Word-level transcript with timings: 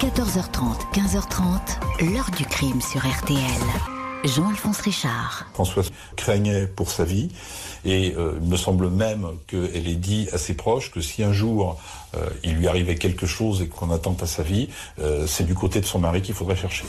14h30, 0.00 0.94
15h30, 0.94 2.10
l'heure 2.10 2.30
du 2.34 2.46
crime 2.46 2.80
sur 2.80 3.02
RTL. 3.06 3.36
Jean-Alphonse 4.24 4.80
Richard. 4.80 5.46
Françoise 5.52 5.90
craignait 6.16 6.66
pour 6.66 6.90
sa 6.90 7.04
vie 7.04 7.28
et 7.84 8.14
euh, 8.16 8.38
il 8.40 8.48
me 8.48 8.56
semble 8.56 8.88
même 8.88 9.26
qu'elle 9.46 9.86
ait 9.86 9.94
dit 9.94 10.26
à 10.32 10.38
ses 10.38 10.54
proches 10.54 10.90
que 10.90 11.02
si 11.02 11.22
un 11.22 11.34
jour 11.34 11.78
euh, 12.16 12.30
il 12.42 12.54
lui 12.54 12.66
arrivait 12.66 12.94
quelque 12.94 13.26
chose 13.26 13.60
et 13.60 13.68
qu'on 13.68 13.90
attend 13.90 14.16
à 14.22 14.26
sa 14.26 14.42
vie, 14.42 14.70
euh, 15.00 15.26
c'est 15.26 15.44
du 15.44 15.54
côté 15.54 15.82
de 15.82 15.86
son 15.86 15.98
mari 15.98 16.22
qu'il 16.22 16.34
faudrait 16.34 16.56
chercher. 16.56 16.84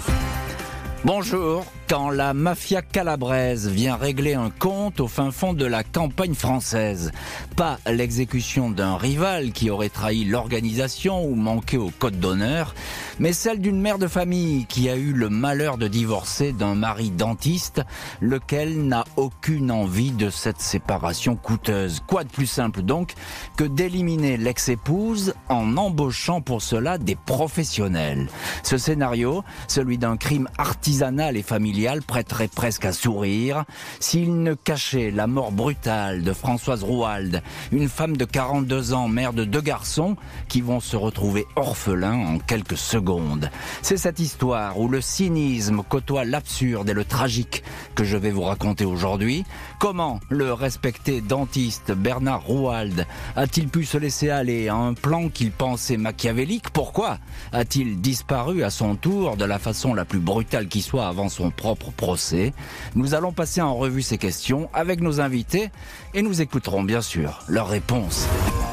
Bonjour. 1.03 1.65
Quand 1.91 2.09
la 2.09 2.33
mafia 2.33 2.81
calabraise 2.81 3.67
vient 3.67 3.97
régler 3.97 4.33
un 4.33 4.49
compte 4.49 5.01
au 5.01 5.09
fin 5.09 5.29
fond 5.29 5.53
de 5.53 5.65
la 5.65 5.83
campagne 5.83 6.35
française, 6.35 7.11
pas 7.57 7.79
l'exécution 7.85 8.69
d'un 8.69 8.95
rival 8.95 9.51
qui 9.51 9.69
aurait 9.69 9.89
trahi 9.89 10.23
l'organisation 10.23 11.25
ou 11.25 11.35
manqué 11.35 11.77
au 11.77 11.89
code 11.89 12.17
d'honneur, 12.17 12.75
mais 13.19 13.33
celle 13.33 13.59
d'une 13.59 13.81
mère 13.81 13.97
de 13.97 14.07
famille 14.07 14.65
qui 14.67 14.89
a 14.89 14.95
eu 14.95 15.11
le 15.11 15.27
malheur 15.27 15.77
de 15.77 15.89
divorcer 15.89 16.53
d'un 16.53 16.75
mari 16.75 17.09
dentiste, 17.09 17.81
lequel 18.21 18.87
n'a 18.87 19.03
aucune 19.17 19.69
envie 19.69 20.11
de 20.11 20.29
cette 20.29 20.61
séparation 20.61 21.35
coûteuse. 21.35 22.01
Quoi 22.07 22.23
de 22.23 22.29
plus 22.29 22.47
simple 22.47 22.83
donc 22.83 23.15
que 23.57 23.65
d'éliminer 23.65 24.37
l'ex-épouse 24.37 25.33
en 25.49 25.75
embauchant 25.75 26.39
pour 26.39 26.61
cela 26.61 26.97
des 26.97 27.17
professionnels. 27.17 28.29
Ce 28.63 28.77
scénario, 28.77 29.43
celui 29.67 29.97
d'un 29.97 30.15
crime 30.15 30.47
artisanal 30.91 31.37
et 31.37 31.41
familial, 31.41 32.01
prêterait 32.01 32.49
presque 32.49 32.83
à 32.83 32.91
sourire 32.91 33.63
s'il 34.01 34.43
ne 34.43 34.55
cachait 34.55 35.09
la 35.09 35.25
mort 35.25 35.53
brutale 35.53 36.21
de 36.21 36.33
Françoise 36.33 36.83
Rouald, 36.83 37.41
une 37.71 37.87
femme 37.87 38.17
de 38.17 38.25
42 38.25 38.91
ans, 38.91 39.07
mère 39.07 39.31
de 39.31 39.45
deux 39.45 39.61
garçons, 39.61 40.17
qui 40.49 40.59
vont 40.59 40.81
se 40.81 40.97
retrouver 40.97 41.45
orphelins 41.55 42.17
en 42.17 42.39
quelques 42.39 42.75
secondes. 42.75 43.49
C'est 43.81 43.95
cette 43.95 44.19
histoire 44.19 44.77
où 44.81 44.89
le 44.89 44.99
cynisme 44.99 45.81
côtoie 45.87 46.25
l'absurde 46.25 46.89
et 46.89 46.93
le 46.93 47.05
tragique 47.05 47.63
que 47.95 48.03
je 48.03 48.17
vais 48.17 48.31
vous 48.31 48.43
raconter 48.43 48.83
aujourd'hui. 48.83 49.45
Comment 49.81 50.19
le 50.29 50.53
respecté 50.53 51.21
dentiste 51.21 51.91
Bernard 51.91 52.43
Rouald? 52.43 53.07
A-t-il 53.35 53.67
pu 53.67 53.83
se 53.83 53.97
laisser 53.97 54.29
aller 54.29 54.67
à 54.67 54.75
un 54.75 54.93
plan 54.93 55.27
qu'il 55.27 55.51
pensait 55.51 55.97
machiavélique? 55.97 56.69
Pourquoi 56.69 57.17
a-t-il 57.51 57.99
disparu 57.99 58.63
à 58.63 58.69
son 58.69 58.95
tour 58.95 59.37
de 59.37 59.43
la 59.43 59.57
façon 59.57 59.95
la 59.95 60.05
plus 60.05 60.19
brutale 60.19 60.67
qui 60.67 60.83
soit 60.83 61.07
avant 61.07 61.29
son 61.29 61.49
propre 61.49 61.89
procès? 61.89 62.53
Nous 62.93 63.15
allons 63.15 63.31
passer 63.31 63.59
en 63.59 63.73
revue 63.73 64.03
ces 64.03 64.19
questions 64.19 64.69
avec 64.71 65.01
nos 65.01 65.19
invités 65.19 65.71
et 66.13 66.21
nous 66.21 66.43
écouterons 66.43 66.83
bien 66.83 67.01
sûr 67.01 67.39
leurs 67.47 67.69
réponses. 67.69 68.27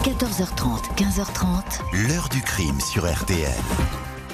14h30, 0.04 0.94
15h30. 0.98 2.06
L'heure 2.06 2.28
du 2.28 2.42
crime 2.42 2.80
sur 2.82 3.10
RTL. 3.10 3.48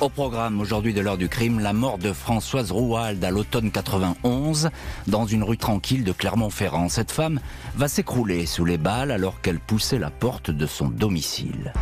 Au 0.01 0.09
programme 0.09 0.61
aujourd'hui 0.61 0.93
de 0.93 1.01
l'heure 1.01 1.17
du 1.17 1.29
crime, 1.29 1.61
la 1.61 1.73
mort 1.73 1.99
de 1.99 2.13
Françoise 2.13 2.73
Rouald 2.73 3.23
à 3.25 3.31
l'automne 3.31 3.71
91 3.71 4.71
dans 5.07 5.25
une 5.25 5.45
rue 5.45 5.57
tranquille 5.57 6.03
de 6.03 6.13
Clermont-Ferrand. 6.13 6.89
Cette 6.89 7.13
femme 7.13 7.41
va 7.77 7.87
s'écrouler 7.87 8.45
sous 8.45 8.65
les 8.65 8.77
balles 8.77 9.13
alors 9.13 9.41
qu'elle 9.41 9.61
poussait 9.61 9.99
la 10.01 10.11
porte 10.11 10.51
de 10.51 10.67
son 10.67 10.89
domicile. 10.89 11.73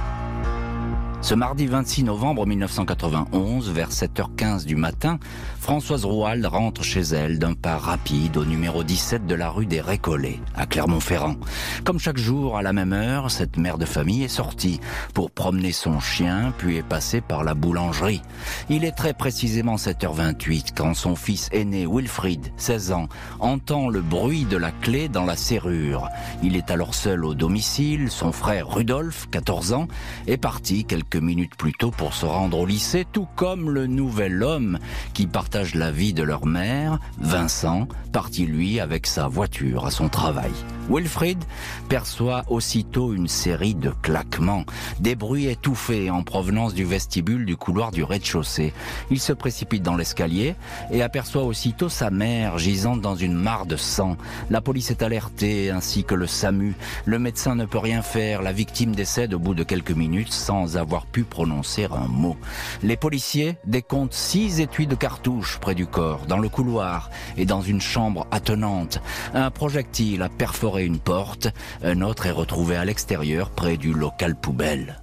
Ce 1.23 1.35
mardi 1.35 1.69
26 1.69 2.03
novembre 2.03 2.47
1991, 2.47 3.71
vers 3.71 3.91
7h15 3.91 4.65
du 4.65 4.75
matin, 4.75 5.21
Françoise 5.61 6.05
Rouald 6.05 6.45
rentre 6.45 6.83
chez 6.83 7.03
elle 7.03 7.39
d'un 7.39 7.55
pas 7.55 7.77
rapide 7.77 8.37
au 8.37 8.45
numéro 8.45 8.83
17 8.83 9.25
de 9.25 9.37
la 9.37 9.49
rue 9.49 9.67
des 9.67 9.81
Récollets, 9.81 10.41
à 10.57 10.67
Clermont-Ferrand. 10.67 11.37
Comme 11.85 12.01
chaque 12.01 12.19
jour, 12.19 12.57
à 12.57 12.63
la 12.63 12.73
même 12.73 12.93
heure, 12.93 13.31
cette 13.31 13.57
mère 13.57 13.79
de 13.79 13.85
famille 13.85 14.25
est 14.25 14.29
sortie 14.29 14.81
pour 15.15 15.31
promener 15.31 15.71
son 15.71 16.01
chien, 16.01 16.53
puis 16.59 16.79
est 16.79 16.83
passée 16.83 17.21
par 17.21 17.45
la 17.45 17.55
boulangerie. 17.55 18.23
Il 18.69 18.85
est 18.85 18.91
très 18.91 19.15
précisément 19.15 19.77
7h28 19.77 20.71
quand 20.77 20.95
son 20.95 21.15
fils 21.15 21.49
aîné 21.53 21.87
Wilfried, 21.87 22.53
16 22.57 22.91
ans, 22.91 23.09
entend 23.39 23.89
le 23.89 24.01
bruit 24.01 24.45
de 24.45 24.57
la 24.57 24.73
clé 24.73 25.09
dans 25.09 25.25
la 25.25 25.37
serrure. 25.37 26.09
Il 26.43 26.57
est 26.57 26.73
alors 26.73 26.97
seul 26.97 27.25
au 27.25 27.35
domicile, 27.35 28.11
son 28.11 28.33
frère 28.33 28.69
Rudolf, 28.69 29.29
14 29.31 29.73
ans, 29.73 29.87
est 30.27 30.37
parti 30.37 30.85
quelques 30.85 31.12
minutes 31.17 31.57
plus 31.57 31.73
tôt 31.73 31.91
pour 31.91 32.15
se 32.15 32.27
rendre 32.27 32.59
au 32.59 32.67
lycée, 32.67 33.07
tout 33.11 33.27
comme 33.37 33.71
le 33.71 33.87
nouvel 33.87 34.43
homme 34.43 34.79
qui 35.15 35.27
partage 35.27 35.75
la 35.75 35.91
vie 35.91 36.13
de 36.13 36.23
leur 36.23 36.47
mère, 36.47 36.99
Vincent, 37.19 37.89
parti 38.13 38.47
lui 38.47 38.81
avec 38.81 39.07
sa 39.07 39.29
voiture 39.29 39.87
à 39.87 39.91
son 39.91 40.09
travail. 40.09 40.53
Wilfried 40.89 41.43
perçoit 41.89 42.45
aussitôt 42.49 43.15
une 43.15 43.29
série 43.29 43.75
de 43.75 43.91
claquements, 44.03 44.65
des 45.01 45.15
bruits 45.15 45.47
étouffés 45.47 46.11
en 46.11 46.23
provenance 46.23 46.75
du 46.75 46.85
vestibule 46.85 47.47
du 47.47 47.57
couloir 47.57 47.93
du 47.93 48.03
rez-de-chaussée. 48.03 48.73
Il 49.11 49.21
se 49.21 49.33
précipite 49.33 49.83
dans 49.83 49.97
l'escalier 49.97 50.55
et 50.91 51.03
aperçoit 51.03 51.45
aussitôt 51.45 51.89
sa 51.89 52.11
mère 52.11 52.59
gisante 52.59 53.01
dans 53.01 53.15
une 53.15 53.35
mare 53.35 53.67
de 53.67 53.77
sang. 53.77 54.17
La 54.51 54.61
police 54.61 54.91
est 54.91 55.03
alertée 55.03 55.71
ainsi 55.71 56.05
que 56.05 56.15
le 56.15 56.27
SAMU. 56.27 56.75
Le 57.05 57.19
médecin 57.19 57.55
ne 57.55 57.65
peut 57.65 57.79
rien 57.79 58.03
faire. 58.03 58.43
La 58.43 58.53
victime 58.53 58.95
décède 58.95 59.35
au 59.35 59.39
bout 59.39 59.55
de 59.55 59.63
quelques 59.63 59.93
minutes 59.93 60.33
sans 60.33 60.77
avoir 60.77 61.02
pu 61.07 61.25
prononcer 61.25 61.85
un 61.85 62.09
mot. 62.09 62.37
Les 62.83 62.97
policiers 62.97 63.57
décomptent 63.65 64.15
six 64.15 64.61
étuis 64.61 64.87
de 64.87 64.95
cartouches 64.95 65.59
près 65.59 65.75
du 65.75 65.87
corps, 65.87 66.27
dans 66.27 66.39
le 66.39 66.49
couloir 66.49 67.11
et 67.37 67.47
dans 67.47 67.63
une 67.63 67.81
chambre 67.81 68.27
attenante. 68.31 69.01
Un 69.35 69.51
projectile 69.51 70.23
a 70.23 70.29
perforé 70.29 70.85
une 70.85 70.99
porte, 70.99 71.49
un 71.83 72.01
autre 72.03 72.27
est 72.27 72.31
retrouvé 72.31 72.77
à 72.77 72.85
l'extérieur 72.85 73.51
près 73.51 73.77
du 73.77 73.93
local 73.93 74.35
poubelle. 74.35 75.01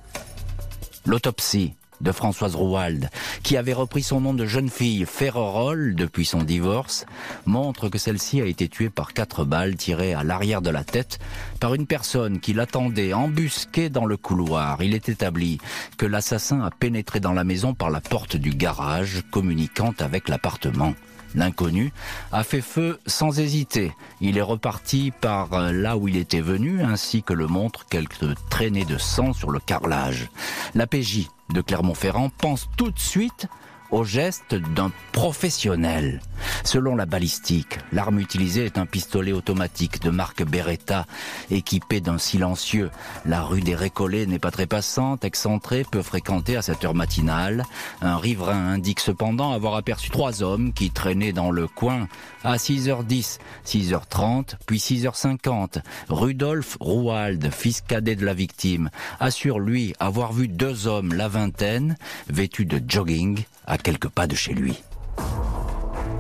L'autopsie 1.06 1.76
de 2.02 2.12
Françoise 2.12 2.56
Rouald, 2.56 3.10
qui 3.44 3.58
avait 3.58 3.74
repris 3.74 4.04
son 4.04 4.22
nom 4.22 4.34
de 4.34 4.46
jeune 4.46 4.70
fille 4.70 5.06
Ferrerolles 5.06 5.96
depuis 5.96 6.26
son 6.26 6.44
divorce, 6.44 7.06
montre 7.46 7.90
que 7.90 7.98
celle-ci 7.98 8.42
a 8.42 8.46
été 8.46 8.68
tuée 8.68 8.90
par 8.90 9.14
quatre 9.14 9.46
balles 9.46 9.76
tirées 9.76 10.14
à 10.14 10.24
l'arrière 10.24 10.62
de 10.62 10.70
la 10.70 10.84
tête 10.84 11.20
par 11.60 11.74
une 11.74 11.88
personne 11.88 12.40
qui 12.40 12.54
l'attendait 12.54 13.14
embusquée 13.14 13.90
dans 13.90 14.06
le 14.06 14.18
couloir. 14.18 14.82
Il 14.82 14.94
est 14.94 15.10
établi 15.10 15.60
que 15.98 16.06
l'assassin 16.06 16.62
a 16.62 16.72
pénétré 16.72 17.20
dans 17.20 17.34
la 17.34 17.44
maison 17.44 17.74
par 17.74 17.90
la 17.90 18.02
porte 18.02 18.36
du 18.36 18.52
garage 18.52 19.24
communiquant 19.32 19.94
avec 20.00 20.30
l'appartement. 20.30 20.94
L'inconnu 21.36 21.94
a 22.32 22.44
fait 22.44 22.62
feu 22.62 23.00
sans 23.06 23.40
hésiter. 23.40 23.92
Il 24.22 24.38
est 24.38 24.44
reparti 24.44 25.12
par 25.12 25.72
là 25.72 25.98
où 25.98 26.08
il 26.08 26.18
était 26.18 26.42
venu, 26.42 26.82
ainsi 26.82 27.24
que 27.24 27.34
le 27.34 27.48
montrent 27.48 27.86
quelques 27.86 28.36
traînées 28.50 28.86
de 28.86 28.98
sang 28.98 29.34
sur 29.34 29.52
le 29.52 29.60
carrelage. 29.60 30.30
La 30.76 30.88
PJ 30.88 31.30
de 31.54 31.62
Clermont-Ferrand 31.62 32.30
pense 32.38 32.68
tout 32.78 32.92
de 32.92 33.00
suite 33.00 33.48
au 33.92 34.04
geste 34.04 34.56
d'un 34.56 34.92
professionnel. 35.12 36.22
Selon 36.64 36.96
la 36.96 37.06
balistique, 37.06 37.80
l'arme 37.92 38.20
utilisée 38.20 38.66
est 38.66 38.78
un 38.78 38.86
pistolet 38.86 39.32
automatique 39.32 40.02
de 40.02 40.10
marque 40.10 40.44
Beretta, 40.44 41.06
équipé 41.52 42.02
d'un 42.02 42.18
silencieux. 42.18 42.92
La 43.26 43.42
rue 43.42 43.62
des 43.62 43.76
Récollets 43.76 44.26
n'est 44.26 44.40
pas 44.40 44.52
très 44.52 44.68
passante, 44.68 45.26
excentrée, 45.26 45.86
peu 45.90 46.02
fréquentée 46.02 46.56
à 46.56 46.62
cette 46.62 46.84
heure 46.86 46.94
matinale. 46.94 47.64
Un 48.02 48.18
riverain 48.18 48.74
indique 48.74 49.00
cependant 49.00 49.52
avoir 49.52 49.76
aperçu 49.76 50.10
trois 50.10 50.44
hommes 50.44 50.74
qui 50.74 50.92
traînaient 50.92 51.34
dans 51.34 51.52
le 51.52 51.68
coin 51.68 52.08
à 52.44 52.56
6h10, 52.56 53.40
6h30, 53.66 54.56
puis 54.66 54.78
6h50. 54.78 55.82
Rudolf 56.10 56.78
Rouald, 56.80 57.50
fils 57.52 57.82
cadet 57.82 58.16
de 58.16 58.26
la 58.26 58.34
victime, 58.34 58.90
assure 59.20 59.60
lui 59.60 59.94
avoir 60.00 60.34
vu 60.34 60.48
deux 60.48 60.88
hommes, 60.88 61.14
la 61.14 61.28
vingtaine, 61.28 61.98
vêtus 62.30 62.66
de 62.66 62.82
jogging, 62.88 63.44
à 63.66 63.78
quelques 63.84 64.10
pas 64.10 64.28
de 64.28 64.36
chez 64.36 64.54
lui. 64.54 64.82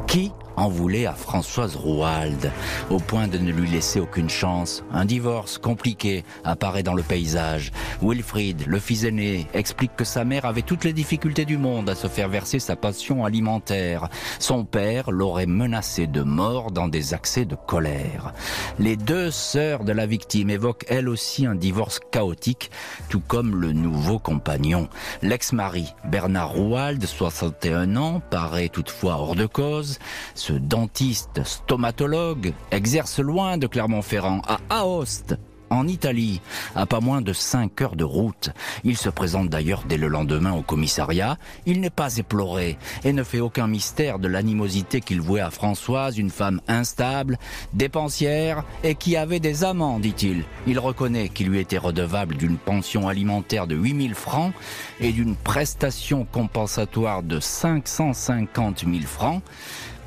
Qui 0.07 0.31
en 0.59 0.67
voulait 0.67 1.05
à 1.05 1.13
Françoise 1.13 1.75
Rouald, 1.75 2.51
au 2.89 2.97
point 2.99 3.27
de 3.27 3.37
ne 3.37 3.51
lui 3.51 3.69
laisser 3.69 3.99
aucune 3.99 4.29
chance. 4.29 4.83
Un 4.91 5.05
divorce 5.05 5.57
compliqué 5.57 6.25
apparaît 6.43 6.83
dans 6.83 6.93
le 6.93 7.01
paysage. 7.01 7.71
Wilfried, 8.01 8.67
le 8.67 8.79
fils 8.79 9.05
aîné, 9.05 9.47
explique 9.53 9.95
que 9.95 10.03
sa 10.03 10.25
mère 10.25 10.45
avait 10.45 10.61
toutes 10.61 10.83
les 10.83 10.91
difficultés 10.91 11.45
du 11.45 11.57
monde 11.57 11.89
à 11.89 11.95
se 11.95 12.07
faire 12.07 12.27
verser 12.27 12.59
sa 12.59 12.75
passion 12.75 13.23
alimentaire. 13.23 14.09
Son 14.39 14.65
père 14.65 15.11
l'aurait 15.11 15.45
menacé 15.45 16.07
de 16.07 16.21
mort 16.21 16.71
dans 16.71 16.89
des 16.89 17.13
accès 17.13 17.45
de 17.45 17.55
colère. 17.55 18.33
Les 18.79 18.97
deux 18.97 19.31
sœurs 19.31 19.85
de 19.85 19.93
la 19.93 20.05
victime 20.05 20.49
évoquent 20.49 20.85
elles 20.89 21.07
aussi 21.07 21.45
un 21.45 21.55
divorce 21.55 21.99
chaotique, 22.11 22.69
tout 23.07 23.21
comme 23.21 23.55
le 23.55 23.71
nouveau 23.71 24.19
compagnon. 24.19 24.89
L'ex-mari, 25.21 25.93
Bernard 26.05 26.51
Rouald, 26.51 27.03
61 27.05 27.95
ans, 27.95 28.21
paraît 28.29 28.69
toutefois 28.69 29.13
hors 29.13 29.35
de 29.35 29.45
cause. 29.45 29.99
Dentiste 30.53 31.43
stomatologue 31.43 32.53
exerce 32.71 33.19
loin 33.19 33.57
de 33.57 33.67
Clermont-Ferrand, 33.67 34.41
à 34.47 34.59
Aoste, 34.69 35.37
en 35.69 35.87
Italie, 35.87 36.41
à 36.75 36.85
pas 36.85 36.99
moins 36.99 37.21
de 37.21 37.33
5 37.33 37.81
heures 37.81 37.95
de 37.95 38.03
route. 38.03 38.49
Il 38.83 38.97
se 38.97 39.09
présente 39.09 39.49
d'ailleurs 39.49 39.83
dès 39.87 39.97
le 39.97 40.07
lendemain 40.07 40.53
au 40.53 40.61
commissariat. 40.61 41.37
Il 41.65 41.79
n'est 41.79 41.89
pas 41.89 42.17
éploré 42.17 42.77
et 43.03 43.13
ne 43.13 43.23
fait 43.23 43.39
aucun 43.39 43.67
mystère 43.67 44.19
de 44.19 44.27
l'animosité 44.27 45.01
qu'il 45.01 45.21
vouait 45.21 45.41
à 45.41 45.51
Françoise, 45.51 46.17
une 46.17 46.29
femme 46.29 46.61
instable, 46.67 47.37
dépensière 47.73 48.63
et 48.83 48.95
qui 48.95 49.15
avait 49.15 49.39
des 49.39 49.63
amants, 49.63 49.99
dit-il. 49.99 50.43
Il 50.67 50.79
reconnaît 50.79 51.29
qu'il 51.29 51.49
lui 51.49 51.59
était 51.59 51.77
redevable 51.77 52.35
d'une 52.35 52.57
pension 52.57 53.07
alimentaire 53.07 53.67
de 53.67 53.75
8000 53.75 54.15
francs 54.15 54.53
et 54.99 55.11
d'une 55.11 55.35
prestation 55.35 56.25
compensatoire 56.25 57.23
de 57.23 57.39
550 57.39 58.79
000 58.79 59.01
francs. 59.05 59.41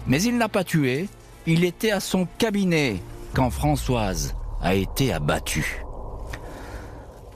Mais 0.06 0.22
il 0.22 0.36
n'a 0.36 0.48
pas 0.48 0.64
tué, 0.64 1.08
il 1.46 1.64
était 1.64 1.92
à 1.92 2.00
son 2.00 2.26
cabinet 2.38 2.96
quand 3.34 3.50
Françoise 3.50 4.34
a 4.60 4.74
été 4.74 5.12
abattue. 5.12 5.84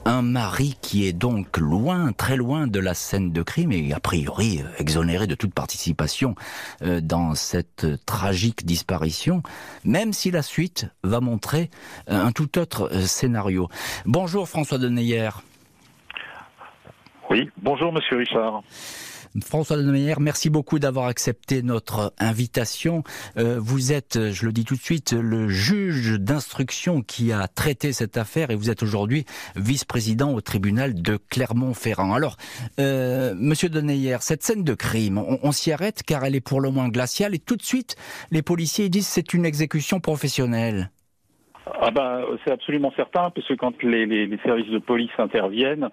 Un 0.03 0.21
mari 0.21 0.77
qui 0.81 1.05
est 1.05 1.13
donc 1.13 1.57
loin, 1.57 2.11
très 2.13 2.37
loin 2.37 2.67
de 2.67 2.79
la 2.79 2.93
scène 2.93 3.31
de 3.31 3.41
crime 3.41 3.71
et 3.71 3.93
a 3.93 3.99
priori 3.99 4.61
exonéré 4.79 5.27
de 5.27 5.35
toute 5.35 5.53
participation 5.53 6.35
euh, 6.81 7.01
dans 7.01 7.35
cette 7.35 8.05
tragique 8.05 8.65
disparition, 8.65 9.43
même 9.83 10.13
si 10.13 10.31
la 10.31 10.41
suite 10.41 10.87
va 11.03 11.19
montrer 11.19 11.69
euh, 12.09 12.21
un 12.21 12.31
tout 12.31 12.57
autre 12.57 12.89
euh, 12.93 13.01
scénario. 13.01 13.67
Bonjour 14.05 14.47
François 14.47 14.77
Deneyer. 14.77 15.29
Oui, 17.29 17.49
bonjour 17.61 17.91
Monsieur 17.91 18.17
Richard. 18.17 18.63
François 19.43 19.77
Demeyer, 19.77 20.15
merci 20.19 20.49
beaucoup 20.49 20.79
d'avoir 20.79 21.07
accepté 21.07 21.61
notre 21.61 22.13
invitation. 22.19 23.03
Euh, 23.37 23.57
vous 23.59 23.91
êtes, 23.93 24.31
je 24.31 24.45
le 24.45 24.51
dis 24.51 24.65
tout 24.65 24.75
de 24.75 24.81
suite, 24.81 25.13
le 25.13 25.47
juge 25.47 26.19
d'instruction 26.19 27.01
qui 27.01 27.31
a 27.31 27.47
traité 27.47 27.93
cette 27.93 28.17
affaire 28.17 28.51
et 28.51 28.55
vous 28.55 28.69
êtes 28.69 28.83
aujourd'hui 28.83 29.25
vice-président 29.55 30.33
au 30.33 30.41
tribunal 30.41 31.01
de 31.01 31.17
Clermont-Ferrand. 31.29 32.13
Alors, 32.13 32.37
euh, 32.79 33.33
Monsieur 33.37 33.69
Deneyer, 33.69 34.17
cette 34.21 34.43
scène 34.43 34.63
de 34.63 34.73
crime, 34.73 35.17
on, 35.17 35.51
s'y 35.51 35.71
arrête 35.71 36.03
car 36.03 36.25
elle 36.25 36.35
est 36.35 36.41
pour 36.41 36.61
le 36.61 36.69
moins 36.69 36.89
glaciale 36.89 37.35
et 37.35 37.39
tout 37.39 37.55
de 37.55 37.63
suite, 37.63 37.95
les 38.31 38.41
policiers 38.41 38.89
disent 38.89 39.07
c'est 39.07 39.33
une 39.33 39.45
exécution 39.45 39.99
professionnelle. 39.99 40.91
Ah 41.81 41.91
ben, 41.91 42.21
c'est 42.43 42.53
absolument 42.53 42.93
certain, 42.95 43.29
parce 43.29 43.45
que 43.45 43.53
quand 43.53 43.83
les 43.83 44.39
services 44.43 44.71
de 44.71 44.79
police 44.79 45.11
interviennent, 45.17 45.89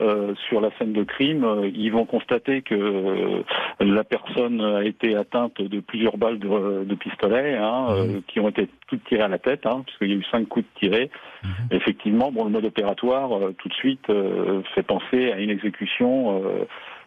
euh, 0.00 0.34
sur 0.48 0.60
la 0.60 0.70
scène 0.76 0.92
de 0.92 1.04
crime, 1.04 1.44
euh, 1.44 1.70
ils 1.72 1.90
vont 1.90 2.04
constater 2.04 2.62
que 2.62 2.74
euh, 2.74 3.42
la 3.80 4.02
personne 4.02 4.60
a 4.60 4.82
été 4.82 5.14
atteinte 5.14 5.60
de 5.60 5.80
plusieurs 5.80 6.16
balles 6.16 6.38
de, 6.38 6.94
pistolet, 6.94 7.56
hein, 7.56 7.86
mhm. 7.90 8.22
qui 8.26 8.40
ont 8.40 8.48
été 8.48 8.68
toutes 8.88 9.04
tirées 9.04 9.22
à 9.22 9.28
la 9.28 9.38
tête, 9.38 9.66
hein, 9.66 9.82
puisqu'il 9.86 10.08
y 10.10 10.12
a 10.12 10.16
eu 10.16 10.24
cinq 10.30 10.48
coups 10.48 10.66
de 10.66 10.80
tirés. 10.80 11.10
Mhm. 11.44 11.50
Effectivement, 11.70 12.32
bon, 12.32 12.44
le 12.44 12.50
mode 12.50 12.64
opératoire 12.64 13.30
tout 13.58 13.68
de 13.68 13.74
suite 13.74 14.06
fait 14.74 14.82
penser 14.82 15.30
à 15.30 15.38
une 15.38 15.50
exécution 15.50 16.42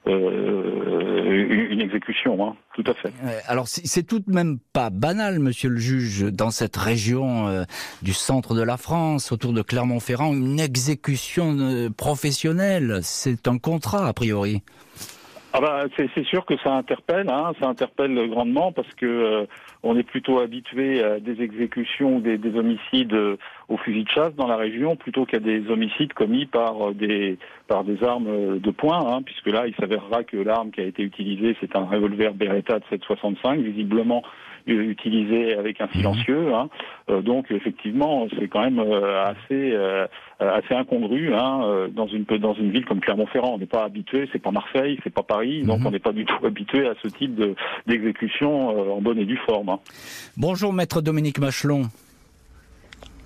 euh, 0.08 1.68
une 1.70 1.82
exécution, 1.82 2.46
hein, 2.46 2.56
tout 2.76 2.84
à 2.88 2.94
fait. 2.94 3.12
Alors 3.48 3.68
c'est 3.68 4.04
tout 4.04 4.20
de 4.20 4.32
même 4.32 4.60
pas 4.74 4.90
banal, 4.90 5.40
monsieur 5.40 5.70
le 5.70 5.78
juge, 5.78 6.24
dans 6.24 6.52
cette 6.52 6.78
région 6.78 7.48
euh, 7.48 7.64
du 8.02 8.14
centre 8.14 8.56
de 8.56 8.62
la 8.62 8.78
France, 8.78 9.32
autour 9.32 9.54
de 9.54 9.62
Clermont-Ferrand, 9.62 10.34
une 10.34 10.60
exécution 10.60 11.58
euh, 11.60 11.90
professionnelle, 11.90 13.00
c'est 13.04 13.48
un 13.48 13.58
contrat 13.58 14.08
a 14.08 14.14
priori. 14.14 14.64
Ah 15.54 15.62
bah, 15.62 15.86
c'est 15.96 16.26
sûr 16.26 16.46
que 16.46 16.58
ça 16.58 16.74
interpelle, 16.74 17.30
hein, 17.30 17.54
ça 17.60 17.68
interpelle 17.68 18.30
grandement 18.30 18.72
parce 18.72 18.94
que 18.96 19.48
on 19.84 19.98
est 19.98 20.04
plutôt 20.04 20.40
habitué 20.40 21.04
à 21.04 21.20
des 21.20 21.42
exécutions, 21.42 22.20
des, 22.20 22.38
des 22.38 22.58
homicides 22.58 23.14
euh, 23.14 23.38
au 23.70 23.78
fusil 23.78 24.04
de 24.04 24.10
chasse 24.10 24.34
dans 24.36 24.48
la 24.48 24.58
région, 24.58 24.96
plutôt 24.96 25.26
qu'à 25.26 25.40
des 25.40 25.70
homicides 25.70 26.14
commis 26.14 26.46
par 26.46 26.90
euh, 26.90 26.94
des 26.94 27.38
par 27.68 27.84
des 27.84 28.04
armes 28.04 28.28
euh, 28.28 28.60
de 28.60 28.72
poing, 28.72 29.14
hein, 29.14 29.22
puisque 29.24 29.48
là, 29.48 29.68
il 29.68 29.76
s'avérera 29.76 30.24
que 30.24 30.38
l'arme 30.38 30.72
qui 30.72 30.82
a 30.82 30.86
été 30.86 31.04
utilisée, 31.04 31.56
c'est 31.62 31.76
un 31.76 31.86
revolver 31.86 32.34
Beretta 32.34 32.80
de 32.80 32.98
7,65, 32.98 33.62
visiblement 33.62 34.24
utilisé 34.68 35.56
avec 35.56 35.82
un 35.82 35.86
mhm. 35.86 35.92
silencieux. 35.94 36.54
Hein. 36.54 36.70
donc 37.22 37.52
effectivement, 37.52 38.28
c'est 38.38 38.48
quand 38.48 38.62
même 38.62 38.80
assez 38.80 39.76
assez 40.40 40.74
incongru 40.74 41.34
hein, 41.34 41.88
dans 41.92 42.08
une 42.08 42.26
dans 42.26 42.54
une 42.54 42.72
ville 42.72 42.86
comme 42.86 43.00
Clermont-Ferrand. 43.00 43.56
On 43.56 43.58
n'est 43.58 43.66
pas 43.66 43.84
habitué, 43.84 44.30
c'est 44.32 44.42
pas 44.42 44.52
Marseille, 44.52 45.00
c'est 45.04 45.14
pas 45.14 45.24
Paris, 45.24 45.64
donc 45.64 45.80
mhm. 45.80 45.88
on 45.88 45.92
n'est 45.92 46.00
pas 46.00 46.14
du 46.14 46.26
tout 46.26 46.38
habitué 46.46 46.88
à 46.88 46.94
ce 47.02 47.08
type 47.08 47.40
d'exécution 47.86 48.96
en 48.98 49.02
bonne 49.02 49.20
et 49.20 49.26
due 49.26 49.40
forme. 49.46 49.78
Bonjour 50.36 50.74
maître 50.74 51.02
Dominique 51.02 51.40
Machelon. 51.40 51.84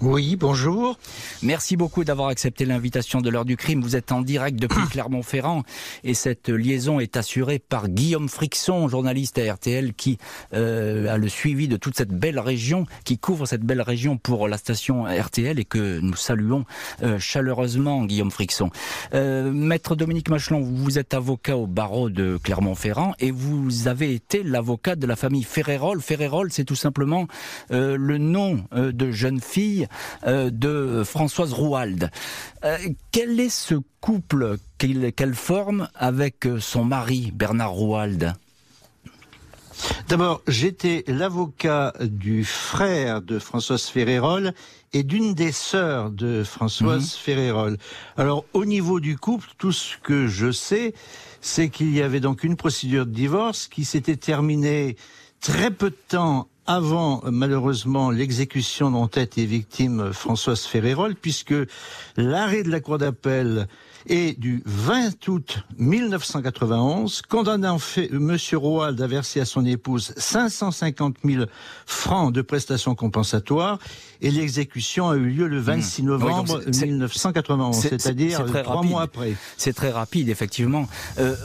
Oui, 0.01 0.35
bonjour. 0.35 0.97
Merci 1.43 1.77
beaucoup 1.77 2.03
d'avoir 2.03 2.29
accepté 2.29 2.65
l'invitation 2.65 3.21
de 3.21 3.29
l'heure 3.29 3.45
du 3.45 3.55
crime. 3.55 3.81
Vous 3.83 3.95
êtes 3.95 4.11
en 4.11 4.21
direct 4.21 4.59
depuis 4.59 4.81
Clermont-Ferrand 4.89 5.61
et 6.03 6.15
cette 6.15 6.49
liaison 6.49 6.99
est 6.99 7.17
assurée 7.17 7.59
par 7.59 7.87
Guillaume 7.87 8.27
Frixon, 8.27 8.87
journaliste 8.87 9.37
à 9.37 9.53
RTL 9.53 9.93
qui 9.93 10.17
euh, 10.55 11.07
a 11.07 11.17
le 11.17 11.29
suivi 11.29 11.67
de 11.67 11.77
toute 11.77 11.95
cette 11.95 12.09
belle 12.09 12.39
région, 12.39 12.87
qui 13.05 13.19
couvre 13.19 13.45
cette 13.45 13.61
belle 13.61 13.83
région 13.83 14.17
pour 14.17 14.47
la 14.47 14.57
station 14.57 15.03
RTL 15.03 15.59
et 15.59 15.65
que 15.65 15.99
nous 15.99 16.15
saluons 16.15 16.65
euh, 17.03 17.19
chaleureusement, 17.19 18.03
Guillaume 18.03 18.31
Frixon. 18.31 18.71
Euh, 19.13 19.51
Maître 19.51 19.95
Dominique 19.95 20.29
Machelon, 20.29 20.61
vous 20.61 20.97
êtes 20.97 21.13
avocat 21.13 21.57
au 21.57 21.67
barreau 21.67 22.09
de 22.09 22.39
Clermont-Ferrand 22.43 23.13
et 23.19 23.29
vous 23.29 23.87
avez 23.87 24.15
été 24.15 24.41
l'avocat 24.41 24.95
de 24.95 25.05
la 25.05 25.15
famille 25.15 25.43
Ferrérol. 25.43 26.01
Ferrérol, 26.01 26.51
c'est 26.51 26.65
tout 26.65 26.75
simplement 26.75 27.27
le 27.69 28.17
nom 28.17 28.65
de 28.71 29.11
jeune 29.11 29.39
fille 29.39 29.87
de 30.25 31.03
Françoise 31.05 31.53
Rouald. 31.53 32.09
Euh, 32.63 32.77
quel 33.11 33.39
est 33.39 33.49
ce 33.49 33.75
couple 33.99 34.57
qu'elle 34.77 35.35
forme 35.35 35.89
avec 35.95 36.45
euh, 36.45 36.59
son 36.59 36.85
mari, 36.85 37.31
Bernard 37.33 37.71
Rouald? 37.71 38.33
D'abord, 40.07 40.41
j'étais 40.47 41.03
l'avocat 41.07 41.93
du 42.01 42.45
frère 42.45 43.21
de 43.21 43.39
Françoise 43.39 43.83
Ferrérol 43.85 44.53
et 44.93 45.03
d'une 45.03 45.33
des 45.33 45.51
sœurs 45.51 46.11
de 46.11 46.43
Françoise 46.43 47.03
mhm. 47.03 47.23
Ferrérol. 47.23 47.77
Alors, 48.17 48.45
au 48.53 48.65
niveau 48.65 48.99
du 48.99 49.17
couple, 49.17 49.47
tout 49.57 49.71
ce 49.71 49.97
que 49.97 50.27
je 50.27 50.51
sais, 50.51 50.93
c'est 51.39 51.69
qu'il 51.69 51.93
y 51.95 52.01
avait 52.01 52.19
donc 52.19 52.43
une 52.43 52.57
procédure 52.57 53.07
de 53.07 53.11
divorce 53.11 53.67
qui 53.67 53.85
s'était 53.85 54.17
terminée 54.17 54.97
très 55.39 55.71
peu 55.71 55.89
de 55.89 55.97
temps 56.09 56.47
avant 56.67 57.21
malheureusement 57.25 58.11
l'exécution 58.11 58.91
dont 58.91 59.09
a 59.15 59.21
été 59.21 59.45
victime 59.45 60.13
Françoise 60.13 60.61
Ferrérol, 60.61 61.15
puisque 61.15 61.55
l'arrêt 62.17 62.63
de 62.63 62.69
la 62.69 62.79
Cour 62.79 62.97
d'appel 62.97 63.67
et 64.07 64.33
du 64.33 64.63
20 64.65 65.27
août 65.27 65.59
1991, 65.77 67.21
condamnant 67.23 67.77
M. 67.97 68.37
Roald 68.53 69.01
à 69.01 69.07
verser 69.07 69.41
à 69.41 69.45
son 69.45 69.65
épouse 69.65 70.13
550 70.17 71.17
000 71.23 71.45
francs 71.85 72.33
de 72.33 72.41
prestations 72.41 72.95
compensatoires 72.95 73.79
et 74.21 74.31
l'exécution 74.31 75.09
a 75.09 75.15
eu 75.15 75.25
lieu 75.25 75.47
le 75.47 75.59
26 75.59 76.01
hmm. 76.01 76.05
novembre 76.05 76.61
1991, 76.67 77.75
c'est-à-dire 77.79 78.45
trois 78.63 78.83
mois 78.83 79.03
après. 79.03 79.33
C'est 79.57 79.73
très 79.73 79.89
rapide, 79.89 80.29
effectivement. 80.29 80.87
Euh, 81.19 81.35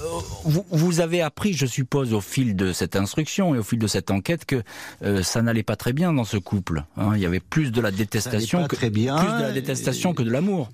vous, 0.45 0.65
vous, 0.71 1.01
avez 1.01 1.23
appris, 1.23 1.53
je 1.53 1.67
suppose, 1.67 2.13
au 2.13 2.21
fil 2.21 2.57
de 2.57 2.73
cette 2.73 2.97
instruction 2.97 3.55
et 3.55 3.59
au 3.59 3.63
fil 3.63 3.79
de 3.79 3.87
cette 3.87 4.11
enquête 4.11 4.45
que 4.45 4.63
euh, 5.03 5.23
ça 5.23 5.43
n'allait 5.43 5.63
pas 5.63 5.77
très 5.77 5.93
bien 5.93 6.13
dans 6.13 6.25
ce 6.25 6.37
couple. 6.37 6.85
Hein. 6.97 7.13
Il 7.15 7.21
y 7.21 7.27
avait 7.27 7.41
plus 7.41 7.71
de 7.71 7.81
la 7.81 7.91
détestation 7.91 8.67
que, 8.67 8.87
bien, 8.89 9.17
plus 9.17 9.33
de 9.39 9.43
la 9.43 9.53
détestation 9.53 10.15
que 10.15 10.23
de 10.23 10.31
l'amour. 10.31 10.71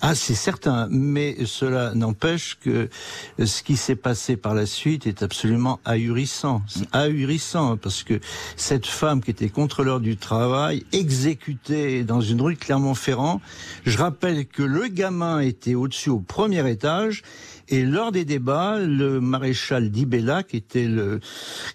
Ah, 0.00 0.14
c'est 0.14 0.34
certain, 0.34 0.88
mais 0.90 1.36
cela 1.46 1.94
n'empêche 1.94 2.58
que 2.60 2.88
ce 3.42 3.62
qui 3.62 3.76
s'est 3.76 3.96
passé 3.96 4.36
par 4.36 4.54
la 4.54 4.66
suite 4.66 5.06
est 5.06 5.22
absolument 5.22 5.80
ahurissant. 5.84 6.62
Ahurissant, 6.92 7.76
parce 7.76 8.02
que 8.02 8.20
cette 8.56 8.86
femme 8.86 9.22
qui 9.22 9.30
était 9.30 9.48
contrôleur 9.48 10.00
du 10.00 10.16
travail, 10.16 10.84
exécutée 10.92 12.04
dans 12.04 12.20
une 12.20 12.40
rue 12.40 12.54
de 12.54 12.58
Clermont-Ferrand, 12.58 13.40
je 13.84 13.98
rappelle 13.98 14.46
que 14.46 14.62
le 14.62 14.88
gamin 14.88 15.40
était 15.40 15.74
au-dessus 15.74 16.10
au 16.10 16.20
premier 16.20 16.68
étage 16.70 17.22
et 17.68 17.82
lors 17.82 18.12
des 18.12 18.24
débats, 18.24 18.78
le 18.78 19.20
maréchal 19.20 19.90
Di 19.90 20.06
Bella, 20.06 20.42
qui 20.42 20.56
était 20.56 20.86
le, 20.86 21.20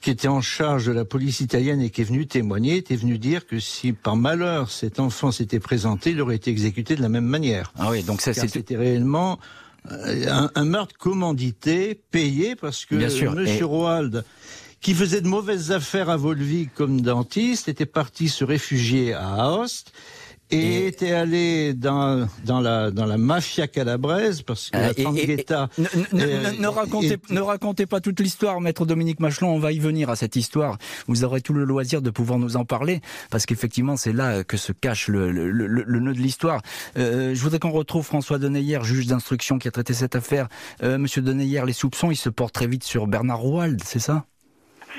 qui 0.01 0.09
était 0.09 0.27
en 0.27 0.41
charge 0.41 0.85
de 0.85 0.91
la 0.91 1.05
police 1.05 1.41
italienne 1.41 1.81
et 1.81 1.89
qui 1.89 2.01
est 2.01 2.05
venu 2.05 2.27
témoigner, 2.27 2.77
était 2.77 2.95
venu 2.95 3.17
dire 3.17 3.45
que 3.45 3.59
si 3.59 3.91
par 3.93 4.15
malheur 4.15 4.71
cet 4.71 4.99
enfant 4.99 5.31
s'était 5.31 5.59
présenté, 5.59 6.11
il 6.11 6.21
aurait 6.21 6.35
été 6.35 6.49
exécuté 6.51 6.95
de 6.95 7.01
la 7.01 7.09
même 7.09 7.25
manière. 7.25 7.73
Ah 7.77 7.89
oui, 7.91 8.03
donc 8.03 8.21
ça 8.21 8.33
c'était 8.33 8.77
réellement 8.77 9.39
euh, 9.91 10.47
un, 10.55 10.65
meurtre 10.65 10.95
commandité, 10.97 11.99
payé, 12.11 12.55
parce 12.55 12.85
que 12.85 12.95
Monsieur 12.95 13.65
Roald 13.65 14.23
qui 14.81 14.95
faisait 14.95 15.21
de 15.21 15.27
mauvaises 15.27 15.71
affaires 15.71 16.09
à 16.09 16.17
Volvic 16.17 16.73
comme 16.73 17.01
dentiste, 17.01 17.69
était 17.69 17.85
parti 17.85 18.29
se 18.29 18.43
réfugier 18.43 19.13
à 19.13 19.45
Aoste 19.45 19.93
et, 20.51 20.87
était 20.87 21.11
allé 21.11 21.73
dans, 21.73 22.27
dans, 22.45 22.59
la, 22.59 22.91
dans 22.91 23.05
la 23.05 23.17
mafia 23.17 23.67
calabraise, 23.67 24.41
parce 24.41 24.69
que 24.69 24.77
la 24.77 24.93
Tanguetta... 24.93 25.69
Ne, 26.13 26.67
racontez, 26.67 27.17
ne 27.29 27.41
racontez 27.41 27.85
pas 27.85 28.01
toute 28.01 28.19
l'histoire, 28.19 28.61
maître 28.61 28.85
Dominique 28.85 29.19
Machelon, 29.19 29.49
on 29.49 29.59
va 29.59 29.71
y 29.71 29.79
venir 29.79 30.09
à 30.09 30.15
cette 30.15 30.35
histoire. 30.35 30.77
Vous 31.07 31.23
aurez 31.23 31.41
tout 31.41 31.53
le 31.53 31.63
loisir 31.63 32.01
de 32.01 32.09
pouvoir 32.09 32.39
nous 32.39 32.57
en 32.57 32.65
parler, 32.65 33.01
parce 33.29 33.45
qu'effectivement, 33.45 33.97
c'est 33.97 34.13
là 34.13 34.43
que 34.43 34.57
se 34.57 34.71
cache 34.71 35.07
le, 35.07 35.31
le, 35.31 35.49
le, 35.49 35.99
nœud 35.99 36.13
de 36.13 36.19
l'histoire. 36.19 36.61
Euh, 36.97 37.33
je 37.33 37.41
voudrais 37.41 37.59
qu'on 37.59 37.71
retrouve 37.71 38.05
François 38.05 38.39
Deneyer, 38.39 38.79
juge 38.83 39.07
d'instruction 39.07 39.59
qui 39.59 39.67
a 39.67 39.71
traité 39.71 39.93
cette 39.93 40.15
affaire. 40.15 40.47
Euh, 40.83 40.97
Monsieur 40.97 41.21
Deneyer, 41.21 41.63
les 41.65 41.73
soupçons, 41.73 42.11
ils 42.11 42.15
se 42.15 42.29
portent 42.29 42.53
très 42.53 42.67
vite 42.67 42.83
sur 42.83 43.07
Bernard 43.07 43.39
Rouald, 43.39 43.81
c'est 43.83 43.99
ça? 43.99 44.25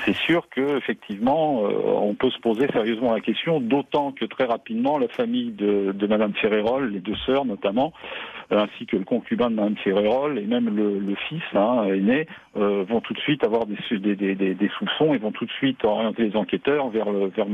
C'est 0.04 0.16
sûr 0.16 0.48
que 0.48 0.76
effectivement, 0.76 1.64
euh, 1.64 1.72
on 1.84 2.14
peut 2.14 2.30
se 2.30 2.38
poser 2.38 2.66
sérieusement 2.68 3.12
la 3.12 3.20
question, 3.20 3.60
d'autant 3.60 4.12
que 4.12 4.24
très 4.24 4.44
rapidement, 4.44 4.98
la 4.98 5.08
famille 5.08 5.50
de, 5.50 5.92
de 5.92 6.06
Madame 6.06 6.32
Ferrérol, 6.34 6.90
les 6.90 7.00
deux 7.00 7.16
sœurs 7.26 7.44
notamment, 7.44 7.92
ainsi 8.52 8.86
que 8.86 8.96
le 8.96 9.04
concubin 9.04 9.50
de 9.50 9.56
Madame 9.56 9.76
Ferrérol 9.76 10.38
et 10.38 10.46
même 10.46 10.74
le, 10.74 11.14
fils 11.28 11.42
hein, 11.54 11.84
aîné, 11.84 12.26
euh, 12.56 12.84
vont 12.88 13.00
tout 13.00 13.14
de 13.14 13.18
suite 13.20 13.44
avoir 13.44 13.66
des, 13.66 13.76
soupçons 14.78 15.14
et 15.14 15.18
vont 15.18 15.32
tout 15.32 15.46
de 15.46 15.50
suite 15.52 15.84
orienter 15.84 16.24
les 16.24 16.36
enquêteurs 16.36 16.88
vers 16.90 17.10
le, 17.10 17.28
vers, 17.28 17.48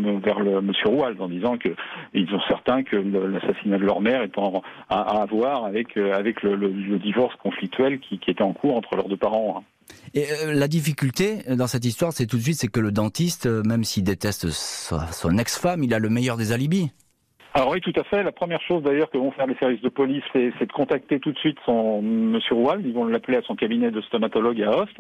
Monsieur 0.63 0.89
en 0.89 1.29
disant 1.29 1.57
que 1.57 1.69
ils 2.15 2.29
sont 2.29 2.41
certains 2.49 2.83
que 2.83 2.97
l'assassinat 2.97 3.79
de 3.79 3.85
leur 3.85 4.01
mère 4.01 4.23
est 4.23 4.37
en, 4.39 4.63
à, 4.89 5.23
avoir 5.23 5.65
avec 5.65 5.97
avec 5.97 6.43
le, 6.43 6.99
divorce 6.99 7.35
conflictuel 7.37 8.01
qui, 8.01 8.21
était 8.29 8.43
en 8.43 8.53
cours 8.53 8.77
entre 8.77 8.97
leurs 8.97 9.09
deux 9.09 9.17
parents. 9.17 9.57
Hein. 9.59 9.63
Et 10.15 10.25
euh, 10.31 10.53
la 10.53 10.69
difficulté 10.69 11.39
dans 11.49 11.67
cette 11.67 11.85
histoire, 11.85 12.13
c'est 12.13 12.27
tout 12.27 12.37
de 12.37 12.43
suite, 12.43 12.59
c'est 12.59 12.69
que 12.69 12.81
le 12.81 12.93
dentiste, 12.93 13.47
euh, 13.47 13.63
même 13.63 13.85
s'il 13.85 14.05
déteste 14.05 14.49
son 14.51 15.39
ex-femme, 15.39 15.83
il 15.85 15.95
a 15.95 15.99
le 15.99 16.09
meilleur 16.09 16.37
des 16.37 16.53
alibis. 16.53 16.91
Alors 17.59 17.73
oui, 17.73 17.81
tout 17.81 17.93
à 17.97 18.05
fait. 18.05 18.23
La 18.23 18.31
première 18.31 18.63
chose 18.63 18.85
d'ailleurs 18.85 19.11
que 19.11 19.19
vont 19.19 19.33
faire 19.33 19.49
les 19.49 19.57
services 19.57 19.81
de 19.81 19.89
police, 19.89 20.23
c'est 20.33 20.65
de 20.65 20.73
contacter 20.73 21.19
tout 21.19 21.33
de 21.33 21.39
suite 21.39 21.59
son 21.67 22.01
Monsieur 22.03 22.55
Roual. 22.55 22.83
Ils 22.87 22.95
vont 22.95 23.05
l'appeler 23.05 23.37
à 23.37 23.43
son 23.43 23.57
cabinet 23.57 23.91
de 23.91 24.01
stomatologue 24.03 24.63
à 24.63 24.71
Host. 24.71 24.97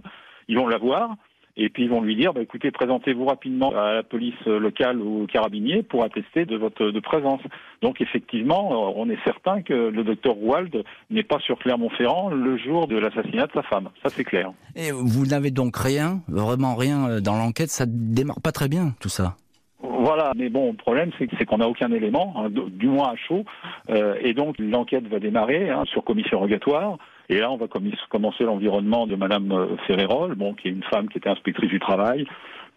Ils 0.49 0.59
vont 0.59 0.67
la 0.67 0.77
voir. 0.77 1.15
Et 1.57 1.69
puis 1.69 1.85
ils 1.85 1.88
vont 1.88 2.00
lui 2.00 2.17
dire, 2.17 2.33
bah, 2.33 2.43
écoutez, 2.43 2.73
présentez-vous 2.73 3.27
rapidement 3.27 3.71
à 3.71 3.95
la 3.95 4.03
police 4.03 4.45
locale 4.45 5.00
ou 5.00 5.23
au 5.23 5.27
carabinier 5.29 5.85
pour 5.85 6.03
attester 6.03 6.47
de 6.47 6.57
votre 6.57 6.91
de 6.91 6.99
présence. 6.99 7.41
Donc 7.81 8.00
effectivement, 8.00 8.73
euh, 8.73 8.93
on 8.97 9.09
est 9.09 9.23
certain 9.25 9.62
que 9.62 9.73
le 9.73 10.03
docteur 10.03 10.35
Rouald 10.35 10.83
n'est 11.11 11.23
pas 11.23 11.38
sur 11.38 11.61
Clermont-Ferrand 11.61 12.31
le 12.31 12.59
jour 12.59 12.88
de 12.88 12.99
l'assassinat 12.99 13.47
de 13.47 13.53
sa 13.55 13.62
femme. 13.62 13.91
Ça 14.03 14.09
c'est 14.09 14.25
clair. 14.25 14.50
Et 14.75 14.91
vous 14.91 15.27
n'avez 15.27 15.53
donc 15.53 15.77
rien, 15.77 16.23
vraiment 16.27 16.75
rien 16.75 17.09
euh, 17.09 17.21
dans 17.21 17.37
l'enquête. 17.37 17.71
Ça 17.71 17.87
démarre 17.87 18.41
pas 18.43 18.50
très 18.50 18.67
bien 18.67 18.95
tout 19.00 19.09
ça. 19.09 19.37
Voilà, 19.80 20.32
mais 20.37 20.49
bon, 20.49 20.73
le 20.73 20.76
problème, 20.76 21.11
c'est 21.18 21.44
qu'on 21.44 21.58
n'a 21.58 21.68
aucun 21.68 21.92
élément, 21.92 22.35
hein, 22.37 22.49
du 22.50 22.88
moins 22.88 23.12
à 23.12 23.16
chaud, 23.16 23.44
euh, 23.90 24.16
et 24.20 24.35
donc 24.35 24.56
l'enquête 24.58 25.06
va 25.06 25.20
démarrer 25.20 25.70
hein, 25.70 25.85
sur 25.87 26.02
commission 26.02 26.40
rogatoire. 26.40 26.99
Et 27.28 27.38
là, 27.38 27.50
on 27.52 27.56
va 27.56 27.66
commencer 28.08 28.42
l'environnement 28.42 29.06
de 29.06 29.14
Madame 29.14 29.52
euh, 29.52 29.76
Ferrérol, 29.87 30.35
bon, 30.35 30.54
qui 30.54 30.68
est 30.68 30.73
une 30.73 30.82
femme 30.82 31.08
qui 31.08 31.18
était 31.18 31.28
inspectrice 31.28 31.70
du 31.70 31.78
travail, 31.78 32.26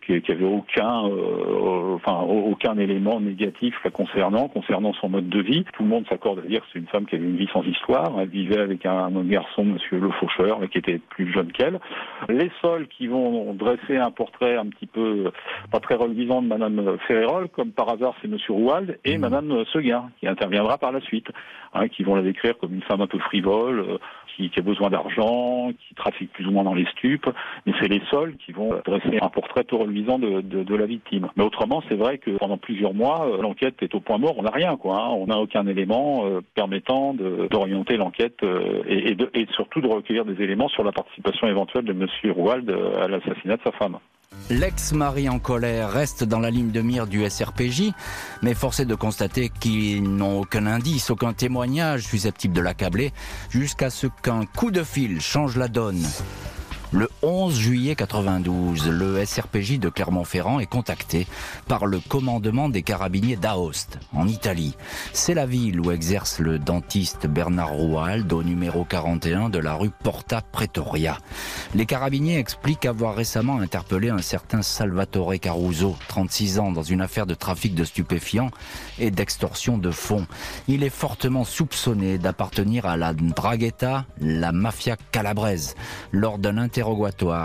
qui, 0.05 0.21
qui 0.21 0.31
avait 0.31 0.45
aucun, 0.45 1.05
euh, 1.05 1.95
enfin 1.95 2.21
aucun 2.21 2.77
élément 2.77 3.19
négatif 3.19 3.75
la 3.83 3.91
concernant, 3.91 4.47
concernant 4.47 4.93
son 4.93 5.09
mode 5.09 5.29
de 5.29 5.41
vie. 5.41 5.65
Tout 5.73 5.83
le 5.83 5.89
monde 5.89 6.05
s'accorde 6.09 6.39
à 6.39 6.47
dire 6.47 6.61
que 6.61 6.67
c'est 6.73 6.79
une 6.79 6.87
femme 6.87 7.05
qui 7.05 7.15
avait 7.15 7.25
une 7.25 7.37
vie 7.37 7.49
sans 7.53 7.63
histoire. 7.63 8.19
Elle 8.19 8.29
vivait 8.29 8.59
avec 8.59 8.85
un, 8.85 9.15
un 9.15 9.23
garçon, 9.23 9.63
Monsieur 9.63 9.99
Le 9.99 10.09
Faucheur, 10.11 10.59
qui 10.71 10.77
était 10.77 10.99
plus 11.09 11.31
jeune 11.31 11.51
qu'elle. 11.51 11.79
Les 12.29 12.51
sols 12.61 12.87
qui 12.87 13.07
vont 13.07 13.53
dresser 13.53 13.97
un 13.97 14.11
portrait 14.11 14.55
un 14.57 14.67
petit 14.67 14.87
peu 14.87 15.31
pas 15.71 15.79
très 15.79 15.95
reluisant 15.95 16.41
de 16.41 16.47
Madame 16.47 16.97
Ferrérol, 17.07 17.49
comme 17.49 17.71
par 17.71 17.89
hasard, 17.89 18.13
c'est 18.21 18.27
Monsieur 18.27 18.53
Rouald 18.53 18.99
et 19.05 19.17
mmh. 19.17 19.21
Madame 19.21 19.65
Seguin, 19.73 20.09
qui 20.19 20.27
interviendra 20.27 20.77
par 20.77 20.91
la 20.91 21.01
suite, 21.01 21.27
hein, 21.73 21.87
qui 21.87 22.03
vont 22.03 22.15
la 22.15 22.21
décrire 22.21 22.57
comme 22.57 22.73
une 22.73 22.81
femme 22.83 23.01
un 23.01 23.07
peu 23.07 23.19
frivole, 23.19 23.79
euh, 23.79 23.97
qui, 24.35 24.49
qui, 24.49 24.59
a 24.59 24.63
besoin 24.63 24.89
d'argent, 24.89 25.71
qui 25.87 25.95
trafique 25.95 26.31
plus 26.33 26.45
ou 26.45 26.51
moins 26.51 26.63
dans 26.63 26.73
les 26.73 26.85
stupes. 26.87 27.29
Mais 27.65 27.73
c'est 27.79 27.87
les 27.87 28.01
sols 28.09 28.35
qui 28.45 28.51
vont 28.51 28.73
dresser 28.85 29.19
un 29.21 29.29
portrait 29.29 29.61
peu 29.63 29.77
de, 29.77 30.41
de, 30.41 30.63
de, 30.63 30.75
la 30.75 30.85
victime. 30.85 31.29
Mais 31.35 31.43
autrement, 31.43 31.83
c'est 31.87 31.95
vrai 31.95 32.17
que 32.17 32.31
pendant 32.31 32.57
plusieurs 32.57 32.93
mois, 32.93 33.27
euh, 33.27 33.41
l'enquête 33.41 33.75
est 33.81 33.93
au 33.95 33.99
point 33.99 34.17
mort. 34.17 34.35
On 34.37 34.43
n'a 34.43 34.51
rien, 34.51 34.77
quoi. 34.77 34.97
Hein. 34.97 35.09
On 35.09 35.27
n'a 35.27 35.37
aucun 35.37 35.65
élément 35.67 36.25
euh, 36.25 36.41
permettant 36.55 37.13
d'orienter 37.13 37.97
l'enquête 37.97 38.37
euh, 38.43 38.83
et, 38.87 39.11
et, 39.11 39.41
et, 39.41 39.47
surtout 39.55 39.81
de 39.81 39.87
recueillir 39.87 40.25
des 40.25 40.41
éléments 40.43 40.69
sur 40.69 40.83
la 40.83 40.91
participation 40.91 41.47
éventuelle 41.47 41.85
de 41.85 41.93
Monsieur 41.93 42.31
Rouald 42.31 42.69
à 42.69 43.07
l'assassinat 43.07 43.57
de 43.57 43.61
sa 43.63 43.71
femme. 43.71 43.97
L'ex-mari 44.51 45.29
en 45.29 45.39
colère 45.39 45.91
reste 45.91 46.25
dans 46.25 46.39
la 46.39 46.51
ligne 46.51 46.71
de 46.71 46.81
mire 46.81 47.07
du 47.07 47.27
SRPJ, 47.27 47.93
mais 48.41 48.53
force 48.53 48.81
est 48.81 48.85
de 48.85 48.95
constater 48.95 49.47
qu'ils 49.47 50.03
n'ont 50.03 50.41
aucun 50.41 50.65
indice, 50.65 51.09
aucun 51.09 51.31
témoignage 51.31 52.03
susceptible 52.03 52.53
de 52.53 52.59
l'accabler, 52.59 53.13
jusqu'à 53.49 53.89
ce 53.89 54.07
qu'un 54.07 54.45
coup 54.45 54.69
de 54.69 54.83
fil 54.83 55.21
change 55.21 55.55
la 55.55 55.69
donne. 55.69 56.05
Le 56.93 57.07
11 57.21 57.57
juillet 57.57 57.95
92, 57.95 58.89
le 58.89 59.25
SRPJ 59.25 59.79
de 59.79 59.87
Clermont-Ferrand 59.87 60.59
est 60.59 60.65
contacté 60.65 61.25
par 61.65 61.85
le 61.85 62.01
commandement 62.01 62.67
des 62.67 62.81
carabiniers 62.81 63.37
d'Aoste, 63.37 63.97
en 64.13 64.27
Italie. 64.27 64.75
C'est 65.13 65.33
la 65.33 65.45
ville 65.45 65.79
où 65.79 65.91
exerce 65.91 66.39
le 66.39 66.59
dentiste 66.59 67.27
Bernard 67.27 67.71
Rouald 67.71 68.33
au 68.33 68.43
numéro 68.43 68.83
41 68.83 69.47
de 69.47 69.59
la 69.59 69.73
rue 69.73 69.91
Porta 70.03 70.41
Pretoria. 70.41 71.17
Les 71.75 71.85
carabiniers 71.85 72.37
expliquent 72.37 72.85
avoir 72.85 73.15
récemment 73.15 73.61
interpellé 73.61 74.09
un 74.09 74.21
certain 74.21 74.61
Salvatore 74.61 75.39
Caruso, 75.39 75.95
36 76.09 76.59
ans, 76.59 76.73
dans 76.73 76.83
une 76.83 76.99
affaire 76.99 77.25
de 77.25 77.35
trafic 77.35 77.73
de 77.73 77.85
stupéfiants 77.85 78.51
et 78.99 79.11
d'extorsion 79.11 79.77
de 79.77 79.91
fonds. 79.91 80.27
Il 80.67 80.83
est 80.83 80.89
fortement 80.89 81.45
soupçonné 81.45 82.17
d'appartenir 82.17 82.85
à 82.85 82.97
la 82.97 83.13
Draghetta, 83.13 84.05
la 84.19 84.51
mafia 84.51 84.97
calabraise. 85.13 85.75
Lors 86.11 86.37
d'un 86.37 86.57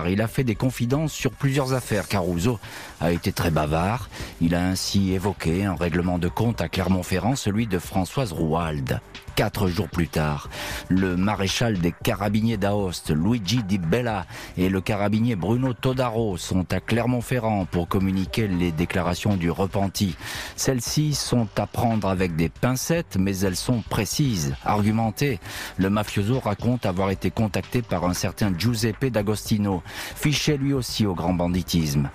il 0.08 0.22
a 0.22 0.28
fait 0.28 0.44
des 0.44 0.54
confidences 0.54 1.12
sur 1.12 1.30
plusieurs 1.32 1.72
affaires. 1.72 2.08
Caruso 2.08 2.58
a 3.00 3.12
été 3.12 3.32
très 3.32 3.50
bavard. 3.50 4.08
Il 4.40 4.54
a 4.54 4.64
ainsi 4.64 5.12
évoqué 5.12 5.64
un 5.64 5.74
règlement 5.74 6.18
de 6.18 6.28
compte 6.28 6.60
à 6.60 6.68
Clermont-Ferrand, 6.68 7.36
celui 7.36 7.66
de 7.66 7.78
Françoise 7.78 8.32
Rouald. 8.32 9.00
Quatre 9.36 9.68
jours 9.68 9.90
plus 9.90 10.08
tard, 10.08 10.48
le 10.88 11.14
maréchal 11.14 11.78
des 11.78 11.92
carabiniers 11.92 12.56
d'Aoste, 12.56 13.10
Luigi 13.14 13.62
Di 13.62 13.76
Bella, 13.76 14.24
et 14.56 14.70
le 14.70 14.80
carabinier 14.80 15.36
Bruno 15.36 15.74
Todaro 15.74 16.38
sont 16.38 16.72
à 16.72 16.80
Clermont-Ferrand 16.80 17.66
pour 17.66 17.86
communiquer 17.86 18.48
les 18.48 18.72
déclarations 18.72 19.36
du 19.36 19.50
repenti. 19.50 20.16
Celles-ci 20.56 21.12
sont 21.12 21.48
à 21.56 21.66
prendre 21.66 22.08
avec 22.08 22.34
des 22.34 22.48
pincettes, 22.48 23.18
mais 23.20 23.38
elles 23.40 23.56
sont 23.56 23.82
précises, 23.90 24.54
argumentées. 24.64 25.38
Le 25.76 25.90
mafioso 25.90 26.40
raconte 26.40 26.86
avoir 26.86 27.10
été 27.10 27.30
contacté 27.30 27.82
par 27.82 28.06
un 28.06 28.14
certain 28.14 28.54
Giuseppe 28.56 29.10
D'Agostino, 29.10 29.82
fiché 30.14 30.56
lui 30.56 30.72
aussi 30.72 31.04
au 31.04 31.14
grand 31.14 31.34
banditisme. 31.34 32.08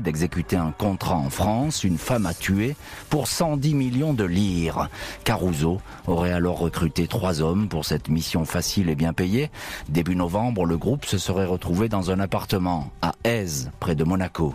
D'exécuter 0.00 0.56
un 0.56 0.70
contrat 0.70 1.16
en 1.16 1.28
France, 1.28 1.84
une 1.84 1.98
femme 1.98 2.26
à 2.26 2.34
tuer, 2.34 2.76
pour 3.10 3.26
110 3.26 3.74
millions 3.74 4.14
de 4.14 4.24
lire. 4.24 4.88
Caruso 5.24 5.80
aurait 6.06 6.32
alors 6.32 6.58
recruté 6.58 7.08
trois 7.08 7.40
hommes 7.40 7.68
pour 7.68 7.84
cette 7.84 8.08
mission 8.08 8.44
facile 8.44 8.88
et 8.88 8.94
bien 8.94 9.12
payée. 9.12 9.50
Début 9.88 10.16
novembre, 10.16 10.66
le 10.66 10.78
groupe 10.78 11.04
se 11.04 11.18
serait 11.18 11.46
retrouvé 11.46 11.88
dans 11.88 12.10
un 12.10 12.20
appartement 12.20 12.90
à 13.02 13.12
Aise, 13.24 13.70
près 13.80 13.94
de 13.94 14.04
Monaco. 14.04 14.54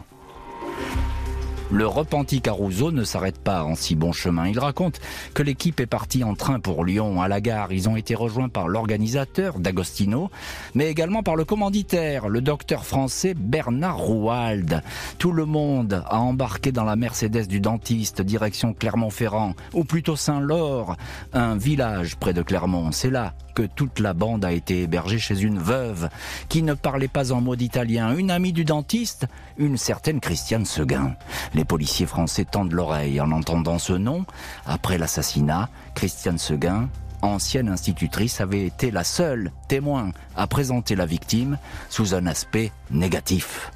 Le 1.69 1.85
repenti 1.85 2.39
Caruso 2.39 2.91
ne 2.91 3.03
s'arrête 3.03 3.39
pas 3.39 3.65
en 3.65 3.75
si 3.75 3.95
bon 3.95 4.13
chemin. 4.13 4.47
Il 4.47 4.57
raconte 4.57 5.01
que 5.33 5.43
l'équipe 5.43 5.81
est 5.81 5.85
partie 5.85 6.23
en 6.23 6.33
train 6.33 6.61
pour 6.61 6.85
Lyon. 6.85 7.21
À 7.21 7.27
la 7.27 7.41
gare, 7.41 7.73
ils 7.73 7.89
ont 7.89 7.97
été 7.97 8.15
rejoints 8.15 8.47
par 8.47 8.69
l'organisateur, 8.69 9.59
D'Agostino, 9.59 10.31
mais 10.75 10.89
également 10.89 11.23
par 11.23 11.35
le 11.35 11.43
commanditaire, 11.43 12.29
le 12.29 12.39
docteur 12.39 12.85
français 12.85 13.33
Bernard 13.33 13.97
Rouald. 13.97 14.81
Tout 15.17 15.33
le 15.33 15.43
monde 15.43 16.03
a 16.07 16.19
embarqué 16.19 16.71
dans 16.71 16.85
la 16.85 16.95
Mercedes 16.95 17.47
du 17.47 17.59
dentiste, 17.59 18.21
direction 18.21 18.73
Clermont-Ferrand, 18.73 19.53
ou 19.73 19.83
plutôt 19.83 20.15
Saint-Laure, 20.15 20.95
un 21.33 21.57
village 21.57 22.15
près 22.15 22.33
de 22.33 22.43
Clermont. 22.43 22.93
C'est 22.93 23.09
là 23.09 23.33
que 23.57 23.63
toute 23.63 23.97
la 23.97 24.13
bande 24.13 24.45
a 24.45 24.51
été 24.51 24.83
hébergée 24.83 25.17
chez 25.17 25.41
une 25.41 25.57
veuve 25.57 26.09
qui 26.47 26.61
ne 26.61 26.75
parlait 26.75 27.07
pas 27.07 27.31
en 27.31 27.41
mot 27.41 27.55
italien, 27.55 28.15
une 28.15 28.29
amie 28.29 28.53
du 28.53 28.65
dentiste, 28.65 29.25
une 29.57 29.77
certaine 29.77 30.19
Christiane 30.19 30.67
Seguin. 30.67 31.15
Les 31.55 31.65
policiers 31.65 32.05
français 32.05 32.45
tendent 32.45 32.73
l'oreille 32.73 33.19
en 33.19 33.31
entendant 33.31 33.79
ce 33.79 33.93
nom. 33.93 34.27
Après 34.67 34.99
l'assassinat, 34.99 35.69
Christiane 35.95 36.37
Seguin, 36.37 36.87
ancienne 37.23 37.69
institutrice, 37.69 38.41
avait 38.41 38.63
été 38.63 38.91
la 38.91 39.03
seule 39.03 39.51
témoin 39.67 40.11
à 40.35 40.45
présenter 40.45 40.95
la 40.95 41.07
victime 41.07 41.57
sous 41.89 42.13
un 42.13 42.27
aspect 42.27 42.71
négatif. 42.91 43.71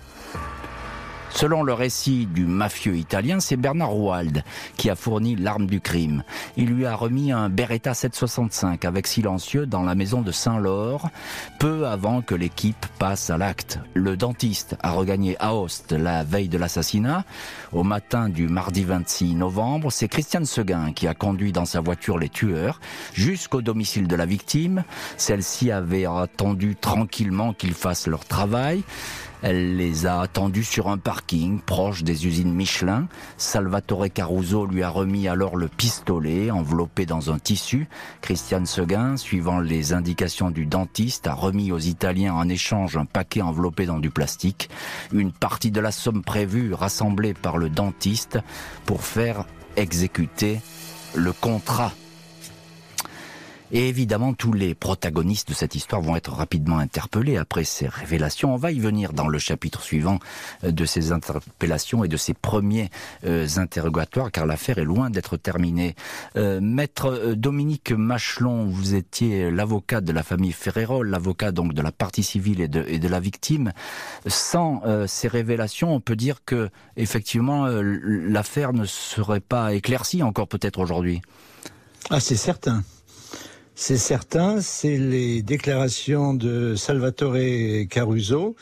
Selon 1.34 1.64
le 1.64 1.74
récit 1.74 2.26
du 2.26 2.46
mafieux 2.46 2.98
italien, 2.98 3.40
c'est 3.40 3.56
Bernard 3.56 3.90
Rouald 3.90 4.44
qui 4.78 4.90
a 4.90 4.96
fourni 4.96 5.36
l'arme 5.36 5.66
du 5.66 5.80
crime. 5.82 6.24
Il 6.58 6.68
lui 6.68 6.86
a 6.86 6.96
remis 6.96 7.32
un 7.32 7.50
Beretta 7.50 7.94
765 7.94 8.86
avec 8.86 9.08
silencieux 9.08 9.66
dans 9.66 9.84
la 9.84 9.96
maison 9.96 10.22
de 10.22 10.32
Saint-Laure, 10.32 11.10
peu 11.60 11.88
avant 11.88 12.22
que 12.22 12.36
l'équipe 12.36 12.86
passe 13.00 13.30
à 13.30 13.38
l'acte. 13.38 13.80
Le 13.94 14.18
dentiste 14.18 14.76
a 14.84 14.92
regagné 14.92 15.36
Aoste 15.40 15.94
la 15.94 16.24
veille 16.24 16.50
de 16.50 16.58
l'assassinat. 16.58 17.26
Au 17.72 17.84
matin 17.84 18.30
du 18.30 18.48
mardi 18.48 18.84
26 18.84 19.36
novembre, 19.36 19.92
c'est 19.92 20.08
Christiane 20.08 20.46
Seguin 20.46 20.92
qui 20.92 21.08
a 21.08 21.14
conduit 21.14 21.52
dans 21.52 21.66
sa 21.66 21.80
voiture 21.80 22.18
les 22.18 22.30
tueurs 22.30 22.80
jusqu'au 23.14 23.62
domicile 23.62 24.08
de 24.08 24.16
la 24.16 24.26
victime. 24.26 24.84
Celle-ci 25.18 25.72
avait 25.72 26.06
attendu 26.06 26.76
tranquillement 26.76 27.54
qu'ils 27.54 27.74
fassent 27.74 28.08
leur 28.08 28.26
travail. 28.26 28.84
Elle 29.42 29.76
les 29.76 30.06
a 30.06 30.22
attendus 30.22 30.64
sur 30.64 30.88
un 30.88 31.00
parking 31.00 31.60
proche 31.60 32.04
des 32.04 32.28
usines 32.28 32.54
Michelin. 32.54 33.08
Salvatore 33.38 34.06
Caruso 34.14 34.68
lui 34.68 34.84
a 34.84 34.90
remis 34.90 35.28
alors 35.28 35.56
le 35.56 35.68
pistolet 35.68 36.52
enveloppé 36.52 37.08
dans 37.08 37.32
un 37.32 37.40
tissu. 37.40 37.88
Christiane 38.22 38.68
Seguin, 38.68 39.18
suivant 39.18 39.60
les 39.60 39.94
indications 39.94 40.52
du 40.52 40.68
dentiste, 40.68 41.26
a 41.26 41.34
remis 41.34 41.72
aux 41.72 41.80
Italiens 41.80 42.36
en 42.36 42.50
échange 42.50 42.98
un 42.98 43.06
paquet 43.06 43.42
enveloppé 43.42 43.88
dans 43.88 44.00
du 44.00 44.12
plastique. 44.12 44.70
Une 45.12 45.32
partie 45.32 45.72
de 45.72 45.82
la 45.82 45.92
somme 45.92 46.22
prévue 46.22 46.74
rassemblée 46.74 47.34
par 47.34 47.58
le 47.58 47.70
dentiste 47.70 48.38
pour 48.86 49.04
faire 49.04 49.46
exécuter 49.76 50.60
le 51.16 51.34
contrat 51.34 51.94
et 53.72 53.88
évidemment, 53.88 54.34
tous 54.34 54.54
les 54.54 54.76
protagonistes 54.76 55.50
de 55.50 55.54
cette 55.54 55.76
histoire 55.76 56.02
vont 56.02 56.16
être 56.16 56.34
rapidement 56.34 56.78
interpellés 56.78 57.38
après 57.38 57.64
ces 57.64 57.88
révélations. 57.88 58.54
On 58.54 58.58
va 58.58 58.72
y 58.72 58.80
venir 58.80 59.14
dans 59.14 59.28
le 59.28 59.40
chapitre 59.40 59.82
suivant 59.82 60.20
euh, 60.64 60.72
de 60.72 60.86
ces 60.86 61.12
interpellations 61.12 62.04
et 62.04 62.08
de 62.08 62.18
ces 62.18 62.34
premiers 62.34 62.90
euh, 63.26 63.48
interrogatoires, 63.58 64.32
car 64.32 64.46
l'affaire 64.46 64.78
est 64.78 64.84
loin 64.84 65.10
d'être 65.10 65.38
terminée. 65.38 65.96
Euh, 66.36 66.60
Maître 66.62 67.34
Dominique 67.36 67.92
Machelon, 67.92 68.66
vous 68.66 68.96
étiez 68.96 69.50
l'avocat 69.52 70.02
de 70.02 70.12
la 70.12 70.24
famille 70.24 70.52
Ferrero, 70.52 71.04
l'avocat 71.04 71.52
donc 71.52 71.74
de 71.74 71.82
la 71.82 71.92
partie 71.92 72.24
civile 72.24 72.62
et 72.62 72.68
de, 72.68 73.08
la 73.08 73.20
victime. 73.20 73.72
Sans 74.28 74.82
ces 75.08 75.28
révélations, 75.28 75.94
on 75.94 76.00
peut 76.00 76.16
dire 76.16 76.44
que 76.46 76.70
effectivement 76.96 77.68
l'affaire 77.68 78.74
ne 78.74 78.86
serait 78.86 79.40
pas 79.40 79.74
éclaircie 79.74 80.24
encore 80.24 80.48
peut-être 80.48 80.80
aujourd'hui. 80.80 81.22
Ah, 82.10 82.20
c'est 82.20 82.36
certain. 82.36 82.84
C'est 83.76 83.98
certain, 83.98 84.62
c'est 84.62 84.98
les 84.98 85.42
déclarations 85.42 86.34
de 86.34 86.76
Salvatore 86.76 87.38
Caruso 87.90 88.56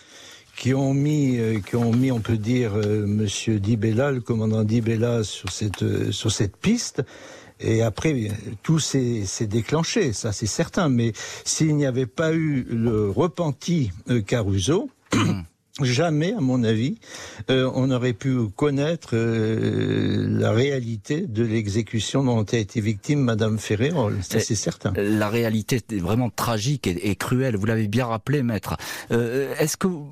qui 0.55 0.73
ont 0.73 0.93
mis, 0.93 1.37
euh, 1.37 1.59
qui 1.61 1.77
ont 1.77 1.93
mis, 1.93 2.11
on 2.11 2.19
peut 2.19 2.37
dire, 2.37 2.73
euh, 2.75 3.05
Monsieur 3.07 3.59
Di 3.59 3.77
Bella, 3.77 4.11
le 4.11 4.19
commandant 4.19 4.63
Di 4.65 4.81
Bella, 4.81 5.23
sur 5.23 5.51
cette 5.51 5.83
euh, 5.83 6.11
sur 6.11 6.31
cette 6.31 6.57
piste. 6.57 7.01
Et 7.61 7.81
après, 7.81 8.29
tout 8.63 8.79
s'est 8.79 9.25
déclenché, 9.41 10.13
ça 10.13 10.31
c'est 10.31 10.45
certain. 10.45 10.87
Mais 10.87 11.11
s'il 11.43 11.75
n'y 11.75 11.85
avait 11.85 12.05
pas 12.05 12.33
eu 12.33 12.65
le 12.69 13.09
repenti 13.09 13.91
Caruso, 14.27 14.89
jamais, 15.81 16.33
à 16.33 16.41
mon 16.41 16.63
avis, 16.63 16.97
euh, 17.49 17.69
on 17.73 17.91
aurait 17.91 18.13
pu 18.13 18.37
connaître 18.55 19.11
euh, 19.13 20.27
la 20.29 20.51
réalité 20.51 21.21
de 21.21 21.43
l'exécution 21.43 22.23
dont 22.23 22.43
a 22.43 22.57
été 22.57 22.81
victime 22.81 23.19
Madame 23.19 23.57
Ferrero. 23.57 24.09
C'est 24.21 24.41
certain. 24.55 24.93
La 24.95 25.29
réalité 25.29 25.77
est 25.77 25.99
vraiment 25.99 26.29
tragique 26.29 26.87
et, 26.87 27.15
cruelle. 27.15 27.55
Vous 27.55 27.65
l'avez 27.65 27.87
bien 27.87 28.05
rappelé, 28.05 28.43
maître. 28.43 28.77
Euh, 29.11 29.53
est-ce 29.59 29.77
que 29.77 29.87
vous, 29.87 30.07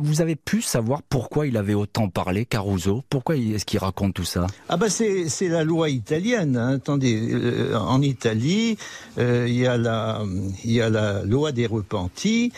vous 0.00 0.20
avez 0.20 0.36
pu 0.36 0.62
savoir 0.62 1.02
pourquoi 1.02 1.46
il 1.46 1.56
avait 1.56 1.74
autant 1.74 2.08
parlé, 2.08 2.44
Caruso? 2.44 3.02
Pourquoi 3.10 3.36
est-ce 3.36 3.64
qu'il 3.64 3.78
raconte 3.78 4.14
tout 4.14 4.24
ça? 4.24 4.46
Ah 4.68 4.76
bah 4.76 4.88
c'est 4.88 5.48
la 5.48 5.64
loi 5.64 5.88
italienne. 5.90 6.56
Hein. 6.56 6.74
Attendez, 6.76 7.72
en 7.74 8.02
Italie, 8.02 8.76
il 9.18 9.54
y 9.54 9.66
a 9.66 9.76
la 9.76 10.22
y 10.64 10.80
a 10.80 10.90
la 10.90 11.22
loi 11.22 11.52
des 11.52 11.66
repentis 11.66 12.52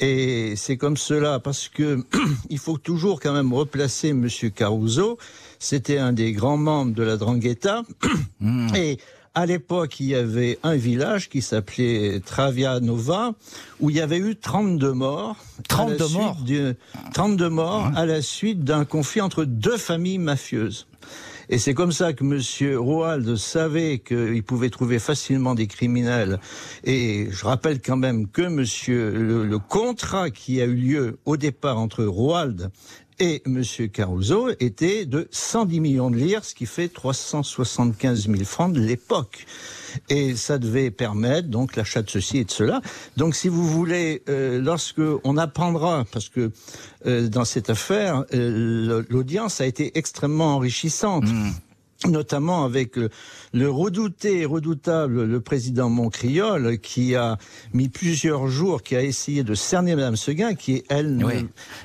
et 0.00 0.54
c'est 0.56 0.76
comme 0.76 0.96
cela 0.96 1.40
parce 1.40 1.68
que 1.68 1.73
il 2.50 2.58
faut 2.58 2.78
toujours 2.78 3.20
quand 3.20 3.32
même 3.32 3.52
replacer 3.52 4.12
Monsieur 4.12 4.50
Caruso. 4.50 5.18
C'était 5.58 5.98
un 5.98 6.12
des 6.12 6.32
grands 6.32 6.56
membres 6.56 6.94
de 6.94 7.02
la 7.02 7.16
Drangheta. 7.16 7.82
Et 8.74 8.98
à 9.34 9.46
l'époque, 9.46 9.98
il 9.98 10.06
y 10.06 10.14
avait 10.14 10.58
un 10.62 10.76
village 10.76 11.28
qui 11.28 11.42
s'appelait 11.42 12.20
Travianova, 12.24 13.32
où 13.80 13.90
il 13.90 13.96
y 13.96 14.00
avait 14.00 14.18
eu 14.18 14.36
32 14.36 14.92
morts. 14.92 15.36
32 15.68 16.08
morts 16.08 16.38
32 17.12 17.48
morts 17.48 17.90
à 17.96 18.06
la 18.06 18.22
suite 18.22 18.62
d'un 18.62 18.84
conflit 18.84 19.20
entre 19.20 19.44
deux 19.44 19.76
familles 19.76 20.18
mafieuses. 20.18 20.86
Et 21.48 21.58
c'est 21.58 21.74
comme 21.74 21.92
ça 21.92 22.12
que 22.12 22.24
M. 22.24 22.76
Roald 22.78 23.36
savait 23.36 23.98
qu'il 23.98 24.42
pouvait 24.42 24.70
trouver 24.70 24.98
facilement 24.98 25.54
des 25.54 25.66
criminels. 25.66 26.38
Et 26.84 27.28
je 27.30 27.44
rappelle 27.44 27.80
quand 27.80 27.96
même 27.96 28.28
que 28.28 28.42
Monsieur 28.42 29.10
le, 29.10 29.58
contrat 29.58 30.30
qui 30.30 30.60
a 30.60 30.64
eu 30.64 30.74
lieu 30.74 31.18
au 31.24 31.36
départ 31.36 31.78
entre 31.78 32.04
Roald 32.04 32.70
et 33.18 33.42
M. 33.46 33.62
Caruso 33.92 34.50
était 34.60 35.06
de 35.06 35.28
110 35.30 35.80
millions 35.80 36.10
de 36.10 36.16
lire, 36.16 36.44
ce 36.44 36.54
qui 36.54 36.66
fait 36.66 36.88
375 36.88 38.28
000 38.28 38.44
francs 38.44 38.72
de 38.72 38.80
l'époque. 38.80 39.46
Et 40.08 40.34
ça 40.34 40.58
devait 40.58 40.90
permettre 40.90 41.48
donc 41.48 41.76
l'achat 41.76 42.02
de 42.02 42.10
ceci 42.10 42.38
et 42.38 42.44
de 42.44 42.50
cela. 42.50 42.80
Donc 43.16 43.34
si 43.34 43.48
vous 43.48 43.66
voulez, 43.66 44.22
euh, 44.28 44.60
lorsque 44.60 45.00
on 45.22 45.36
apprendra, 45.36 46.04
parce 46.12 46.28
que 46.28 46.50
euh, 47.06 47.28
dans 47.28 47.44
cette 47.44 47.70
affaire, 47.70 48.24
euh, 48.34 49.04
l'audience 49.08 49.60
a 49.60 49.66
été 49.66 49.96
extrêmement 49.96 50.56
enrichissante. 50.56 51.24
Mmh 51.24 51.50
notamment 52.06 52.64
avec 52.64 52.96
le, 52.96 53.70
redouté 53.70 54.40
et 54.40 54.44
redoutable 54.44 55.24
le 55.24 55.40
président 55.40 55.88
Moncriol 55.88 56.78
qui 56.78 57.14
a 57.14 57.38
mis 57.72 57.88
plusieurs 57.88 58.48
jours, 58.48 58.82
qui 58.82 58.96
a 58.96 59.02
essayé 59.02 59.42
de 59.42 59.54
cerner 59.54 59.94
Madame 59.94 60.16
Seguin, 60.16 60.54
qui 60.54 60.84
elle, 60.88 61.24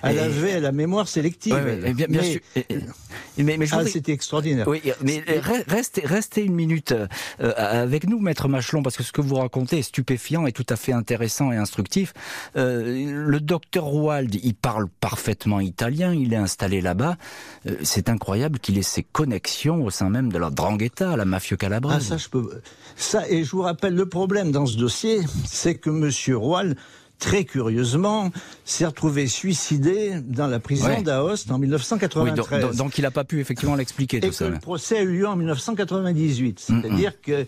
elle 0.04 0.20
avait 0.20 0.60
la 0.60 0.72
mémoire 0.72 1.08
sélective. 1.08 1.56
bien, 1.96 2.08
mais, 2.10 2.24
sûr. 2.24 2.42
mais, 3.38 3.58
ah, 3.72 3.86
c'était 3.86 4.12
extraordinaire. 4.12 4.68
Oui, 4.68 4.82
mais 5.02 5.24
restez, 5.68 6.02
restez 6.06 6.44
une 6.44 6.56
minute 6.56 6.92
euh, 6.92 7.54
avec 7.58 8.08
nous, 8.08 8.20
maître 8.20 8.48
Machelon, 8.48 8.84
parce 8.84 8.98
que 8.98 9.04
ce 9.04 9.12
que 9.12 9.22
vous 9.22 9.36
racontez 9.36 9.80
est 9.80 9.84
stupéfiant 9.84 10.46
et 10.46 10.52
tout 10.52 10.66
à 10.70 10.76
fait 10.76 10.94
intéressant 10.94 11.52
et 11.52 11.58
instructif. 11.58 12.14
Euh, 12.56 13.26
le 13.28 13.40
docteur 13.40 13.86
Rouald, 13.86 14.36
il 14.36 14.56
parle 14.56 14.88
parfaitement 15.00 15.60
italien, 15.60 16.14
il 16.14 16.34
est 16.34 16.38
installé 16.38 16.82
là-bas. 16.82 17.18
Euh, 17.68 17.76
c'est 17.84 18.10
incroyable 18.10 18.60
qu'il 18.60 18.78
ait 18.78 18.84
ses 18.84 19.04
connexions 19.04 19.84
au 19.84 19.90
sein 20.00 20.10
même 20.10 20.32
de 20.32 20.38
la 20.38 20.50
drangheta, 20.50 21.16
la 21.18 21.26
mafia 21.26 21.58
calabraise. 21.58 22.04
Ah, 22.06 22.10
ça, 22.10 22.18
je 22.18 22.30
peux. 22.30 22.62
Ça, 22.96 23.30
et 23.30 23.44
je 23.44 23.52
vous 23.52 23.62
rappelle, 23.62 23.96
le 23.96 24.08
problème 24.08 24.52
dans 24.52 24.66
ce 24.66 24.78
dossier, 24.78 25.20
c'est 25.46 25.76
que 25.76 25.90
Monsieur 25.90 26.38
Roal 26.38 26.76
très 27.20 27.44
curieusement, 27.44 28.32
s'est 28.64 28.86
retrouvé 28.86 29.28
suicidé 29.28 30.22
dans 30.22 30.48
la 30.48 30.62
prison 30.62 31.02
d'Aoste 31.02 31.52
en 31.52 31.60
1993. 31.60 32.78
donc, 32.78 32.98
il 32.98 33.02
n'a 33.02 33.12
pas 33.12 33.26
pu 33.26 33.42
effectivement 33.42 33.76
l'expliquer 33.76 34.22
tout 34.22 34.32
ça. 34.32 34.48
le 34.48 34.58
procès 34.58 35.00
a 35.00 35.02
eu 35.02 35.18
lieu 35.18 35.28
en 35.28 35.36
1998. 35.36 36.60
C'est-à-dire 36.66 37.20
qu'il 37.20 37.46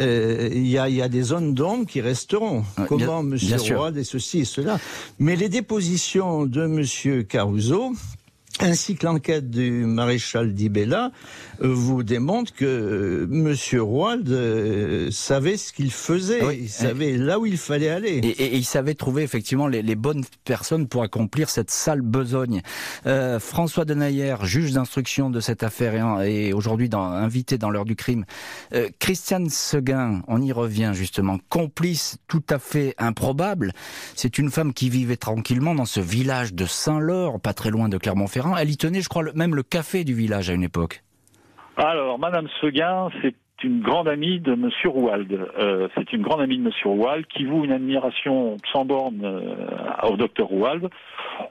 euh, 0.00 0.50
y, 0.52 0.76
a, 0.76 1.08
des 1.08 1.22
zones 1.22 1.54
d'ombre 1.54 1.86
qui 1.86 2.00
resteront. 2.00 2.64
Comment 2.88 3.20
M. 3.20 3.38
Roal 3.76 3.96
et 3.96 4.02
ceci 4.02 4.40
et 4.40 4.44
cela. 4.44 4.80
Mais 5.20 5.36
les 5.36 5.48
dépositions 5.48 6.44
de 6.44 6.62
M. 6.64 7.24
Caruso, 7.24 7.92
ainsi 8.60 8.96
que 8.96 9.06
l'enquête 9.06 9.50
du 9.50 9.86
maréchal 9.86 10.52
Dibella 10.52 11.10
vous 11.68 12.02
démontre 12.02 12.52
que 12.54 12.64
euh, 12.64 13.26
Monsieur 13.28 13.82
Roald 13.82 14.28
euh, 14.28 15.10
savait 15.10 15.56
ce 15.56 15.72
qu'il 15.72 15.90
faisait, 15.90 16.58
il 16.58 16.68
savait 16.68 17.16
là 17.16 17.38
où 17.38 17.46
il 17.46 17.56
fallait 17.56 17.88
aller. 17.88 18.18
Et, 18.18 18.56
il 18.56 18.64
savait 18.64 18.94
trouver 18.94 19.22
effectivement 19.22 19.66
les, 19.66 19.94
bonnes 19.94 20.24
personnes 20.44 20.88
pour 20.88 21.02
accomplir 21.02 21.50
cette 21.50 21.70
sale 21.70 22.00
besogne. 22.00 22.62
François 23.38 23.84
Denayer, 23.84 24.36
juge 24.42 24.72
d'instruction 24.72 25.30
de 25.30 25.40
cette 25.40 25.62
affaire 25.62 26.22
et, 26.22 26.52
aujourd'hui 26.52 26.88
invité 26.92 27.58
dans 27.58 27.70
l'heure 27.70 27.84
du 27.84 27.96
crime. 27.96 28.24
Christiane 28.98 29.48
Seguin, 29.48 30.22
on 30.28 30.40
y 30.40 30.52
revient 30.52 30.92
justement, 30.94 31.38
complice 31.48 32.16
tout 32.26 32.42
à 32.48 32.58
fait 32.58 32.94
improbable. 32.98 33.72
C'est 34.16 34.38
une 34.38 34.50
femme 34.50 34.72
qui 34.72 34.90
vivait 34.90 35.16
tranquillement 35.16 35.74
dans 35.74 35.84
ce 35.84 36.00
village 36.00 36.54
de 36.54 36.66
Saint-Laure, 36.66 37.40
pas 37.40 37.54
très 37.54 37.70
loin 37.70 37.88
de 37.88 37.98
Clermont-Ferrand. 37.98 38.56
Elle 38.56 38.70
y 38.70 38.76
tenait, 38.76 39.02
je 39.02 39.08
crois, 39.08 39.24
même 39.34 39.54
le 39.54 39.62
café 39.62 40.04
du 40.04 40.14
village 40.14 40.50
à 40.50 40.54
une 40.54 40.64
époque. 40.64 41.02
Alors, 41.76 42.18
Madame 42.18 42.48
Seguin, 42.60 43.08
c'est 43.22 43.34
une 43.64 43.80
grande 43.80 44.08
amie 44.08 44.40
de 44.40 44.54
Monsieur 44.54 44.90
Rouald. 44.90 45.32
Euh, 45.32 45.88
c'est 45.94 46.12
une 46.12 46.22
grande 46.22 46.40
amie 46.40 46.58
de 46.58 46.62
Monsieur 46.62 46.90
Rouald 46.90 47.26
qui 47.26 47.44
voue 47.44 47.64
une 47.64 47.72
admiration 47.72 48.56
sans 48.72 48.84
borne 48.84 49.20
euh, 49.24 50.08
au 50.08 50.16
docteur 50.16 50.48
Rouald. 50.48 50.88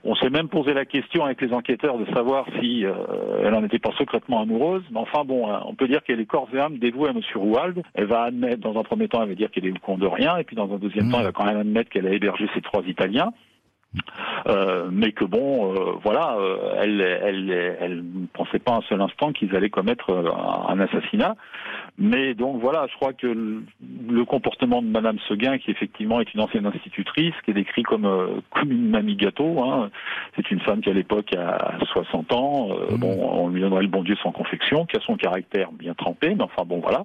On 0.03 0.13
s'est 0.15 0.29
même 0.29 0.47
posé 0.47 0.73
la 0.73 0.85
question 0.85 1.25
avec 1.25 1.41
les 1.41 1.53
enquêteurs 1.53 1.97
de 1.97 2.05
savoir 2.13 2.45
si 2.59 2.85
euh, 2.85 2.93
elle 3.43 3.55
en 3.55 3.63
était 3.63 3.79
pas 3.79 3.91
secrètement 3.97 4.41
amoureuse. 4.41 4.83
Mais 4.91 4.99
enfin 4.99 5.23
bon, 5.25 5.51
hein, 5.51 5.63
on 5.65 5.73
peut 5.73 5.87
dire 5.87 6.03
qu'elle 6.03 6.19
est 6.19 6.25
corps 6.25 6.49
et 6.53 6.59
âme 6.59 6.77
dévouée 6.77 7.09
à 7.09 7.13
Monsieur 7.13 7.39
Rouald. 7.39 7.81
Elle 7.95 8.05
va 8.05 8.23
admettre, 8.23 8.59
dans 8.59 8.79
un 8.79 8.83
premier 8.83 9.07
temps, 9.07 9.23
elle 9.23 9.29
va 9.29 9.35
dire 9.35 9.49
qu'elle 9.49 9.65
est 9.65 9.71
au 9.71 9.79
compte 9.81 9.99
de 9.99 10.07
rien, 10.07 10.37
et 10.37 10.43
puis 10.43 10.55
dans 10.55 10.71
un 10.71 10.77
deuxième 10.77 11.07
mmh. 11.07 11.11
temps, 11.11 11.19
elle 11.19 11.25
va 11.25 11.31
quand 11.31 11.45
même 11.45 11.59
admettre 11.59 11.89
qu'elle 11.89 12.07
a 12.07 12.11
hébergé 12.11 12.47
ces 12.53 12.61
trois 12.61 12.83
Italiens. 12.83 13.31
Euh, 14.47 14.89
mais 14.91 15.11
que 15.11 15.25
bon, 15.25 15.73
euh, 15.73 15.93
voilà, 16.03 16.35
euh, 16.37 16.75
elle, 16.77 17.01
elle, 17.01 17.77
elle 17.79 17.97
ne 17.97 18.25
pensait 18.27 18.59
pas 18.59 18.73
un 18.73 18.81
seul 18.81 19.01
instant 19.01 19.33
qu'ils 19.33 19.55
allaient 19.55 19.69
commettre 19.69 20.11
un 20.69 20.79
assassinat. 20.79 21.35
Mais 21.97 22.33
donc 22.33 22.61
voilà, 22.61 22.87
je 22.89 22.95
crois 22.95 23.13
que 23.13 23.27
le, 23.27 24.25
comportement 24.25 24.81
de 24.81 24.87
Madame 24.87 25.19
Seguin, 25.27 25.57
qui 25.57 25.71
effectivement 25.71 26.21
est 26.21 26.33
une 26.33 26.39
ancienne 26.39 26.65
institutrice, 26.65 27.33
qui 27.43 27.51
est 27.51 27.53
décrit 27.53 27.83
comme 27.83 28.41
comme 28.51 28.71
une 28.71 28.89
mamie 28.89 29.15
gâteau, 29.17 29.61
hein, 29.63 29.89
c'est 30.35 30.49
une 30.51 30.61
femme 30.61 30.81
qui 30.81 30.89
à 30.89 30.93
l'époque 30.93 31.33
a 31.35 31.77
60 31.91 32.31
ans, 32.33 32.69
mmh. 32.69 32.95
bon, 32.97 33.29
on 33.33 33.49
lui 33.49 33.61
donnerait 33.61 33.81
le 33.81 33.89
bon 33.89 34.03
Dieu 34.03 34.15
sans 34.23 34.31
confection, 34.31 34.85
qui 34.85 34.95
a 34.95 35.01
son 35.01 35.17
caractère 35.17 35.71
bien 35.73 35.93
trempé, 35.93 36.33
mais 36.33 36.43
enfin 36.43 36.63
bon 36.65 36.79
voilà 36.79 37.03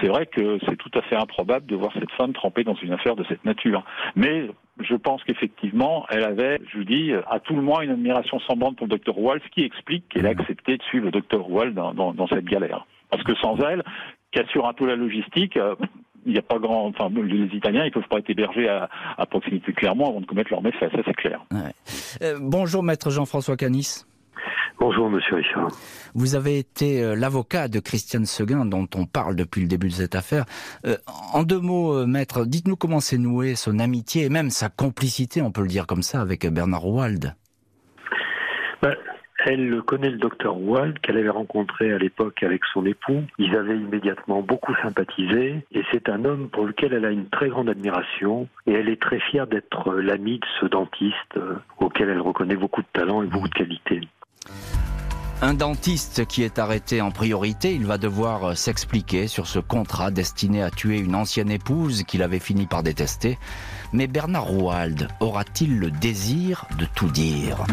c'est 0.00 0.06
vrai 0.06 0.26
que 0.26 0.58
c'est 0.68 0.76
tout 0.76 0.90
à 0.94 1.02
fait 1.02 1.16
improbable 1.16 1.66
de 1.66 1.76
voir 1.76 1.92
cette 1.94 2.10
femme 2.12 2.32
trempée 2.32 2.64
dans 2.64 2.74
une 2.74 2.92
affaire 2.92 3.16
de 3.16 3.24
cette 3.24 3.44
nature. 3.44 3.84
Mais 4.14 4.48
je 4.80 4.94
pense 4.96 5.22
qu'effectivement, 5.24 6.06
elle 6.10 6.24
avait, 6.24 6.60
je 6.72 6.78
vous 6.78 6.84
dis, 6.84 7.12
à 7.30 7.40
tout 7.40 7.54
le 7.54 7.62
moins 7.62 7.82
une 7.82 7.90
admiration 7.90 8.40
semblante 8.40 8.76
pour 8.76 8.86
le 8.86 8.90
docteur 8.90 9.18
Wall, 9.18 9.40
ce 9.44 9.50
qui 9.50 9.64
explique 9.64 10.08
qu'elle 10.08 10.26
a 10.26 10.34
mmh. 10.34 10.40
accepté 10.40 10.76
de 10.76 10.82
suivre 10.82 11.06
le 11.06 11.10
docteur 11.10 11.48
Wall 11.50 11.74
dans, 11.74 11.92
dans, 11.94 12.26
cette 12.26 12.44
galère. 12.44 12.86
Parce 13.10 13.22
que 13.22 13.34
sans 13.36 13.56
elle, 13.58 13.82
qui 14.32 14.40
assure 14.40 14.66
un 14.66 14.72
peu 14.72 14.86
la 14.86 14.96
logistique, 14.96 15.56
euh, 15.56 15.76
il 16.26 16.32
n'y 16.32 16.38
a 16.38 16.42
pas 16.42 16.58
grand, 16.58 16.86
enfin, 16.86 17.08
les 17.14 17.56
Italiens, 17.56 17.84
ils 17.84 17.92
peuvent 17.92 18.08
pas 18.08 18.18
être 18.18 18.30
hébergés 18.30 18.68
à, 18.68 18.88
à 19.16 19.26
proximité 19.26 19.72
clairement 19.72 20.08
avant 20.08 20.20
de 20.20 20.26
commettre 20.26 20.50
leurs 20.50 20.62
méfaits, 20.62 20.90
ça 20.90 21.02
c'est 21.04 21.14
clair. 21.14 21.44
Euh, 22.22 22.38
bonjour, 22.40 22.82
maître 22.82 23.10
Jean-François 23.10 23.56
Canis. 23.56 24.04
Bonjour, 24.80 25.08
monsieur 25.08 25.36
Richard. 25.36 25.68
Vous 26.14 26.34
avez 26.34 26.58
été 26.58 27.02
euh, 27.02 27.14
l'avocat 27.14 27.68
de 27.68 27.78
Christiane 27.78 28.26
Seguin, 28.26 28.64
dont 28.64 28.88
on 28.96 29.06
parle 29.06 29.36
depuis 29.36 29.62
le 29.62 29.68
début 29.68 29.88
de 29.88 29.94
cette 29.94 30.16
affaire. 30.16 30.44
Euh, 30.84 30.96
en 31.32 31.44
deux 31.44 31.60
mots, 31.60 31.94
euh, 31.94 32.06
maître, 32.06 32.44
dites-nous 32.44 32.76
comment 32.76 33.00
s'est 33.00 33.18
nouée 33.18 33.54
son 33.54 33.78
amitié 33.78 34.24
et 34.24 34.28
même 34.28 34.50
sa 34.50 34.68
complicité, 34.68 35.42
on 35.42 35.52
peut 35.52 35.62
le 35.62 35.68
dire 35.68 35.86
comme 35.86 36.02
ça, 36.02 36.20
avec 36.20 36.46
Bernard 36.46 36.88
Wald. 36.88 37.34
Ben, 38.82 38.96
elle 39.46 39.80
connaît 39.82 40.10
le 40.10 40.18
docteur 40.18 40.60
Wald 40.60 40.98
qu'elle 41.00 41.18
avait 41.18 41.28
rencontré 41.28 41.92
à 41.92 41.98
l'époque 41.98 42.42
avec 42.42 42.62
son 42.72 42.84
époux. 42.84 43.22
Ils 43.38 43.56
avaient 43.56 43.76
immédiatement 43.76 44.42
beaucoup 44.42 44.74
sympathisé 44.82 45.64
et 45.72 45.82
c'est 45.92 46.08
un 46.08 46.24
homme 46.24 46.48
pour 46.48 46.66
lequel 46.66 46.94
elle 46.94 47.04
a 47.04 47.10
une 47.10 47.28
très 47.28 47.48
grande 47.48 47.68
admiration 47.68 48.48
et 48.66 48.72
elle 48.72 48.88
est 48.88 49.00
très 49.00 49.20
fière 49.20 49.46
d'être 49.46 49.92
l'amie 49.94 50.38
de 50.38 50.46
ce 50.60 50.66
dentiste 50.66 51.38
auquel 51.78 52.08
elle 52.08 52.20
reconnaît 52.20 52.56
beaucoup 52.56 52.82
de 52.82 52.88
talent 52.92 53.22
et 53.22 53.26
beaucoup 53.26 53.48
de 53.48 53.54
qualité. 53.54 54.00
Un 55.42 55.54
dentiste 55.54 56.26
qui 56.26 56.42
est 56.42 56.58
arrêté 56.58 57.00
en 57.02 57.10
priorité, 57.10 57.74
il 57.74 57.84
va 57.84 57.98
devoir 57.98 58.44
euh, 58.44 58.54
s'expliquer 58.54 59.28
sur 59.28 59.46
ce 59.46 59.58
contrat 59.58 60.10
destiné 60.10 60.62
à 60.62 60.70
tuer 60.70 60.98
une 60.98 61.14
ancienne 61.14 61.50
épouse 61.50 62.04
qu'il 62.04 62.22
avait 62.22 62.38
fini 62.38 62.66
par 62.66 62.82
détester. 62.82 63.38
Mais 63.92 64.06
Bernard 64.06 64.44
Rouald 64.44 65.08
aura-t-il 65.20 65.78
le 65.78 65.90
désir 65.90 66.66
de 66.78 66.86
tout 66.94 67.10
dire? 67.10 67.64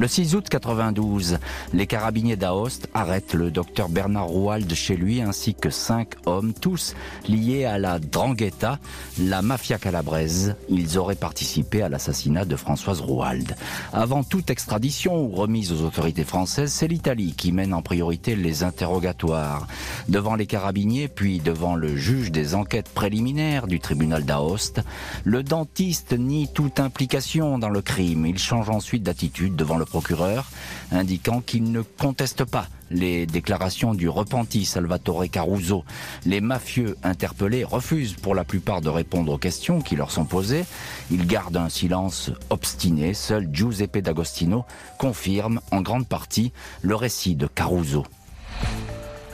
Le 0.00 0.08
6 0.08 0.34
août 0.34 0.46
92, 0.48 1.36
les 1.74 1.86
carabiniers 1.86 2.36
d'Aoste 2.36 2.88
arrêtent 2.94 3.34
le 3.34 3.50
docteur 3.50 3.90
Bernard 3.90 4.28
Rouald 4.28 4.72
chez 4.72 4.96
lui 4.96 5.20
ainsi 5.20 5.52
que 5.54 5.68
cinq 5.68 6.14
hommes, 6.24 6.54
tous 6.54 6.94
liés 7.28 7.66
à 7.66 7.78
la 7.78 7.98
Drangheta, 7.98 8.78
la 9.18 9.42
mafia 9.42 9.76
calabraise. 9.76 10.56
Ils 10.70 10.96
auraient 10.96 11.16
participé 11.16 11.82
à 11.82 11.90
l'assassinat 11.90 12.46
de 12.46 12.56
Françoise 12.56 13.02
Rouald. 13.02 13.54
Avant 13.92 14.24
toute 14.24 14.48
extradition 14.48 15.22
ou 15.22 15.32
remise 15.32 15.70
aux 15.70 15.84
autorités 15.84 16.24
françaises, 16.24 16.72
c'est 16.72 16.88
l'Italie 16.88 17.34
qui 17.36 17.52
mène 17.52 17.74
en 17.74 17.82
priorité 17.82 18.36
les 18.36 18.62
interrogatoires. 18.62 19.66
Devant 20.08 20.34
les 20.34 20.46
carabiniers, 20.46 21.08
puis 21.08 21.40
devant 21.40 21.74
le 21.74 21.94
juge 21.94 22.32
des 22.32 22.54
enquêtes 22.54 22.88
préliminaires 22.88 23.66
du 23.66 23.80
tribunal 23.80 24.24
d'Aoste, 24.24 24.80
le 25.24 25.42
dentiste 25.42 26.14
nie 26.14 26.48
toute 26.48 26.80
implication 26.80 27.58
dans 27.58 27.68
le 27.68 27.82
crime. 27.82 28.24
Il 28.24 28.38
change 28.38 28.70
ensuite 28.70 29.02
d'attitude 29.02 29.56
devant 29.56 29.76
le 29.76 29.89
procureur, 29.90 30.50
indiquant 30.92 31.40
qu'il 31.40 31.70
ne 31.70 31.82
conteste 31.82 32.44
pas 32.44 32.66
les 32.90 33.26
déclarations 33.26 33.94
du 33.94 34.08
repenti 34.08 34.64
Salvatore 34.64 35.24
Caruso. 35.30 35.84
Les 36.24 36.40
mafieux 36.40 36.96
interpellés 37.02 37.64
refusent 37.64 38.14
pour 38.14 38.34
la 38.34 38.44
plupart 38.44 38.80
de 38.80 38.88
répondre 38.88 39.32
aux 39.32 39.38
questions 39.38 39.80
qui 39.80 39.96
leur 39.96 40.10
sont 40.10 40.24
posées. 40.24 40.64
Ils 41.10 41.26
gardent 41.26 41.58
un 41.58 41.68
silence 41.68 42.30
obstiné. 42.50 43.14
Seul 43.14 43.48
Giuseppe 43.52 43.98
D'Agostino 43.98 44.64
confirme 44.98 45.60
en 45.70 45.82
grande 45.82 46.08
partie 46.08 46.52
le 46.82 46.94
récit 46.94 47.36
de 47.36 47.46
Caruso. 47.46 48.04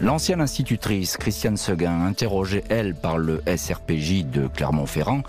L'ancienne 0.03 0.43
institutrice 0.43 1.17
Christiane 1.17 1.57
Seguin, 1.57 2.03
interrogée 2.03 2.63
elle 2.69 2.95
par 2.95 3.17
le 3.17 3.41
SRPJ 3.47 4.27
de 4.27 4.47
Clermont-Ferrand, 4.47 5.23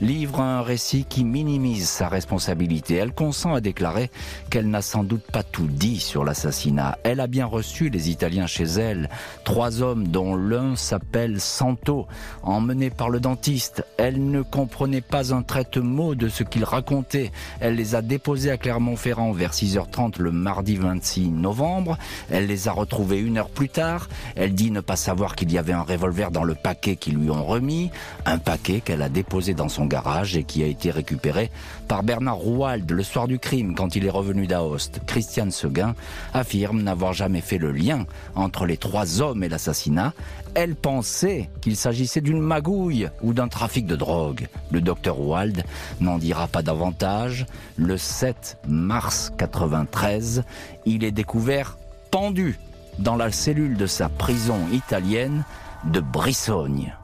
livre 0.00 0.40
un 0.40 0.62
récit 0.62 1.04
qui 1.06 1.24
minimise 1.24 1.86
sa 1.86 2.08
responsabilité. 2.08 2.94
Elle 2.94 3.12
consent 3.12 3.52
à 3.52 3.60
déclarer 3.60 4.10
qu'elle 4.48 4.70
n'a 4.70 4.80
sans 4.80 5.04
doute 5.04 5.30
pas 5.30 5.42
tout 5.42 5.66
dit 5.66 6.00
sur 6.00 6.24
l'assassinat. 6.24 6.96
Elle 7.02 7.20
a 7.20 7.26
bien 7.26 7.44
reçu 7.44 7.90
les 7.90 8.08
Italiens 8.08 8.46
chez 8.46 8.64
elle, 8.64 9.10
trois 9.44 9.82
hommes 9.82 10.08
dont 10.08 10.34
l'un 10.36 10.74
s'appelle 10.74 11.38
Santo, 11.38 12.06
emmené 12.42 12.88
par 12.88 13.10
le 13.10 13.20
dentiste. 13.20 13.84
Elle 13.98 14.30
ne 14.30 14.40
comprenait 14.40 15.02
pas 15.02 15.34
un 15.34 15.42
traite 15.42 15.76
mot 15.76 16.14
de 16.14 16.30
ce 16.30 16.44
qu'il 16.44 16.64
racontait. 16.64 17.30
Elle 17.60 17.74
les 17.74 17.94
a 17.94 18.00
déposés 18.00 18.50
à 18.50 18.56
Clermont-Ferrand 18.56 19.32
vers 19.32 19.52
6h30 19.52 20.18
le 20.18 20.32
mardi 20.32 20.76
26 20.76 21.28
novembre. 21.28 21.98
Elle 22.30 22.46
les 22.46 22.68
a 22.68 22.72
retrouvés 22.72 23.20
une 23.20 23.36
heure 23.36 23.50
plus 23.50 23.68
tard. 23.68 24.08
Elle 24.36 24.54
dit 24.54 24.70
ne 24.70 24.80
pas 24.80 24.96
savoir 24.96 25.36
qu'il 25.36 25.52
y 25.52 25.58
avait 25.58 25.72
un 25.72 25.82
revolver 25.82 26.30
dans 26.30 26.44
le 26.44 26.54
paquet 26.54 26.96
qu'ils 26.96 27.16
lui 27.16 27.30
ont 27.30 27.44
remis, 27.44 27.90
un 28.26 28.38
paquet 28.38 28.80
qu'elle 28.80 29.02
a 29.02 29.08
déposé 29.08 29.54
dans 29.54 29.68
son 29.68 29.86
garage 29.86 30.36
et 30.36 30.44
qui 30.44 30.62
a 30.62 30.66
été 30.66 30.90
récupéré 30.90 31.50
par 31.88 32.02
Bernard 32.02 32.36
Rouald 32.36 32.90
le 32.90 33.02
soir 33.02 33.28
du 33.28 33.38
crime 33.38 33.74
quand 33.74 33.96
il 33.96 34.06
est 34.06 34.10
revenu 34.10 34.46
d'Aoste. 34.46 35.00
Christiane 35.06 35.50
Seguin 35.50 35.94
affirme 36.32 36.82
n'avoir 36.82 37.12
jamais 37.12 37.40
fait 37.40 37.58
le 37.58 37.72
lien 37.72 38.06
entre 38.34 38.66
les 38.66 38.76
trois 38.76 39.20
hommes 39.20 39.44
et 39.44 39.48
l'assassinat. 39.48 40.12
Elle 40.54 40.76
pensait 40.76 41.50
qu'il 41.60 41.76
s'agissait 41.76 42.20
d'une 42.20 42.40
magouille 42.40 43.08
ou 43.22 43.32
d'un 43.32 43.48
trafic 43.48 43.86
de 43.86 43.96
drogue. 43.96 44.46
Le 44.70 44.80
docteur 44.80 45.20
Wald 45.20 45.64
n'en 46.00 46.18
dira 46.18 46.46
pas 46.46 46.62
davantage. 46.62 47.46
Le 47.76 47.96
7 47.96 48.58
mars 48.68 49.32
93, 49.36 50.44
il 50.86 51.04
est 51.04 51.10
découvert 51.10 51.76
pendu 52.10 52.58
dans 52.98 53.16
la 53.16 53.30
cellule 53.30 53.76
de 53.76 53.86
sa 53.86 54.08
prison 54.08 54.58
italienne 54.72 55.44
de 55.84 56.00
Brissogne. 56.00 56.94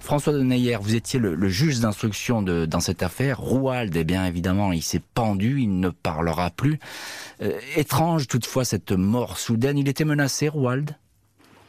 François 0.00 0.32
de 0.32 0.42
Neyer, 0.42 0.76
vous 0.80 0.96
étiez 0.96 1.20
le, 1.20 1.48
juge 1.48 1.78
d'instruction 1.78 2.42
dans 2.42 2.80
cette 2.80 3.02
affaire. 3.04 3.38
Rouald, 3.38 3.94
eh 3.94 4.02
bien 4.02 4.26
évidemment, 4.26 4.72
il 4.72 4.82
s'est 4.82 5.02
pendu, 5.14 5.60
il 5.60 5.78
ne 5.78 5.90
parlera 5.90 6.50
plus. 6.50 6.80
Euh, 7.42 7.52
étrange 7.76 8.26
toutefois 8.26 8.64
cette 8.64 8.90
mort 8.90 9.38
soudaine. 9.38 9.78
Il 9.78 9.88
était 9.88 10.04
menacé, 10.04 10.48
Rouald? 10.48 10.96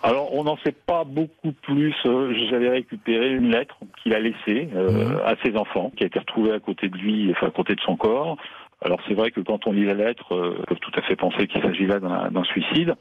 Alors, 0.01 0.33
on 0.33 0.45
n'en 0.45 0.57
sait 0.57 0.71
pas 0.71 1.03
beaucoup 1.03 1.51
plus. 1.51 1.93
Euh, 2.07 2.33
j'avais 2.49 2.69
récupéré 2.69 3.29
une 3.29 3.51
lettre 3.51 3.77
qu'il 4.01 4.15
a 4.15 4.19
laissée 4.19 4.69
euh, 4.75 4.89
mhm. 4.91 5.19
à 5.23 5.35
ses 5.43 5.55
enfants, 5.55 5.91
qui 5.95 6.03
a 6.03 6.07
été 6.07 6.17
retrouvée 6.17 6.53
à 6.53 6.59
côté 6.59 6.89
de 6.89 6.97
lui, 6.97 7.29
enfin 7.29 7.47
à 7.47 7.51
côté 7.51 7.75
de 7.75 7.81
son 7.81 7.95
corps. 7.95 8.37
Alors, 8.83 8.99
c'est 9.07 9.13
vrai 9.13 9.29
que 9.29 9.41
quand 9.41 9.67
on 9.67 9.71
lit 9.71 9.85
la 9.85 9.93
lettre, 9.93 10.25
on 10.31 10.63
peut 10.63 10.75
tout 10.81 10.91
à 10.97 11.03
fait 11.03 11.15
penser 11.15 11.45
qu'il 11.45 11.61
s'agit 11.61 11.85
là 11.85 11.99
d'un 11.99 12.43
suicide. 12.45 12.95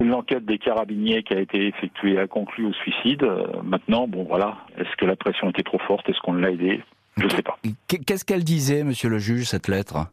L'enquête 0.00 0.44
des 0.44 0.58
carabiniers 0.58 1.22
qui 1.22 1.34
a 1.34 1.40
été 1.40 1.66
effectuée 1.66 2.18
a 2.18 2.26
conclu 2.26 2.66
au 2.66 2.72
suicide. 2.72 3.22
Euh, 3.22 3.46
maintenant, 3.62 4.06
bon 4.08 4.24
voilà, 4.24 4.58
est-ce 4.78 4.94
que 4.96 5.04
la 5.04 5.16
pression 5.16 5.50
était 5.50 5.62
trop 5.62 5.78
forte? 5.78 6.08
Est-ce 6.08 6.20
qu'on 6.20 6.34
l'a 6.34 6.50
aidé? 6.50 6.82
Je 7.16 7.24
ne 7.24 7.30
sais 7.30 7.42
pas. 7.42 7.58
Qu'est-ce 7.88 8.24
qu'elle 8.24 8.44
disait, 8.44 8.84
monsieur 8.84 9.10
le 9.10 9.18
juge, 9.18 9.44
cette 9.44 9.68
lettre? 9.68 10.06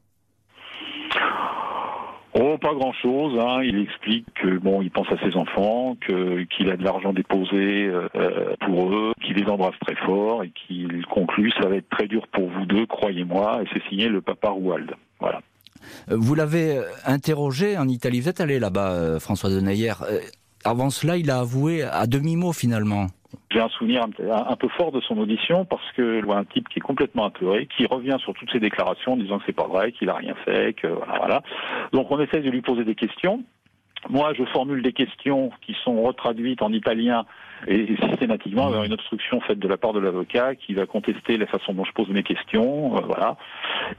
Oh, 2.39 2.57
pas 2.59 2.73
grand-chose. 2.73 3.39
Hein. 3.39 3.63
Il 3.63 3.79
explique 3.79 4.25
que 4.35 4.57
bon, 4.59 4.81
il 4.81 4.91
pense 4.91 5.07
à 5.11 5.17
ses 5.23 5.35
enfants, 5.35 5.95
que 5.99 6.43
qu'il 6.43 6.69
a 6.69 6.77
de 6.77 6.83
l'argent 6.83 7.11
déposé 7.11 7.87
euh, 7.87 8.55
pour 8.61 8.93
eux, 8.93 9.13
qu'il 9.23 9.37
les 9.37 9.49
embrasse 9.49 9.77
très 9.79 9.95
fort 9.95 10.43
et 10.43 10.51
qu'il 10.51 11.03
conclut 11.07 11.51
ça 11.59 11.67
va 11.67 11.77
être 11.77 11.89
très 11.89 12.07
dur 12.07 12.27
pour 12.27 12.47
vous 12.49 12.65
deux, 12.65 12.85
croyez-moi. 12.85 13.61
Et 13.63 13.67
c'est 13.73 13.83
signé 13.89 14.07
le 14.07 14.21
papa 14.21 14.49
Rouald. 14.49 14.93
Voilà. 15.19 15.41
Vous 16.09 16.35
l'avez 16.35 16.77
euh, 16.77 16.83
interrogé 17.05 17.77
en 17.77 17.87
Italie. 17.87 18.21
Vous 18.21 18.29
êtes 18.29 18.41
allé 18.41 18.59
là-bas, 18.59 18.91
euh, 18.91 19.19
François 19.19 19.49
de 19.49 19.59
Neyer. 19.59 19.93
Euh, 20.01 20.19
avant 20.63 20.89
cela, 20.89 21.17
il 21.17 21.29
a 21.31 21.39
avoué 21.39 21.83
à 21.83 22.07
demi-mot 22.07 22.53
finalement. 22.53 23.07
J'ai 23.51 23.59
un 23.59 23.69
souvenir 23.69 24.03
un, 24.03 24.55
peu 24.55 24.67
fort 24.69 24.91
de 24.91 25.01
son 25.01 25.17
audition 25.17 25.65
parce 25.65 25.89
que 25.93 26.19
je 26.21 26.25
vois 26.25 26.37
un 26.37 26.45
type 26.45 26.67
qui 26.69 26.79
est 26.79 26.81
complètement 26.81 27.25
apeuré, 27.25 27.67
qui 27.77 27.85
revient 27.85 28.17
sur 28.19 28.33
toutes 28.33 28.51
ses 28.51 28.59
déclarations 28.59 29.13
en 29.13 29.17
disant 29.17 29.39
que 29.39 29.43
c'est 29.45 29.55
pas 29.55 29.67
vrai, 29.67 29.91
qu'il 29.91 30.09
a 30.09 30.15
rien 30.15 30.35
fait, 30.45 30.73
que 30.73 30.87
voilà, 30.87 31.17
voilà. 31.17 31.41
Donc 31.91 32.09
on 32.11 32.19
essaie 32.19 32.41
de 32.41 32.49
lui 32.49 32.61
poser 32.61 32.83
des 32.83 32.95
questions. 32.95 33.43
moi, 34.09 34.33
je 34.37 34.43
formule 34.45 34.81
des 34.81 34.93
questions 34.93 35.51
qui 35.61 35.75
sont 35.83 36.01
retraduites 36.01 36.61
en 36.61 36.71
italien 36.71 37.25
et 37.65 37.95
systématiquement 38.09 38.67
avoir 38.67 38.83
une 38.83 38.93
obstruction 38.93 39.39
faite 39.41 39.59
de 39.59 39.67
la 39.67 39.77
part 39.77 39.93
de 39.93 39.99
l'avocat 39.99 40.55
qui 40.55 40.73
va 40.73 40.85
contester 40.85 41.37
la 41.37 41.47
façon 41.47 41.73
dont 41.73 41.83
je 41.83 41.91
pose 41.93 42.09
mes 42.09 42.23
questions, 42.23 42.97
euh, 42.97 43.01
voilà. 43.05 43.37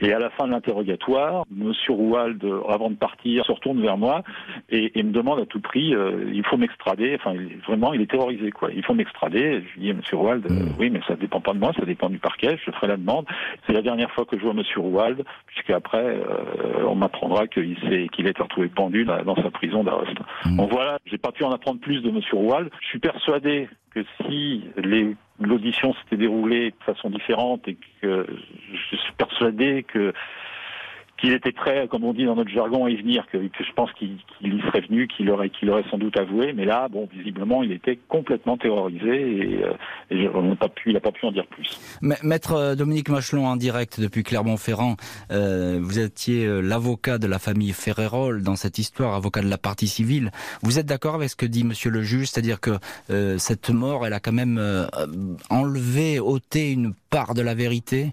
Et 0.01 0.13
à 0.13 0.19
la 0.19 0.31
fin 0.31 0.47
de 0.47 0.53
l'interrogatoire, 0.53 1.45
Monsieur 1.51 1.93
Rouald, 1.93 2.45
avant 2.69 2.91
de 2.91 2.97
partir, 2.97 3.45
se 3.45 3.53
retourne 3.53 3.81
vers 3.81 3.97
moi 3.97 4.23
et, 4.71 5.03
me 5.03 5.13
demande 5.13 5.41
à 5.41 5.47
tout 5.47 5.61
prix, 5.61 5.95
euh, 5.95 6.31
il 6.33 6.45
faut 6.45 6.57
m'extrader. 6.57 7.17
Enfin, 7.19 7.35
vraiment, 7.67 7.93
il 7.93 8.03
est 8.03 8.11
terrorisé, 8.11 8.51
quoi. 8.51 8.71
Il 8.75 8.85
faut 8.85 8.95
m'extrader. 8.95 9.63
Je 9.63 9.81
lui 9.81 9.87
dis, 9.87 9.93
Monsieur 9.93 10.17
Rouald, 10.17 10.47
euh, 10.51 10.67
oui, 10.79 10.91
mais 10.91 11.01
ça 11.09 11.15
dépend 11.15 11.41
pas 11.41 11.55
de 11.55 11.59
moi, 11.59 11.73
ça 11.79 11.85
dépend 11.85 12.11
du 12.11 12.19
parquet. 12.19 12.59
Je 12.65 12.71
ferai 12.71 12.89
la 12.89 12.97
demande. 12.97 13.27
C'est 13.67 13.73
la 13.73 13.83
dernière 13.83 14.11
fois 14.13 14.25
que 14.25 14.39
je 14.39 14.45
vois 14.45 14.55
Monsieur 14.55 14.81
Rouald, 14.81 15.25
puisqu'après, 15.47 16.21
on 16.87 16.95
m'apprendra 16.95 17.47
qu'il 17.47 17.77
s'est, 17.89 18.09
qu'il 18.13 18.27
a 18.27 18.31
été 18.31 18.43
retrouvé 18.43 18.69
pendu 18.69 19.05
dans 19.05 19.37
sa 19.37 19.51
prison 19.51 19.83
d'Aoste. 19.83 20.19
Mmh. 20.45 20.57
Donc 20.57 20.71
voilà, 20.71 20.99
j'ai 21.07 21.19
pas 21.19 21.33
pu 21.33 21.45
en 21.45 21.53
apprendre 21.53 21.81
plus 21.81 22.03
de 22.03 22.11
Monsieur 22.11 22.37
Rouald. 22.37 22.71
Je 22.83 22.87
suis 22.89 22.99
persuadé 22.99 23.48
que 23.95 24.05
si 24.21 24.65
l'audition 25.39 25.95
s'était 25.95 26.17
déroulée 26.17 26.71
de 26.71 26.85
façon 26.85 27.11
différente 27.11 27.67
et 27.69 27.77
que 28.01 28.27
je 28.91 28.97
suis 28.97 29.13
persuadé 29.17 29.85
que 29.85 30.13
qu'il 31.19 31.33
était 31.33 31.53
prêt, 31.53 31.89
comme 31.91 32.05
on 32.05 32.13
dit 32.13 32.25
dans 32.25 32.37
notre 32.37 32.51
jargon, 32.51 32.87
à 32.87 32.91
y 32.91 32.97
venir, 32.97 33.27
que, 33.31 33.39
je 33.39 33.73
pense 33.75 33.93
qu'il 33.93 34.17
y 34.41 34.61
serait 34.63 34.81
venu, 34.83 35.09
qu'il 35.09 35.31
aurait, 35.31 35.51
qu'il 35.51 35.69
aurait 35.71 35.85
sans 35.91 35.99
doute 35.99 36.17
avoué, 36.17 36.53
mais 36.53 36.65
là, 36.65 36.89
bon, 36.89 37.09
visiblement, 37.13 37.63
il 37.63 37.73
était 37.73 37.99
complètement 38.09 38.57
terrorisé 38.57 39.59
et, 39.59 39.65
euh, 39.65 39.73
et 40.11 40.29
pas 40.59 40.69
pu, 40.69 40.91
il 40.91 40.95
n'a 40.95 41.01
pas 41.01 41.13
pu 41.13 41.27
en 41.27 41.33
dire 41.33 41.47
plus. 41.47 41.81
Maître 42.01 42.53
euh, 42.53 42.75
Dominique 42.75 43.09
Machelon, 43.09 43.47
en 43.47 43.57
direct 43.57 44.01
depuis 44.01 44.23
Clermont-Ferrand, 44.23 44.97
euh, 45.31 45.79
vous 45.83 45.99
étiez 45.99 46.47
euh, 46.47 46.61
l'avocat 46.61 47.19
de 47.19 47.27
la 47.27 47.39
famille 47.39 47.73
Ferrérol 47.73 48.43
dans 48.43 48.57
cette 48.57 48.79
histoire, 48.79 49.15
avocat 49.15 49.43
de 49.43 49.49
la 49.49 49.59
partie 49.59 49.89
civile. 49.89 50.31
Vous 50.63 50.79
êtes 50.79 50.87
d'accord 50.87 51.17
avec 51.17 51.31
ce 51.31 51.37
que 51.37 51.47
dit 51.47 51.65
Monsieur 51.65 51.91
le 51.91 52.03
juge, 52.03 52.29
c'est-à-dire 52.29 52.61
que 52.61 52.79
cette 53.39 53.71
mort, 53.71 54.07
elle 54.07 54.13
a 54.13 54.21
quand 54.21 54.33
même 54.33 54.61
enlevé, 55.51 56.21
ôté 56.21 56.73
une 56.73 56.93
part 57.11 57.35
de 57.35 57.43
la 57.43 57.55
vérité? 57.55 58.13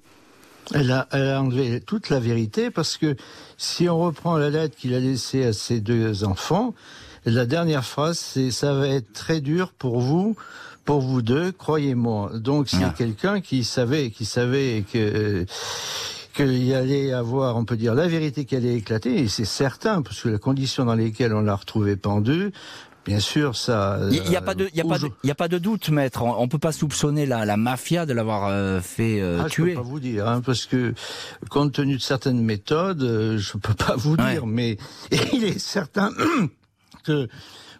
Elle 0.73 0.91
a, 0.91 1.07
elle 1.11 1.29
a, 1.29 1.41
enlevé 1.41 1.81
toute 1.81 2.09
la 2.09 2.19
vérité 2.19 2.71
parce 2.71 2.97
que 2.97 3.15
si 3.57 3.87
on 3.89 3.99
reprend 3.99 4.37
la 4.37 4.49
lettre 4.49 4.75
qu'il 4.75 4.93
a 4.93 4.99
laissée 4.99 5.45
à 5.45 5.53
ses 5.53 5.79
deux 5.79 6.23
enfants, 6.23 6.73
la 7.25 7.45
dernière 7.45 7.85
phrase 7.85 8.17
c'est 8.17 8.51
ça 8.51 8.73
va 8.73 8.87
être 8.87 9.13
très 9.13 9.41
dur 9.41 9.71
pour 9.77 9.99
vous, 9.99 10.35
pour 10.85 11.01
vous 11.01 11.21
deux, 11.21 11.51
croyez-moi. 11.51 12.31
Donc 12.35 12.69
c'est 12.69 12.83
ah. 12.83 12.93
quelqu'un 12.95 13.41
qui 13.41 13.63
savait, 13.63 14.11
qui 14.11 14.25
savait 14.25 14.83
que 14.91 15.45
qu'il 16.35 16.63
y 16.63 16.73
allait 16.73 17.13
avoir, 17.13 17.55
on 17.55 17.63
peut 17.63 17.77
dire, 17.77 17.95
la 17.95 18.07
vérité 18.07 18.43
qui 18.43 18.57
allait 18.57 18.75
éclater, 18.75 19.21
et 19.21 19.27
c'est 19.29 19.45
certain, 19.45 20.01
parce 20.01 20.21
que 20.21 20.27
la 20.27 20.37
condition 20.37 20.83
dans 20.83 20.95
lesquelles 20.95 21.33
on 21.33 21.41
l'a 21.41 21.55
retrouvé 21.55 21.95
pendu, 21.95 22.51
Bien 23.05 23.19
sûr, 23.19 23.55
ça. 23.55 23.99
Il 24.11 24.23
n'y 24.23 24.35
a, 24.35 24.41
pas 24.41 24.55
de, 24.55 24.67
y 24.73 24.81
a 24.81 24.83
pas 24.83 24.97
de, 24.97 25.09
y 25.23 25.29
a 25.29 25.35
pas 25.35 25.47
de 25.47 25.59
doute, 25.59 25.89
maître. 25.89 26.23
On, 26.23 26.41
ne 26.41 26.49
peut 26.49 26.57
pas 26.57 26.71
soupçonner 26.71 27.27
la, 27.27 27.45
la 27.45 27.55
mafia 27.55 28.07
de 28.07 28.13
l'avoir 28.13 28.47
euh, 28.47 28.81
fait 28.81 29.21
euh, 29.21 29.43
ah, 29.45 29.49
tuer. 29.49 29.71
Je 29.71 29.75
peux 29.75 29.83
pas 29.83 29.87
vous 29.87 29.99
dire, 29.99 30.27
hein, 30.27 30.41
parce 30.43 30.65
que 30.65 30.93
compte 31.49 31.73
tenu 31.73 31.97
de 31.97 32.01
certaines 32.01 32.41
méthodes, 32.41 33.03
euh, 33.03 33.37
je 33.37 33.57
peux 33.57 33.75
pas 33.75 33.95
vous 33.95 34.17
dire, 34.17 34.47
mais 34.47 34.77
il 35.33 35.43
est 35.43 35.59
certain 35.59 36.11
que 37.03 37.27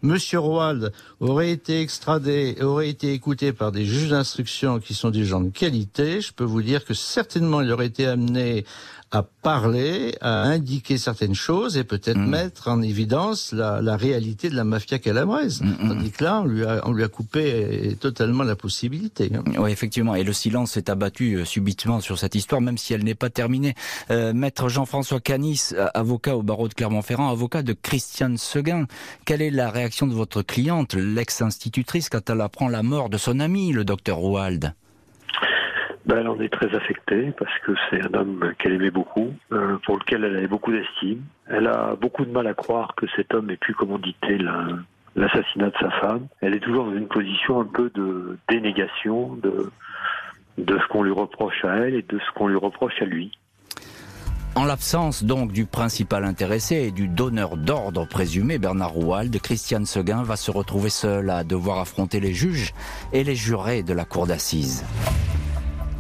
Monsieur 0.02 0.40
Roald 0.40 0.92
aurait 1.20 1.52
été 1.52 1.82
extradé, 1.82 2.58
aurait 2.62 2.90
été 2.90 3.14
écouté 3.14 3.54
par 3.54 3.72
des 3.72 3.86
juges 3.86 4.10
d'instruction 4.10 4.80
qui 4.80 4.94
sont 4.94 5.10
des 5.10 5.26
gens 5.26 5.42
de 5.42 5.50
qualité. 5.50 6.22
Je 6.22 6.34
peux 6.34 6.44
vous 6.44 6.62
dire 6.62 6.86
que 6.86 6.94
certainement 6.94 7.62
il 7.62 7.72
aurait 7.72 7.88
été 7.88 8.06
amené 8.06 8.66
à 9.12 9.24
parler, 9.24 10.16
à 10.20 10.42
indiquer 10.42 10.98
certaines 10.98 11.36
choses 11.36 11.78
et 11.78 11.84
peut-être 11.84 12.18
mm. 12.18 12.30
mettre 12.30 12.68
en 12.68 12.82
évidence 12.82 13.54
la, 13.54 13.82
la, 13.82 13.96
réalité 13.96 14.50
de 14.50 14.56
la 14.56 14.64
mafia 14.64 15.00
calabraise. 15.00 15.62
Mm, 15.62 15.68
mm. 15.68 15.88
Tandis 15.88 16.12
que 16.12 16.24
là, 16.24 16.42
on 16.42 16.46
lui 16.46 16.66
a, 16.66 16.82
on 16.86 16.92
lui 16.92 17.04
a 17.04 17.08
coupé 17.08 17.96
totalement 18.00 18.44
la 18.44 18.56
possibilité. 18.56 19.32
Hein. 19.34 19.44
Oui, 19.58 19.72
effectivement. 19.72 20.16
Et 20.16 20.24
le 20.24 20.34
silence 20.34 20.72
s'est 20.72 20.90
abattu 20.90 21.36
euh, 21.36 21.46
subitement 21.46 22.02
sur 22.02 22.18
cette 22.18 22.36
histoire, 22.36 22.62
même 22.62 22.78
si 22.78 22.94
elle 22.94 23.04
n'est 23.04 23.16
pas 23.16 23.30
terminée. 23.30 23.76
Euh, 24.12 24.34
Maître 24.34 24.70
Jean-François 24.70 25.20
Canis, 25.20 25.72
avocat 25.94 26.36
au 26.36 26.44
barreau 26.44 26.68
de 26.68 26.74
Clermont-Ferrand, 26.74 27.30
avocat 27.30 27.62
de 27.62 27.74
Christiane 27.74 28.38
Seguin. 28.38 28.86
Quelle 29.24 29.42
est 29.42 29.52
la 29.52 29.70
réaction 29.70 29.85
de 29.86 30.14
votre 30.14 30.42
cliente, 30.42 30.96
l'ex-institutrice, 30.96 32.10
quand 32.10 32.30
elle 32.30 32.42
apprend 32.42 32.68
la 32.70 32.82
mort 32.82 33.10
de 33.10 33.18
son 33.18 33.40
ami, 33.40 33.72
le 33.72 33.86
docteur 33.86 34.18
Rouald? 34.18 34.74
Ben, 36.06 36.18
elle 36.20 36.28
en 36.28 36.40
est 36.40 36.52
très 36.52 36.74
affectée 36.76 37.32
parce 37.38 37.58
que 37.60 37.74
c'est 37.90 38.04
un 38.04 38.14
homme 38.20 38.54
qu'elle 38.58 38.74
aimait 38.74 38.90
beaucoup, 38.92 39.32
euh, 39.52 39.78
pour 39.86 39.98
lequel 39.98 40.24
elle 40.24 40.38
avait 40.38 40.48
beaucoup 40.48 40.72
d'estime. 40.72 41.22
Elle 41.48 41.68
a 41.68 41.96
beaucoup 41.96 42.26
de 42.26 42.32
mal 42.32 42.48
à 42.48 42.56
croire 42.56 42.96
que 42.96 43.06
cet 43.16 43.34
homme 43.34 43.50
ait 43.52 43.58
pu 43.58 43.74
commanditer 43.74 44.40
l'assassinat 45.16 45.70
de 45.70 45.78
sa 45.80 45.92
femme. 45.92 46.28
Elle 46.42 46.56
est 46.56 46.60
toujours 46.60 46.86
dans 46.86 46.96
une 46.96 47.08
position 47.08 47.62
un 47.62 47.66
peu 47.66 47.92
de 47.94 48.38
dénégation 48.50 49.36
de, 49.36 49.72
de 50.58 50.80
ce 50.80 50.88
qu'on 50.88 51.04
lui 51.04 51.12
reproche 51.12 51.64
à 51.64 51.76
elle 51.78 51.94
et 51.94 52.02
de 52.02 52.20
ce 52.20 52.32
qu'on 52.34 52.48
lui 52.48 52.58
reproche 52.58 53.00
à 53.02 53.06
lui. 53.06 53.32
En 54.56 54.64
l'absence 54.64 55.26
donc 55.26 55.52
du 55.52 55.66
principal 55.66 56.24
intéressé 56.24 56.76
et 56.76 56.92
du 56.92 57.10
donneur 57.10 57.58
d'ordre 57.58 58.08
présumé, 58.08 58.58
Bernard 58.58 58.92
Rouald, 58.92 59.38
Christiane 59.42 59.86
Seguin 59.86 60.24
va 60.24 60.38
se 60.38 60.50
retrouver 60.50 60.90
seule 60.90 61.30
à 61.30 61.44
devoir 61.44 61.80
affronter 61.80 62.22
les 62.22 62.34
juges 62.34 62.74
et 63.12 63.26
les 63.26 63.36
jurés 63.36 63.84
de 63.84 63.94
la 63.94 64.06
cour 64.06 64.28
d'assises. 64.28 64.86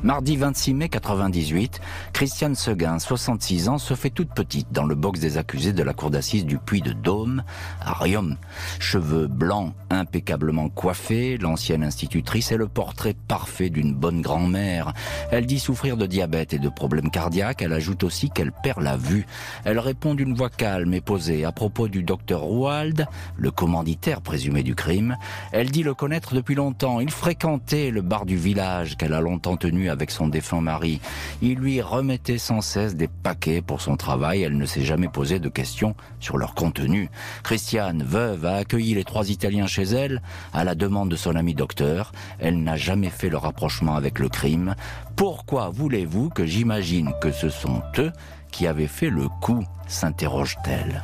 Mardi 0.05 0.37
26 0.37 0.75
mai 0.75 0.87
98, 0.87 1.81
Christiane 2.13 2.53
Seguin, 2.53 2.99
66 2.99 3.69
ans, 3.69 3.79
se 3.79 3.95
fait 3.95 4.11
toute 4.11 4.31
petite 4.35 4.71
dans 4.71 4.83
le 4.83 4.93
box 4.93 5.19
des 5.19 5.39
accusés 5.39 5.73
de 5.73 5.81
la 5.81 5.93
cour 5.93 6.11
d'assises 6.11 6.45
du 6.45 6.59
Puy 6.59 6.83
de 6.83 6.91
Dôme, 6.91 7.43
à 7.81 7.93
Riom. 7.93 8.37
Cheveux 8.77 9.25
blancs 9.25 9.73
impeccablement 9.89 10.69
coiffés, 10.69 11.39
l'ancienne 11.39 11.83
institutrice 11.83 12.51
est 12.51 12.57
le 12.57 12.67
portrait 12.67 13.15
parfait 13.27 13.71
d'une 13.71 13.95
bonne 13.95 14.21
grand-mère. 14.21 14.93
Elle 15.31 15.47
dit 15.47 15.57
souffrir 15.57 15.97
de 15.97 16.05
diabète 16.05 16.53
et 16.53 16.59
de 16.59 16.69
problèmes 16.69 17.09
cardiaques. 17.09 17.63
Elle 17.63 17.73
ajoute 17.73 18.03
aussi 18.03 18.29
qu'elle 18.29 18.51
perd 18.51 18.83
la 18.83 18.97
vue. 18.97 19.25
Elle 19.63 19.79
répond 19.79 20.13
d'une 20.13 20.35
voix 20.35 20.51
calme 20.51 20.93
et 20.93 21.01
posée 21.01 21.45
à 21.45 21.51
propos 21.51 21.87
du 21.87 22.03
docteur 22.03 22.41
Rouald, 22.41 23.07
le 23.37 23.49
commanditaire 23.49 24.21
présumé 24.21 24.61
du 24.61 24.75
crime. 24.75 25.17
Elle 25.51 25.71
dit 25.71 25.81
le 25.81 25.95
connaître 25.95 26.35
depuis 26.35 26.53
longtemps. 26.53 26.99
Il 26.99 27.09
fréquentait 27.09 27.89
le 27.89 28.03
bar 28.03 28.27
du 28.27 28.37
village 28.37 28.97
qu'elle 28.97 29.13
a 29.13 29.21
longtemps 29.21 29.57
tenu 29.57 29.89
avec 29.95 30.11
son 30.11 30.27
défunt 30.27 30.59
mari. 30.59 30.99
Il 31.41 31.55
lui 31.55 31.81
remettait 31.81 32.37
sans 32.37 32.59
cesse 32.59 32.95
des 32.95 33.07
paquets 33.07 33.61
pour 33.61 33.79
son 33.79 33.95
travail. 33.95 34.43
Elle 34.43 34.57
ne 34.57 34.65
s'est 34.65 34.83
jamais 34.83 35.07
posé 35.07 35.39
de 35.39 35.47
questions 35.47 35.95
sur 36.19 36.37
leur 36.37 36.53
contenu. 36.53 37.09
Christiane, 37.43 38.03
veuve, 38.03 38.45
a 38.45 38.57
accueilli 38.57 38.93
les 38.93 39.05
trois 39.05 39.29
Italiens 39.29 39.67
chez 39.67 39.83
elle 39.83 40.21
à 40.53 40.65
la 40.65 40.75
demande 40.75 41.09
de 41.09 41.15
son 41.15 41.35
ami 41.35 41.55
docteur. 41.55 42.11
Elle 42.39 42.61
n'a 42.61 42.75
jamais 42.75 43.09
fait 43.09 43.29
le 43.29 43.37
rapprochement 43.37 43.95
avec 43.95 44.19
le 44.19 44.27
crime. 44.27 44.75
Pourquoi 45.15 45.69
voulez-vous 45.69 46.29
que 46.29 46.45
j'imagine 46.45 47.13
que 47.21 47.31
ce 47.31 47.49
sont 47.49 47.81
eux 47.97 48.11
qui 48.51 48.67
avaient 48.67 48.87
fait 48.87 49.09
le 49.09 49.27
coup 49.41 49.63
s'interroge-t-elle. 49.87 51.03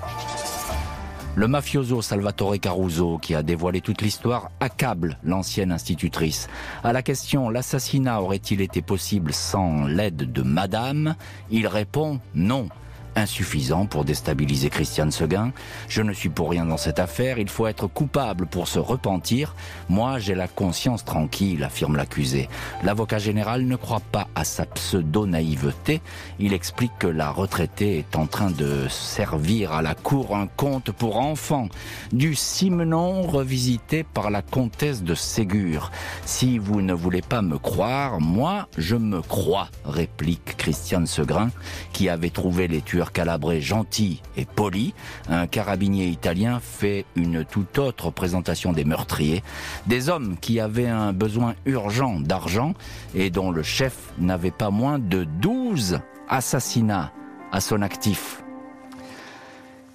Le 1.33 1.47
mafioso 1.47 2.01
Salvatore 2.01 2.59
Caruso, 2.59 3.17
qui 3.17 3.35
a 3.35 3.41
dévoilé 3.41 3.79
toute 3.79 4.01
l'histoire, 4.01 4.51
accable 4.59 5.17
l'ancienne 5.23 5.71
institutrice. 5.71 6.49
À 6.83 6.91
la 6.91 7.01
question 7.01 7.49
l'assassinat 7.49 8.21
aurait-il 8.21 8.59
été 8.59 8.81
possible 8.81 9.31
sans 9.31 9.85
l'aide 9.85 10.33
de 10.33 10.41
madame? 10.41 11.15
Il 11.49 11.67
répond 11.67 12.19
non 12.35 12.67
insuffisant 13.15 13.85
pour 13.85 14.05
déstabiliser 14.05 14.69
Christiane 14.69 15.11
Seguin. 15.11 15.51
Je 15.87 16.01
ne 16.01 16.13
suis 16.13 16.29
pour 16.29 16.49
rien 16.49 16.65
dans 16.65 16.77
cette 16.77 16.99
affaire, 16.99 17.37
il 17.37 17.49
faut 17.49 17.67
être 17.67 17.87
coupable 17.87 18.45
pour 18.45 18.67
se 18.67 18.79
repentir. 18.79 19.55
Moi, 19.89 20.19
j'ai 20.19 20.35
la 20.35 20.47
conscience 20.47 21.05
tranquille, 21.05 21.63
affirme 21.63 21.95
l'accusé. 21.95 22.49
L'avocat 22.83 23.19
général 23.19 23.65
ne 23.65 23.75
croit 23.75 24.01
pas 24.11 24.27
à 24.35 24.43
sa 24.43 24.65
pseudo-naïveté. 24.65 26.01
Il 26.39 26.53
explique 26.53 26.91
que 26.99 27.07
la 27.07 27.31
retraitée 27.31 27.99
est 27.99 28.15
en 28.15 28.27
train 28.27 28.51
de 28.51 28.87
servir 28.89 29.71
à 29.73 29.81
la 29.81 29.95
cour 29.95 30.35
un 30.35 30.47
conte 30.47 30.91
pour 30.91 31.17
enfants, 31.17 31.67
du 32.11 32.35
Simenon 32.35 33.23
revisité 33.23 34.03
par 34.03 34.29
la 34.29 34.41
comtesse 34.41 35.03
de 35.03 35.15
Ségur. 35.15 35.91
Si 36.25 36.57
vous 36.57 36.81
ne 36.81 36.93
voulez 36.93 37.21
pas 37.21 37.41
me 37.41 37.57
croire, 37.57 38.19
moi, 38.19 38.67
je 38.77 38.95
me 38.95 39.21
crois, 39.21 39.69
réplique 39.85 40.57
Christiane 40.57 41.07
Seguin, 41.07 41.49
qui 41.93 42.09
avait 42.09 42.29
trouvé 42.29 42.67
les 42.67 42.81
tueurs 42.81 43.00
calabré 43.09 43.61
gentil 43.61 44.21
et 44.37 44.45
poli, 44.45 44.93
un 45.29 45.47
carabinier 45.47 46.05
italien 46.05 46.59
fait 46.61 47.05
une 47.15 47.43
toute 47.43 47.79
autre 47.79 48.11
présentation 48.11 48.73
des 48.73 48.85
meurtriers, 48.85 49.43
des 49.87 50.09
hommes 50.09 50.37
qui 50.39 50.59
avaient 50.59 50.87
un 50.87 51.13
besoin 51.13 51.55
urgent 51.65 52.19
d'argent 52.19 52.73
et 53.15 53.29
dont 53.29 53.51
le 53.51 53.63
chef 53.63 54.13
n'avait 54.19 54.51
pas 54.51 54.69
moins 54.69 54.99
de 54.99 55.23
12 55.23 55.99
assassinats 56.29 57.11
à 57.51 57.59
son 57.59 57.81
actif. 57.81 58.43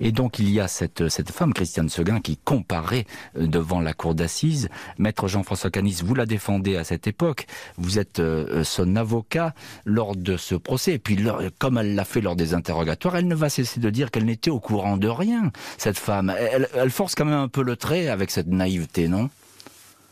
Et 0.00 0.12
donc 0.12 0.38
il 0.38 0.50
y 0.50 0.60
a 0.60 0.68
cette, 0.68 1.08
cette 1.08 1.30
femme, 1.30 1.52
Christiane 1.52 1.88
Seguin, 1.88 2.20
qui 2.20 2.36
comparait 2.36 3.06
euh, 3.36 3.46
devant 3.46 3.80
la 3.80 3.92
cour 3.92 4.14
d'assises. 4.14 4.68
Maître 4.98 5.28
Jean-François 5.28 5.70
Canis, 5.70 6.02
vous 6.04 6.14
la 6.14 6.26
défendez 6.26 6.76
à 6.76 6.84
cette 6.84 7.06
époque. 7.06 7.46
Vous 7.76 7.98
êtes 7.98 8.20
euh, 8.20 8.64
son 8.64 8.96
avocat 8.96 9.54
lors 9.84 10.16
de 10.16 10.36
ce 10.36 10.54
procès. 10.54 10.94
Et 10.94 10.98
puis, 10.98 11.18
comme 11.58 11.78
elle 11.78 11.94
l'a 11.94 12.04
fait 12.04 12.20
lors 12.20 12.36
des 12.36 12.54
interrogatoires, 12.54 13.16
elle 13.16 13.28
ne 13.28 13.34
va 13.34 13.48
cesser 13.48 13.80
de 13.80 13.90
dire 13.90 14.10
qu'elle 14.10 14.26
n'était 14.26 14.50
au 14.50 14.60
courant 14.60 14.96
de 14.96 15.08
rien, 15.08 15.50
cette 15.78 15.98
femme. 15.98 16.32
Elle, 16.38 16.68
elle 16.74 16.90
force 16.90 17.14
quand 17.14 17.24
même 17.24 17.34
un 17.34 17.48
peu 17.48 17.62
le 17.62 17.76
trait 17.76 18.08
avec 18.08 18.30
cette 18.30 18.48
naïveté, 18.48 19.08
non? 19.08 19.30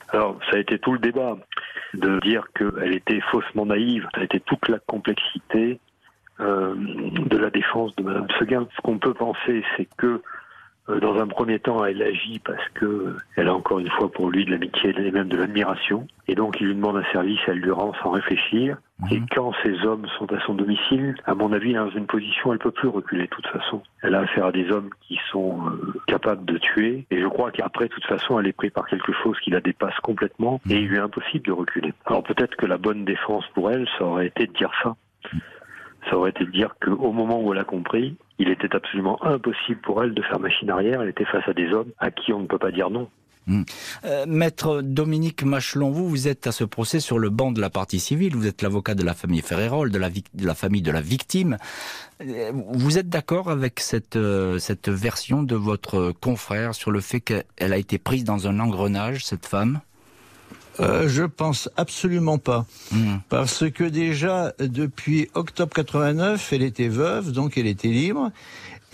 Alors, 0.09 0.38
ça 0.51 0.57
a 0.57 0.61
été 0.61 0.79
tout 0.79 0.92
le 0.92 0.99
débat 0.99 1.37
de 1.94 2.20
dire 2.20 2.44
qu'elle 2.57 2.94
était 2.94 3.20
faussement 3.33 3.66
naïve. 3.66 4.07
Ça 4.14 4.20
a 4.20 4.25
été 4.25 4.40
toute 4.40 4.68
la 4.68 4.79
complexité 4.79 5.81
euh, 6.40 6.75
de 6.77 7.37
la 7.37 7.51
défense 7.51 7.94
de 7.97 8.03
Madame 8.03 8.27
Seguin. 8.38 8.66
Ce 8.77 8.81
qu'on 8.83 8.99
peut 8.99 9.14
penser, 9.14 9.64
c'est 9.77 9.88
que 9.97 10.20
euh, 10.88 11.01
dans 11.01 11.18
un 11.18 11.27
premier 11.27 11.59
temps, 11.59 11.85
elle 11.85 12.03
agit 12.03 12.40
parce 12.40 12.68
que 12.75 13.16
elle 13.37 13.49
a 13.49 13.55
encore 13.55 13.79
une 13.79 13.90
fois 13.90 14.11
pour 14.11 14.31
lui 14.31 14.44
de 14.44 14.51
l'amitié 14.51 14.94
et 14.97 15.11
même 15.11 15.29
de 15.29 15.37
l'admiration. 15.37 16.07
Et 16.29 16.35
donc, 16.35 16.61
il 16.61 16.66
lui 16.66 16.75
demande 16.75 16.97
un 16.97 17.12
service, 17.12 17.38
elle 17.47 17.59
lui 17.59 17.70
rend 17.70 17.94
sans 18.03 18.11
réfléchir. 18.11 18.77
Mhm. 19.01 19.09
Et 19.12 19.23
quand 19.35 19.53
ces 19.62 19.85
hommes 19.87 20.07
sont 20.18 20.31
à 20.33 20.40
son 20.40 20.55
domicile, 20.55 21.14
à 21.25 21.35
mon 21.35 21.53
avis, 21.53 21.73
dans 21.73 21.90
une 21.90 22.07
position, 22.07 22.53
elle 22.53 22.59
peut 22.59 22.70
plus 22.70 22.88
reculer 22.88 23.25
de 23.25 23.31
toute 23.31 23.47
façon. 23.47 23.83
Elle 24.03 24.14
a 24.14 24.20
affaire 24.20 24.47
à 24.47 24.53
des 24.53 24.70
hommes 24.70 24.90
qui 25.01 25.18
sont 25.31 25.59
euh, 25.66 25.94
capables 26.07 26.44
de 26.44 26.59
tuer. 26.59 27.07
Et 27.11 27.20
je 27.20 27.27
crois 27.27 27.51
qu'après, 27.51 27.88
de 27.88 27.94
toute 27.94 28.07
façon, 28.07 28.38
elle 28.38 28.47
est 28.47 28.53
prise 28.53 28.73
par 28.73 28.87
quelque 28.87 29.12
chose 29.23 29.38
qui 29.40 29.51
la 29.51 29.61
dépasse 29.61 29.99
complètement. 30.03 30.61
Et 30.68 30.75
il 30.75 30.88
lui 30.88 30.97
est 30.97 31.01
impossible 31.01 31.47
de 31.47 31.53
reculer. 31.53 31.94
Alors 32.05 32.23
peut-être 32.23 32.57
que 32.57 32.66
la 32.66 32.77
bonne 32.77 33.05
défense 33.05 33.47
pour 33.55 33.70
elle, 33.70 33.88
ça 33.99 34.05
aurait 34.05 34.27
été 34.27 34.47
de 34.47 34.53
dire 34.53 34.70
ça 34.83 34.94
ça 36.09 36.17
aurait 36.17 36.31
été 36.31 36.45
de 36.45 36.51
dire 36.51 36.75
qu'au 36.85 37.12
moment 37.12 37.40
où 37.43 37.53
elle 37.53 37.61
a 37.61 37.64
compris, 37.64 38.17
il 38.38 38.49
était 38.49 38.75
absolument 38.75 39.23
impossible 39.25 39.81
pour 39.83 40.03
elle 40.03 40.14
de 40.14 40.23
faire 40.23 40.40
machine 40.40 40.71
arrière. 40.71 41.03
Elle 41.03 41.11
était 41.11 41.25
face 41.25 41.47
à 41.49 41.53
des 41.53 41.73
hommes 41.73 41.93
à 41.99 42.11
qui 42.11 42.33
on 42.33 42.40
ne 42.40 42.47
peut 42.47 42.59
pas 42.59 42.71
dire 42.71 42.90
non. 42.90 43.09
Hmm. 43.47 43.62
Euh, 44.07 44.25
Maître 44.27 44.81
Dominique 44.81 45.45
Machelon, 45.45 45.90
vous, 45.90 46.09
vous 46.09 46.29
êtes 46.29 46.47
à 46.47 46.53
ce 46.53 46.64
procès 46.64 46.99
sur 46.99 47.19
le 47.19 47.29
banc 47.29 47.53
de 47.53 47.61
la 47.61 47.69
partie 47.69 48.01
civile, 48.01 48.35
vous 48.35 48.47
êtes 48.47 48.62
l'avocat 48.62 48.95
de 48.95 49.03
la 49.03 49.12
famille 49.12 49.43
Ferrérol, 49.43 49.90
de 49.90 49.99
la, 49.99 50.55
famille 50.55 50.81
de 50.81 50.90
la 50.90 51.03
victime. 51.03 51.59
Euh, 52.23 52.53
vous 52.55 52.97
êtes 52.97 53.11
d'accord 53.11 53.51
avec 53.51 53.83
euh, 54.17 54.59
cette 54.59 54.88
version 54.88 55.43
de 55.43 55.57
votre 55.57 56.12
confrère 56.12 56.75
sur 56.75 56.90
le 56.90 57.01
fait 57.01 57.21
qu'elle 57.21 57.45
a 57.59 57.77
été 57.77 57.99
prise 57.99 58.25
dans 58.25 58.49
un 58.49 58.61
engrenage, 58.61 59.27
cette 59.27 59.45
femme? 59.45 59.81
Euh, 60.81 61.09
je 61.09 61.25
pense 61.25 61.69
absolument 61.77 62.39
pas. 62.39 62.67
Hmm. 62.91 63.17
Parce 63.29 63.71
que 63.71 63.85
déjà, 63.85 64.53
depuis 64.59 65.29
octobre 65.35 65.73
89, 65.75 66.53
elle 66.53 66.63
était 66.63 66.89
veuve, 66.89 67.33
donc 67.33 67.57
elle 67.57 67.67
était 67.67 67.89
libre. 67.89 68.31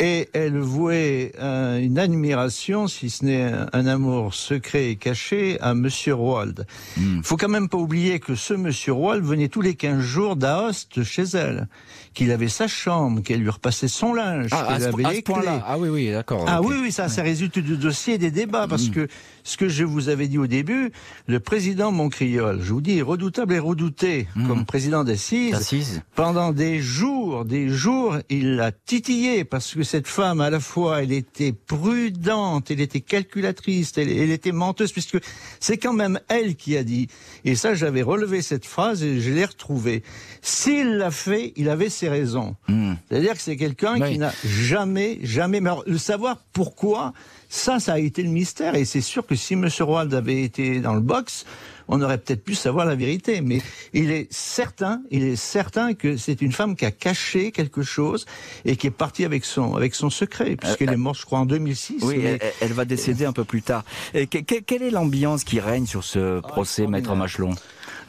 Et 0.03 0.31
elle 0.33 0.59
vouait 0.59 1.33
euh, 1.41 1.79
une 1.79 1.99
admiration, 1.99 2.89
si 2.89 3.11
ce 3.11 3.23
n'est 3.23 3.53
un 3.75 3.87
amour 3.87 4.33
secret 4.33 4.91
et 4.91 4.97
caché, 4.97 5.61
à 5.61 5.75
Monsieur 5.75 6.15
Roald. 6.15 6.67
Il 6.97 7.03
hmm. 7.03 7.23
faut 7.23 7.37
quand 7.37 7.51
même 7.51 7.69
pas 7.69 7.77
oublier 7.77 8.19
que 8.19 8.35
ce 8.35 8.55
Monsieur 8.55 8.95
Roald 8.95 9.23
venait 9.23 9.49
tous 9.49 9.61
les 9.61 9.75
15 9.75 10.01
jours 10.01 10.37
d'Aoste 10.37 11.03
chez 11.03 11.25
elle, 11.35 11.69
qu'il 12.15 12.33
avait 12.33 12.49
sa 12.49 12.67
chambre, 12.67 13.21
qu'elle 13.23 13.41
lui 13.41 13.51
repassait 13.51 13.89
son 13.89 14.15
linge, 14.15 14.49
ah, 14.53 14.69
qu'elle 14.69 14.85
avait 14.85 15.03
les 15.13 15.23
clés. 15.23 15.61
Ah 15.67 15.77
oui, 15.79 15.91
oui, 15.91 16.11
d'accord. 16.11 16.47
Ah 16.49 16.63
oui, 16.63 16.77
oui, 16.81 16.93
ça, 16.93 17.11
ça 17.11 17.21
résulte 17.21 17.59
du 17.59 17.77
dossier 17.77 18.17
des 18.17 18.31
débats, 18.31 18.67
parce 18.69 18.89
hmm. 18.89 18.93
que 18.93 19.09
ce 19.45 19.57
que 19.57 19.69
je 19.69 19.85
vous 19.85 20.09
avais 20.09 20.29
dit 20.29 20.39
au 20.39 20.47
début, 20.47 20.93
le 21.27 21.41
président 21.41 21.93
Moncriol, 21.93 22.61
je 22.63 22.73
vous 22.73 22.81
dis, 22.81 23.03
redoutable 23.03 23.55
et 23.55 23.59
redouté 23.59 24.29
hmm. 24.37 24.47
comme 24.47 24.65
président 24.67 25.05
d'Assise, 25.05 26.03
pendant 26.15 26.53
des 26.53 26.81
jours, 26.81 27.45
des 27.45 27.69
jours, 27.69 28.17
il 28.29 28.57
l'a 28.57 28.73
titillé, 28.73 29.45
parce 29.45 29.75
que 29.75 29.83
cette 29.83 30.07
femme, 30.07 30.41
à 30.41 30.51
la 30.51 30.61
fois, 30.61 31.03
elle 31.03 31.13
était 31.13 31.53
prudente, 31.53 32.71
elle 32.71 32.81
était 32.81 33.01
calculatrice, 33.01 33.93
elle, 33.97 34.09
était 34.31 34.53
menteuse, 34.53 34.93
puisque 34.93 35.19
c'est 35.59 35.79
quand 35.79 35.93
même 35.93 36.21
elle 36.29 36.57
qui 36.57 36.77
a 36.77 36.85
dit, 36.85 37.09
et 37.45 37.55
ça 37.55 37.75
j'avais 37.75 38.03
relevé 38.03 38.43
cette 38.43 38.67
phrase 38.67 39.03
et 39.03 39.21
je 39.21 39.31
l'ai 39.31 39.45
retrouvée, 39.45 40.03
s'il 40.43 40.97
l'a 40.97 41.11
fait, 41.11 41.53
il 41.57 41.69
avait 41.69 41.91
ses 41.91 42.09
raisons. 42.09 42.57
Hmm. 42.69 42.95
C'est-à-dire 43.09 43.35
que 43.35 43.41
c'est 43.41 43.57
quelqu'un 43.57 44.01
qui 44.01 44.19
n'a 44.19 44.33
jamais, 44.45 45.19
jamais, 45.23 45.61
mais 45.61 45.71
le 45.87 45.99
savoir 45.99 46.39
pourquoi, 46.53 47.13
ça, 47.51 47.81
ça 47.81 47.95
a 47.95 47.99
été 47.99 48.23
le 48.23 48.31
mystère, 48.31 48.77
et 48.77 48.85
c'est 48.85 49.01
sûr 49.01 49.27
que 49.27 49.35
si 49.35 49.55
M. 49.55 49.69
Roald 49.81 50.15
avait 50.15 50.43
été 50.43 50.81
dans 50.81 50.95
le 50.95 51.01
box, 51.01 51.45
on 51.91 52.01
aurait 52.01 52.19
peut-être 52.19 52.45
pu 52.45 52.55
savoir 52.55 52.87
la 52.87 52.95
vérité. 52.95 53.41
Mais 53.41 53.61
il 53.93 54.11
est 54.13 54.33
certain, 54.33 55.03
il 55.11 55.25
est 55.25 55.37
certain 55.37 55.95
que 55.95 56.17
c'est 56.17 56.41
une 56.41 56.53
femme 56.53 56.77
qui 56.77 56.87
a 56.87 56.93
caché 56.93 57.51
quelque 57.51 57.83
chose 57.83 58.25
et 58.65 58.77
qui 58.77 58.87
est 58.87 58.93
partie 58.93 59.25
avec 59.25 59.45
son, 59.45 59.75
avec 59.75 59.97
son 59.97 60.09
secret, 60.09 60.57
puisqu'elle 60.57 60.91
euh, 60.91 60.95
est 60.95 60.97
morte, 60.97 61.19
je 61.19 61.27
crois, 61.27 61.41
en 61.41 61.47
2006. 61.47 62.05
Oui, 62.05 62.23
elle, 62.61 62.73
va 62.73 62.85
décéder 62.85 63.25
un 63.25 63.33
peu 63.33 63.45
plus 63.45 63.63
tard. 63.63 63.85
quelle 64.13 64.83
est 64.83 64.91
l'ambiance 64.91 65.43
qui 65.43 65.59
règne 65.59 65.87
sur 65.87 66.05
ce 66.05 66.41
procès, 66.41 66.87
Maître 66.87 67.15
Machelon? 67.17 67.55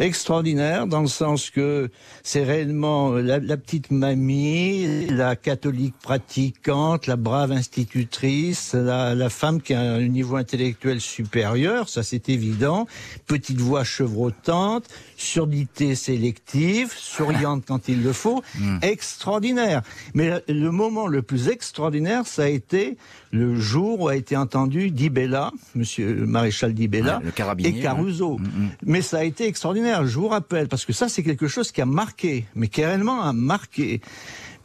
Extraordinaire 0.01 0.87
dans 0.87 1.01
le 1.01 1.07
sens 1.07 1.49
que 1.49 1.89
c'est 2.23 2.43
réellement 2.43 3.11
la, 3.11 3.39
petite 3.57 3.91
mamie, 3.91 5.05
la 5.07 5.35
catholique 5.35 5.95
pratiquante, 6.01 7.07
la 7.07 7.15
brave 7.15 7.51
institutrice, 7.51 8.73
la, 8.73 9.15
la, 9.15 9.29
femme 9.29 9.61
qui 9.61 9.73
a 9.73 9.81
un 9.81 10.07
niveau 10.07 10.35
intellectuel 10.35 10.99
supérieur, 11.01 11.89
ça 11.89 12.03
c'est 12.03 12.29
évident, 12.29 12.87
petite 13.27 13.59
voix 13.59 13.83
chevrotante, 13.83 14.85
surdité 15.21 15.95
sélective, 15.95 16.93
souriante 16.95 17.63
quand 17.67 17.87
il 17.87 18.03
le 18.03 18.13
faut, 18.13 18.41
hmm. 18.59 18.79
extraordinaire. 18.81 19.81
Mais 20.13 20.41
le 20.47 20.71
moment 20.71 21.07
le 21.07 21.21
plus 21.21 21.49
extraordinaire, 21.49 22.25
ça 22.25 22.43
a 22.43 22.47
été 22.47 22.97
le 23.31 23.59
jour 23.59 24.01
où 24.01 24.07
a 24.07 24.15
été 24.15 24.35
entendu 24.35 24.91
Dibella, 24.91 25.51
monsieur 25.75 26.13
le 26.13 26.25
maréchal 26.25 26.73
Dibella, 26.73 27.21
et 27.59 27.73
Caruso. 27.79 28.37
Hmm, 28.37 28.43
hmm. 28.43 28.69
Mais 28.85 29.01
ça 29.01 29.19
a 29.19 29.23
été 29.23 29.47
extraordinaire, 29.47 30.05
je 30.05 30.17
vous 30.17 30.27
rappelle, 30.27 30.67
parce 30.67 30.85
que 30.85 30.93
ça 30.93 31.07
c'est 31.07 31.23
quelque 31.23 31.47
chose 31.47 31.71
qui 31.71 31.81
a 31.81 31.85
marqué, 31.85 32.45
mais 32.55 32.67
qui 32.67 32.83
réellement 32.83 33.21
a 33.21 33.33
marqué. 33.33 34.01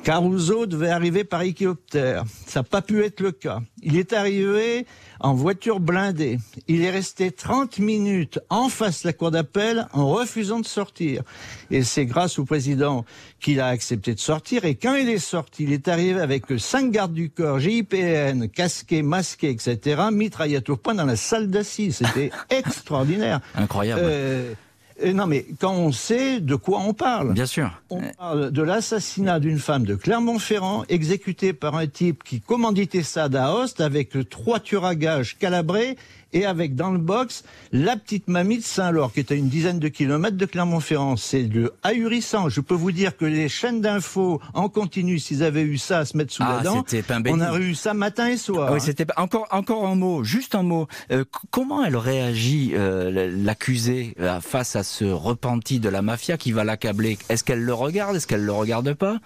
Caruso 0.02 0.66
devait 0.66 0.90
arriver 0.90 1.24
par 1.24 1.42
hélicoptère. 1.42 2.24
Ça 2.46 2.60
n'a 2.60 2.64
pas 2.64 2.82
pu 2.82 3.04
être 3.04 3.20
le 3.20 3.32
cas. 3.32 3.60
Il 3.82 3.96
est 3.96 4.12
arrivé 4.12 4.86
en 5.20 5.34
voiture 5.34 5.80
blindée. 5.80 6.38
Il 6.68 6.82
est 6.82 6.90
resté 6.90 7.30
30 7.30 7.78
minutes 7.78 8.38
en 8.50 8.68
face 8.68 9.02
de 9.02 9.08
la 9.08 9.12
cour 9.12 9.30
d'appel 9.30 9.88
en 9.92 10.08
refusant 10.08 10.60
de 10.60 10.66
sortir. 10.66 11.22
Et 11.70 11.82
c'est 11.82 12.06
grâce 12.06 12.38
au 12.38 12.44
président 12.44 13.04
qu'il 13.40 13.60
a 13.60 13.68
accepté 13.68 14.14
de 14.14 14.20
sortir. 14.20 14.64
Et 14.64 14.74
quand 14.74 14.94
il 14.94 15.08
est 15.08 15.18
sorti, 15.18 15.64
il 15.64 15.72
est 15.72 15.88
arrivé 15.88 16.20
avec 16.20 16.44
cinq 16.58 16.90
gardes 16.90 17.12
du 17.14 17.30
corps, 17.30 17.58
GIPN, 17.58 18.48
casqués, 18.48 19.02
masqués, 19.02 19.50
etc., 19.50 20.02
mitraillette 20.12 20.68
au 20.70 20.76
point 20.76 20.94
dans 20.94 21.04
la 21.04 21.16
salle 21.16 21.48
d'assises. 21.50 21.96
C'était 21.96 22.30
extraordinaire. 22.50 23.40
Incroyable. 23.54 24.02
Euh, 24.04 24.54
euh, 25.02 25.12
non, 25.12 25.26
mais 25.26 25.46
quand 25.60 25.74
on 25.74 25.92
sait 25.92 26.40
de 26.40 26.54
quoi 26.54 26.80
on 26.80 26.94
parle. 26.94 27.34
Bien 27.34 27.46
sûr. 27.46 27.70
On 27.90 28.00
parle 28.18 28.50
de 28.50 28.62
l'assassinat 28.62 29.40
d'une 29.40 29.58
femme 29.58 29.84
de 29.84 29.94
Clermont-Ferrand, 29.94 30.84
exécutée 30.88 31.52
par 31.52 31.76
un 31.76 31.86
type 31.86 32.24
qui 32.24 32.40
commanditait 32.40 33.02
ça 33.02 33.28
d'Aoste 33.28 33.80
avec 33.80 34.16
trois 34.30 34.60
tueurs 34.60 34.84
à 34.84 34.94
gages 34.94 35.36
calabrés 35.38 35.96
et 36.36 36.44
avec 36.44 36.74
dans 36.74 36.90
le 36.90 36.98
box 36.98 37.44
la 37.72 37.96
petite 37.96 38.28
mamie 38.28 38.58
de 38.58 38.62
Saint-Laure 38.62 39.12
qui 39.12 39.20
est 39.20 39.32
à 39.32 39.34
une 39.34 39.48
dizaine 39.48 39.78
de 39.78 39.88
kilomètres 39.88 40.36
de 40.36 40.44
Clermont-Ferrand. 40.44 41.16
C'est 41.16 41.42
le 41.42 41.72
ahurissant. 41.82 42.50
Je 42.50 42.60
peux 42.60 42.74
vous 42.74 42.92
dire 42.92 43.16
que 43.16 43.24
les 43.24 43.48
chaînes 43.48 43.80
d'infos 43.80 44.40
en 44.52 44.68
continu, 44.68 45.18
s'ils 45.18 45.42
avaient 45.42 45.62
eu 45.62 45.78
ça 45.78 46.00
à 46.00 46.04
se 46.04 46.16
mettre 46.16 46.32
sous 46.32 46.42
la 46.42 46.58
ah, 46.60 46.62
dent, 46.62 46.84
on 47.28 47.40
a 47.40 47.58
eu 47.58 47.74
ça 47.74 47.94
matin 47.94 48.28
et 48.28 48.36
soir. 48.36 48.70
Oui, 48.72 48.80
c'était 48.82 49.06
encore 49.16 49.48
encore 49.50 49.86
un 49.86 49.94
mot, 49.94 50.24
juste 50.24 50.54
un 50.54 50.62
mot. 50.62 50.86
Euh, 51.10 51.24
comment 51.50 51.82
elle 51.82 51.96
réagit 51.96 52.72
euh, 52.74 53.30
l'accusée 53.34 54.14
euh, 54.20 54.40
face 54.40 54.76
à 54.76 54.82
ce 54.82 55.06
repenti 55.06 55.80
de 55.80 55.88
la 55.88 56.02
mafia 56.02 56.36
qui 56.36 56.52
va 56.52 56.64
l'accabler? 56.64 57.18
Est-ce 57.30 57.44
qu'elle 57.44 57.62
le 57.62 57.74
regarde? 57.74 58.16
Est-ce 58.16 58.26
qu'elle 58.26 58.44
le 58.44 58.52
regarde 58.52 58.92
pas? 58.92 59.18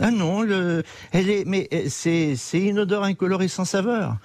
Ah 0.00 0.10
non, 0.10 0.42
le, 0.42 0.82
elle 1.12 1.30
est, 1.30 1.44
mais 1.46 1.68
euh, 1.72 1.84
c'est, 1.88 2.34
c'est 2.36 2.60
inodore, 2.60 3.04
incolore 3.04 3.42
et 3.42 3.48
sans 3.48 3.64
saveur. 3.64 4.16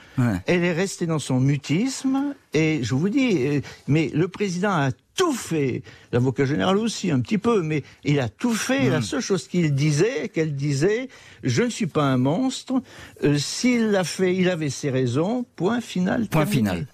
Elle 0.45 0.63
est 0.63 0.73
restée 0.73 1.05
dans 1.05 1.19
son 1.19 1.39
mutisme 1.39 2.35
et 2.53 2.83
je 2.83 2.93
vous 2.95 3.09
dis, 3.09 3.47
euh, 3.47 3.61
mais 3.87 4.11
le 4.13 4.27
président 4.27 4.71
a 4.71 4.91
tout 5.15 5.33
fait. 5.33 5.83
L'avocat 6.11 6.45
général 6.45 6.77
aussi, 6.77 7.11
un 7.11 7.19
petit 7.19 7.37
peu, 7.37 7.61
mais 7.61 7.83
il 8.03 8.19
a 8.19 8.29
tout 8.29 8.53
fait. 8.53 8.89
La 8.89 8.99
hmm. 8.99 9.03
seule 9.03 9.21
chose 9.21 9.47
qu'il 9.47 9.73
disait, 9.73 10.29
qu'elle 10.29 10.55
disait, 10.55 11.09
je 11.43 11.63
ne 11.63 11.69
suis 11.69 11.87
pas 11.87 12.03
un 12.03 12.17
monstre. 12.17 12.81
Euh, 13.23 13.37
s'il 13.37 13.91
l'a 13.91 14.03
fait, 14.03 14.35
il 14.35 14.49
avait 14.49 14.69
ses 14.69 14.89
raisons. 14.89 15.45
Point 15.55 15.81
final. 15.81 16.27
Point 16.27 16.45
final. 16.45 16.87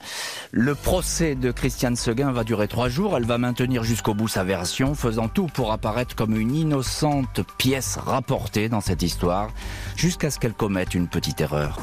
Le 0.51 0.75
procès 0.75 1.35
de 1.35 1.51
Christiane 1.51 1.95
Seguin 1.95 2.31
va 2.31 2.43
durer 2.43 2.67
trois 2.67 2.89
jours. 2.89 3.15
Elle 3.15 3.25
va 3.25 3.37
maintenir 3.37 3.83
jusqu'au 3.83 4.13
bout 4.13 4.27
sa 4.27 4.43
version, 4.43 4.95
faisant 4.95 5.27
tout 5.27 5.47
pour 5.47 5.71
apparaître 5.71 6.15
comme 6.15 6.35
une 6.35 6.55
innocente 6.55 7.41
pièce 7.57 7.97
rapportée 7.97 8.69
dans 8.69 8.81
cette 8.81 9.01
histoire, 9.01 9.51
jusqu'à 9.95 10.31
ce 10.31 10.39
qu'elle 10.39 10.53
commette 10.53 10.93
une 10.93 11.07
petite 11.07 11.41
erreur. 11.41 11.79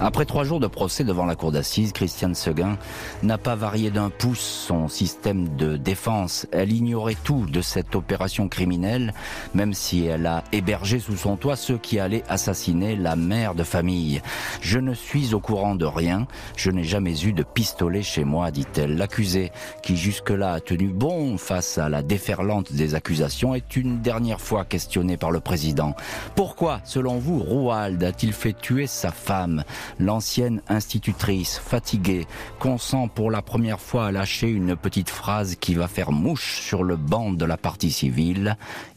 Après 0.00 0.26
trois 0.26 0.44
jours 0.44 0.60
de 0.60 0.66
procès 0.66 1.04
devant 1.04 1.24
la 1.24 1.36
cour 1.36 1.52
d'assises, 1.52 1.92
Christiane 1.92 2.34
Seguin 2.34 2.76
n'a 3.22 3.38
pas 3.38 3.54
varié 3.54 3.90
d'un 3.90 4.10
pouce 4.10 4.40
son 4.40 4.88
système 4.88 5.56
de 5.56 5.76
défense. 5.76 6.46
Elle 6.52 6.72
ignorait 6.72 7.16
tout 7.22 7.46
de 7.46 7.62
cette 7.62 7.94
opération 7.94 8.48
criminelle, 8.48 9.14
même 9.54 9.72
si 9.72 10.04
elle 10.04 10.26
a 10.26 10.44
hébergé 10.52 10.98
sous 10.98 11.16
son 11.16 11.36
toit 11.36 11.56
ceux 11.56 11.78
qui 11.78 12.00
allaient 12.00 12.24
assassiner 12.28 12.96
la 12.96 13.16
mère 13.16 13.54
de 13.54 13.62
famille. 13.62 14.20
Je 14.60 14.78
ne 14.78 14.94
suis 14.94 15.32
au 15.32 15.40
courant 15.40 15.74
de 15.74 15.86
rien, 15.86 16.26
je 16.56 16.70
n'ai 16.70 16.84
jamais 16.84 17.22
eu 17.22 17.32
de 17.32 17.44
pistolet 17.44 18.02
chez 18.02 18.24
moi, 18.24 18.50
dit-elle. 18.50 18.96
L'accusé, 18.96 19.52
qui 19.82 19.96
jusque-là 19.96 20.54
a 20.54 20.60
tenu 20.60 20.88
bon 20.88 21.38
face 21.38 21.78
à 21.78 21.88
la 21.88 22.02
déferlante 22.02 22.72
des 22.72 22.94
accusations, 22.94 23.54
est 23.54 23.76
une 23.76 24.00
dernière 24.00 24.40
fois 24.40 24.64
questionné 24.64 25.16
par 25.16 25.30
le 25.30 25.40
président. 25.40 25.94
Pourquoi, 26.34 26.80
selon 26.84 27.18
vous, 27.18 27.38
Rouald 27.38 28.02
a-t-il 28.02 28.32
fait 28.32 28.52
tuer 28.52 28.86
sa 28.86 29.12
femme? 29.12 29.62
L'ancienne 29.98 30.62
institutrice, 30.68 31.58
fatiguée, 31.58 32.26
consent 32.58 33.08
pour 33.08 33.30
la 33.30 33.42
première 33.42 33.80
fois 33.80 34.06
à 34.06 34.12
lâcher 34.12 34.48
une 34.48 34.76
petite 34.76 35.10
phrase 35.10 35.56
qui 35.56 35.74
va 35.74 35.88
faire 35.88 36.12
mouche 36.12 36.60
sur 36.60 36.82
le 36.82 36.96
banc 36.96 37.32
de 37.32 37.44
la 37.44 37.56
partie 37.56 37.90
civile. 37.90 38.56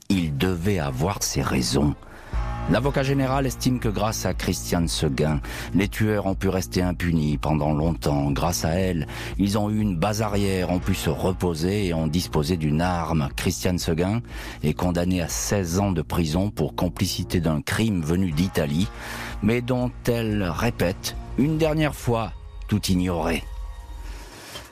Il 0.09 0.37
devait 0.37 0.79
avoir 0.79 1.23
ses 1.23 1.41
raisons. 1.41 1.95
L'avocat 2.69 3.01
général 3.01 3.45
estime 3.45 3.79
que 3.79 3.87
grâce 3.87 4.25
à 4.25 4.33
Christiane 4.33 4.89
Seguin, 4.89 5.39
les 5.73 5.87
tueurs 5.87 6.25
ont 6.25 6.35
pu 6.35 6.49
rester 6.49 6.81
impunis 6.81 7.37
pendant 7.37 7.71
longtemps. 7.73 8.29
Grâce 8.31 8.65
à 8.65 8.71
elle, 8.71 9.07
ils 9.37 9.57
ont 9.57 9.69
eu 9.69 9.79
une 9.79 9.95
base 9.95 10.21
arrière, 10.21 10.69
ont 10.69 10.79
pu 10.79 10.93
se 10.93 11.09
reposer 11.09 11.85
et 11.85 11.93
ont 11.93 12.07
disposé 12.07 12.57
d'une 12.57 12.81
arme. 12.81 13.29
Christiane 13.37 13.79
Seguin 13.79 14.21
est 14.63 14.73
condamnée 14.73 15.21
à 15.21 15.29
16 15.29 15.79
ans 15.79 15.91
de 15.93 16.01
prison 16.01 16.49
pour 16.49 16.75
complicité 16.75 17.39
d'un 17.39 17.61
crime 17.61 18.01
venu 18.01 18.31
d'Italie, 18.31 18.89
mais 19.41 19.61
dont 19.61 19.89
elle 20.05 20.43
répète 20.43 21.15
une 21.37 21.57
dernière 21.57 21.95
fois 21.95 22.33
tout 22.67 22.85
ignorer. 22.87 23.45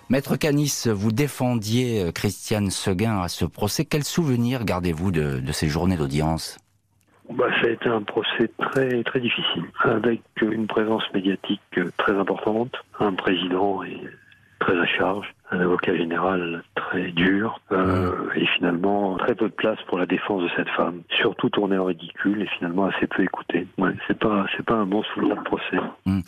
Maître 0.09 0.35
Canis, 0.35 0.83
vous 0.87 1.13
défendiez 1.13 2.11
Christiane 2.13 2.71
Seguin 2.71 3.21
à 3.21 3.29
ce 3.29 3.45
procès. 3.45 3.85
Quel 3.85 4.03
souvenir 4.03 4.65
gardez-vous 4.65 5.11
de, 5.11 5.39
de 5.39 5.51
ces 5.53 5.69
journées 5.69 5.95
d'audience? 5.95 6.57
Bah, 7.29 7.47
ça 7.61 7.67
a 7.67 7.71
été 7.71 7.89
un 7.89 8.01
procès 8.01 8.49
très 8.57 9.03
très 9.03 9.19
difficile, 9.19 9.63
avec 9.79 10.21
une 10.41 10.67
présence 10.67 11.03
médiatique 11.13 11.61
très 11.97 12.13
importante, 12.13 12.75
un 12.99 13.13
président 13.13 13.81
très 14.59 14.77
à 14.79 14.85
charge, 14.85 15.27
un 15.51 15.59
avocat 15.59 15.95
général 15.95 16.63
très 16.75 17.11
dur 17.11 17.59
euh, 17.71 18.29
et 18.35 18.45
finalement 18.57 19.15
très 19.17 19.35
peu 19.35 19.47
de 19.47 19.53
place 19.53 19.77
pour 19.87 19.97
la 19.97 20.05
défense 20.05 20.43
de 20.43 20.49
cette 20.55 20.69
femme, 20.69 21.01
surtout 21.21 21.49
tournée 21.49 21.77
en 21.77 21.85
ridicule 21.85 22.41
et 22.41 22.47
finalement 22.57 22.85
assez 22.85 23.07
peu 23.07 23.23
écoutée. 23.23 23.67
Ouais, 23.77 23.91
c'est 24.07 24.17
pas 24.17 24.45
c'est 24.55 24.65
pas 24.65 24.75
un 24.75 24.85
bon 24.85 25.03
souvenir 25.13 25.35
de 25.35 25.41
procès. 25.41 25.77
Mmh. 26.05 26.19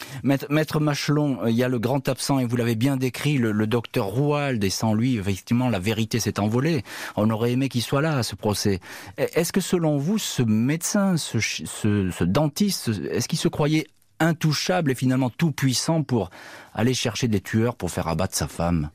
Maître, 0.49 0.79
Machelon, 0.79 1.39
euh, 1.43 1.49
il 1.49 1.55
y 1.55 1.63
a 1.63 1.69
le 1.69 1.79
grand 1.79 2.07
absent 2.09 2.39
et 2.39 2.45
vous 2.45 2.57
l'avez 2.57 2.75
bien 2.75 2.97
décrit, 2.97 3.37
le, 3.37 3.67
docteur 3.67 4.05
Rouald 4.05 4.63
et 4.63 4.69
sans 4.69 4.93
lui 4.93 5.17
effectivement 5.17 5.69
la 5.69 5.79
vérité 5.79 6.19
s'est 6.19 6.39
envolée. 6.39 6.83
On 7.15 7.29
aurait 7.29 7.51
aimé 7.51 7.69
qu'il 7.69 7.81
soit 7.81 8.01
là 8.01 8.17
à 8.17 8.23
ce 8.23 8.35
procès. 8.35 8.79
Est-ce 9.17 9.51
que 9.51 9.61
selon 9.61 9.97
vous 9.97 10.17
ce 10.17 10.41
médecin, 10.41 11.17
ce, 11.17 11.39
ce, 11.39 12.09
ce 12.09 12.23
dentiste, 12.23 12.89
est-ce 13.11 13.27
qu'il 13.27 13.39
se 13.39 13.47
croyait 13.47 13.87
intouchable 14.19 14.91
et 14.91 14.95
finalement 14.95 15.29
tout 15.29 15.51
puissant 15.51 16.03
pour 16.03 16.29
aller 16.73 16.93
chercher 16.93 17.27
des 17.27 17.41
tueurs 17.41 17.75
pour 17.75 17.91
faire 17.91 18.07
abattre 18.07 18.35
sa 18.35 18.47
femme 18.47 18.89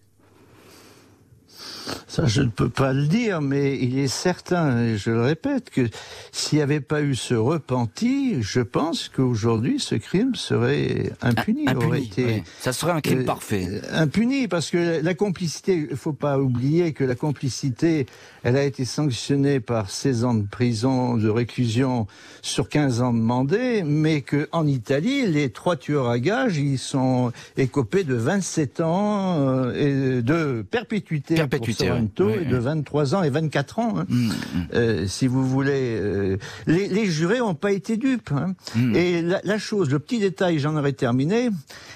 ça, 2.06 2.26
je 2.26 2.42
ne 2.42 2.48
peux 2.48 2.68
pas 2.68 2.92
le 2.92 3.06
dire, 3.06 3.40
mais 3.40 3.78
il 3.78 3.98
est 3.98 4.08
certain, 4.08 4.78
et 4.84 4.96
je 4.96 5.10
le 5.10 5.22
répète, 5.22 5.70
que 5.70 5.88
s'il 6.30 6.58
n'y 6.58 6.62
avait 6.62 6.80
pas 6.80 7.02
eu 7.02 7.14
ce 7.14 7.34
repenti, 7.34 8.42
je 8.42 8.60
pense 8.60 9.08
qu'aujourd'hui, 9.08 9.80
ce 9.80 9.94
crime 9.94 10.34
serait 10.34 11.12
impuni. 11.22 11.64
aurait 11.74 12.02
été, 12.02 12.44
Ça 12.60 12.72
serait 12.72 12.92
un 12.92 13.00
crime 13.00 13.20
euh, 13.20 13.24
parfait. 13.24 13.80
Impuni, 13.92 14.48
parce 14.48 14.70
que 14.70 15.02
la 15.02 15.14
complicité, 15.14 15.88
il 15.90 15.96
faut 15.96 16.12
pas 16.12 16.38
oublier 16.38 16.92
que 16.92 17.04
la 17.04 17.14
complicité, 17.14 18.06
elle 18.42 18.56
a 18.56 18.64
été 18.64 18.84
sanctionnée 18.84 19.60
par 19.60 19.90
16 19.90 20.24
ans 20.24 20.34
de 20.34 20.46
prison, 20.46 21.16
de 21.16 21.28
réclusion 21.28 22.06
sur 22.42 22.68
15 22.68 23.00
ans 23.00 23.12
demandés, 23.12 23.82
mais 23.84 24.20
que 24.20 24.48
en 24.52 24.66
Italie, 24.66 25.26
les 25.26 25.50
trois 25.50 25.76
tueurs 25.76 26.08
à 26.08 26.18
gages, 26.18 26.58
ils 26.58 26.78
sont 26.78 27.32
écopés 27.56 28.04
de 28.04 28.14
27 28.14 28.80
ans 28.80 29.36
euh, 29.38 30.18
et 30.18 30.22
de 30.22 30.64
perpétuité. 30.70 31.36
perpétuité 31.36 31.51
Sorrento 31.72 32.26
oui, 32.26 32.46
de 32.46 32.56
23 32.56 33.14
ans 33.14 33.22
et 33.22 33.30
24 33.30 33.78
ans. 33.78 33.98
Hein. 33.98 34.06
Mm, 34.08 34.26
mm. 34.26 34.32
Euh, 34.74 35.06
si 35.06 35.26
vous 35.26 35.46
voulez, 35.46 35.98
euh, 36.00 36.36
les, 36.66 36.88
les, 36.88 37.06
jurés 37.06 37.38
n'ont 37.38 37.54
pas 37.54 37.72
été 37.72 37.96
dupes. 37.96 38.32
Hein. 38.32 38.54
Mm. 38.74 38.96
Et 38.96 39.22
la, 39.22 39.40
la, 39.44 39.58
chose, 39.58 39.90
le 39.90 39.98
petit 39.98 40.18
détail, 40.18 40.58
j'en 40.58 40.76
aurais 40.76 40.92
terminé, 40.92 41.50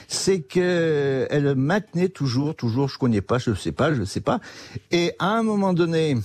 c'est 0.08 0.40
que 0.40 1.26
elle 1.30 1.54
maintenait 1.54 2.08
toujours, 2.08 2.54
toujours, 2.54 2.88
je 2.88 2.98
connais 2.98 3.20
pas, 3.20 3.38
je 3.38 3.54
sais 3.54 3.72
pas, 3.72 3.94
je 3.94 4.04
sais 4.04 4.20
pas. 4.20 4.40
Et 4.90 5.12
à 5.18 5.36
un 5.36 5.42
moment 5.42 5.72
donné, 5.72 6.16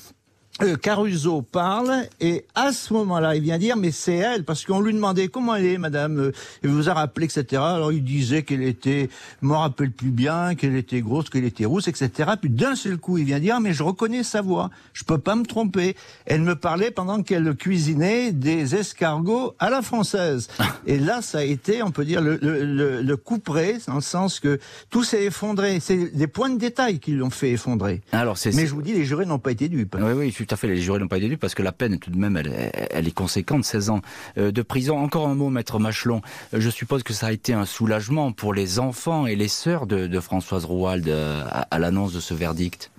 Caruso 0.82 1.42
parle 1.42 2.04
et 2.20 2.46
à 2.56 2.72
ce 2.72 2.94
moment-là, 2.94 3.36
il 3.36 3.42
vient 3.42 3.58
dire 3.58 3.78
mais 3.78 3.92
c'est 3.92 4.16
elle 4.16 4.44
parce 4.44 4.66
qu'on 4.66 4.80
lui 4.80 4.94
demandait 4.94 5.28
comment 5.28 5.56
elle 5.56 5.66
est, 5.66 5.78
Madame. 5.78 6.20
Euh, 6.20 6.32
il 6.64 6.70
vous 6.70 6.90
a 6.90 6.94
rappelé, 6.94 7.26
etc. 7.26 7.62
Alors 7.64 7.92
il 7.92 8.04
disait 8.04 8.44
qu'elle 8.44 8.64
était, 8.64 9.10
je 9.42 9.48
me 9.48 9.54
rappelle 9.54 9.92
plus 9.92 10.12
bien, 10.12 10.56
qu'elle 10.56 10.76
était 10.76 11.02
grosse, 11.02 11.30
qu'elle 11.30 11.46
était 11.46 11.66
rousse, 11.66 11.88
etc. 11.88 12.32
Puis 12.40 12.50
d'un 12.50 12.76
seul 12.76 12.98
coup, 12.98 13.18
il 13.18 13.26
vient 13.26 13.40
dire 13.40 13.60
mais 13.60 13.74
je 13.74 13.84
reconnais 13.84 14.24
sa 14.24 14.42
voix, 14.42 14.70
je 14.94 15.04
peux 15.04 15.18
pas 15.18 15.36
me 15.36 15.46
tromper. 15.46 15.96
Elle 16.26 16.42
me 16.42 16.56
parlait 16.56 16.92
pendant 16.92 17.24
qu'elle 17.24 17.56
cuisinait 17.56 18.32
des 18.32 18.76
escargots 18.76 19.56
à 19.60 19.70
la 19.70 19.82
française. 19.82 20.48
et 20.86 21.00
là, 21.00 21.22
ça 21.22 21.40
a 21.40 21.44
été, 21.44 21.84
on 21.84 21.92
peut 21.92 22.06
dire, 22.06 22.22
le, 22.22 22.38
le, 22.42 23.02
le, 23.02 23.18
coup 23.18 23.40
près, 23.40 23.78
dans 23.88 23.96
le 23.96 24.02
sens 24.02 24.40
que 24.40 24.60
tout 24.90 25.04
s'est 25.04 25.26
effondré. 25.26 25.80
C'est 25.80 26.16
des 26.16 26.28
points 26.28 26.50
de 26.50 26.58
détail 26.58 27.00
qui 27.00 27.12
l'ont 27.12 27.30
fait 27.30 27.52
effondrer. 27.52 28.02
Alors 28.12 28.38
c'est. 28.38 28.54
Mais 28.56 28.66
je 28.68 28.74
vous 28.74 28.82
dis, 28.82 28.94
les 28.94 29.06
jurés 29.06 29.26
n'ont 29.26 29.40
pas 29.40 29.52
été 29.52 29.70
dupes. 29.70 29.96
Oui, 30.00 30.14
oui, 30.14 30.34
tout 30.34 30.51
à 30.52 30.56
fait, 30.56 30.68
les 30.68 30.82
jurés 30.82 31.00
n'ont 31.00 31.08
pas 31.08 31.18
été 31.18 31.38
parce 31.38 31.56
que 31.56 31.64
la 31.64 31.72
peine, 31.72 32.00
tout 32.00 32.12
de 32.12 32.18
même, 32.18 32.38
elle, 32.38 33.08
est 33.08 33.14
conséquente, 33.14 33.64
16 33.64 33.90
ans 33.90 34.02
euh, 34.38 34.52
de 34.52 34.62
prison. 34.62 34.98
Encore 34.98 35.28
un 35.28 35.36
mot, 35.36 35.50
maître 35.50 35.80
Machelon. 35.80 36.22
Je 36.54 36.70
suppose 36.70 37.04
que 37.04 37.14
ça 37.14 37.28
a 37.28 37.32
été 37.32 37.54
un 37.54 37.66
soulagement 37.66 38.32
pour 38.32 38.54
les 38.54 38.80
enfants 38.80 39.28
et 39.28 39.36
les 39.36 39.48
sœurs 39.48 39.88
de, 39.88 40.20
Françoise 40.20 40.66
Rouald 40.66 41.08
euh, 41.08 41.44
à, 41.50 41.80
l'annonce 41.80 42.14
de 42.14 42.20
ce 42.20 42.34
verdict. 42.34 42.92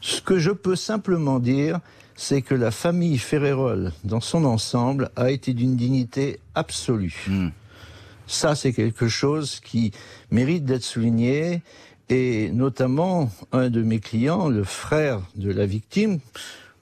Ce 0.00 0.20
que 0.20 0.38
je 0.38 0.50
peux 0.50 0.76
simplement 0.76 1.40
dire, 1.40 1.80
c'est 2.14 2.42
que 2.42 2.54
la 2.54 2.70
famille 2.70 3.18
Ferrérol, 3.18 3.92
dans 4.04 4.20
son 4.20 4.44
ensemble, 4.44 5.10
a 5.16 5.30
été 5.30 5.52
d'une 5.52 5.76
dignité 5.76 6.38
absolue. 6.54 7.24
Hmm. 7.26 7.48
Ça, 8.26 8.54
c'est 8.54 8.72
quelque 8.72 9.08
chose 9.08 9.60
qui 9.60 9.92
mérite 10.30 10.64
d'être 10.64 10.82
souligné 10.82 11.62
et 12.08 12.50
notamment 12.50 13.30
un 13.52 13.70
de 13.70 13.82
mes 13.82 13.98
clients, 13.98 14.48
le 14.48 14.64
frère 14.64 15.20
de 15.34 15.50
la 15.50 15.66
victime, 15.66 16.18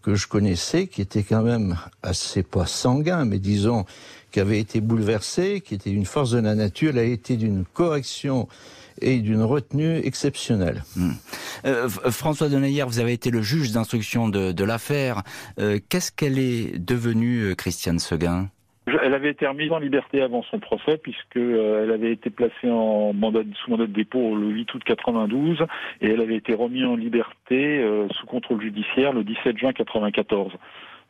que 0.03 0.15
je 0.15 0.29
connaissais, 0.29 0.87
qui 0.87 1.01
était 1.01 1.23
quand 1.23 1.43
même 1.43 1.79
assez 2.03 2.43
pas 2.43 2.67
sanguin, 2.67 3.25
mais 3.25 3.39
disons, 3.39 3.87
qui 4.31 4.41
avait 4.41 4.61
été 4.61 4.81
bouleversé, 4.81 5.63
qui 5.63 5.75
était 5.75 5.91
une 5.91 6.05
force 6.05 6.33
de 6.33 6.41
la 6.41 6.55
nature, 6.55 6.97
a 6.97 7.03
été 7.03 7.37
d'une 7.37 7.65
correction 7.65 8.49
et 9.01 9.19
d'une 9.21 9.43
retenue 9.43 9.99
exceptionnelle. 10.05 10.85
Hmm. 10.97 11.13
Euh, 11.65 11.89
François 11.89 12.49
Denayer, 12.49 12.85
vous 12.85 12.99
avez 12.99 13.13
été 13.13 13.31
le 13.31 13.43
juge 13.43 13.73
d'instruction 13.73 14.29
de, 14.29 14.65
l'affaire. 14.65 15.23
Euh, 15.59 15.79
Qu'est-ce 15.89 16.13
qu'elle 16.13 16.39
est 16.39 16.79
devenue, 16.79 17.51
euh, 17.51 17.55
Christiane 17.55 17.99
Seguin? 17.99 18.51
Elle 18.87 19.15
avait 19.15 19.31
été 19.31 19.47
remise 19.47 19.73
en 19.73 19.79
liberté 19.79 20.21
avant 20.21 20.43
son 20.43 20.59
procès 20.59 20.99
puisque 20.99 21.37
euh, 21.37 21.85
elle 21.85 21.91
avait 21.91 22.13
été 22.13 22.31
placée 22.31 22.71
en 22.71 23.13
mandat, 23.15 23.41
sous 23.55 23.71
mandat 23.71 23.87
de 23.87 23.93
dépôt 23.93 24.37
le 24.37 24.49
8 24.49 24.75
août 24.75 24.83
92 24.85 25.65
et 26.01 26.11
elle 26.11 26.21
avait 26.21 26.37
été 26.37 26.55
remise 26.55 26.85
en 26.85 26.97
liberté 26.97 27.83
euh, 27.83 28.09
sous 28.11 28.27
contrôle 28.27 28.61
judiciaire 28.61 29.13
le 29.13 29.25
17 29.25 29.59
juin 29.59 29.73
94. 29.73 30.53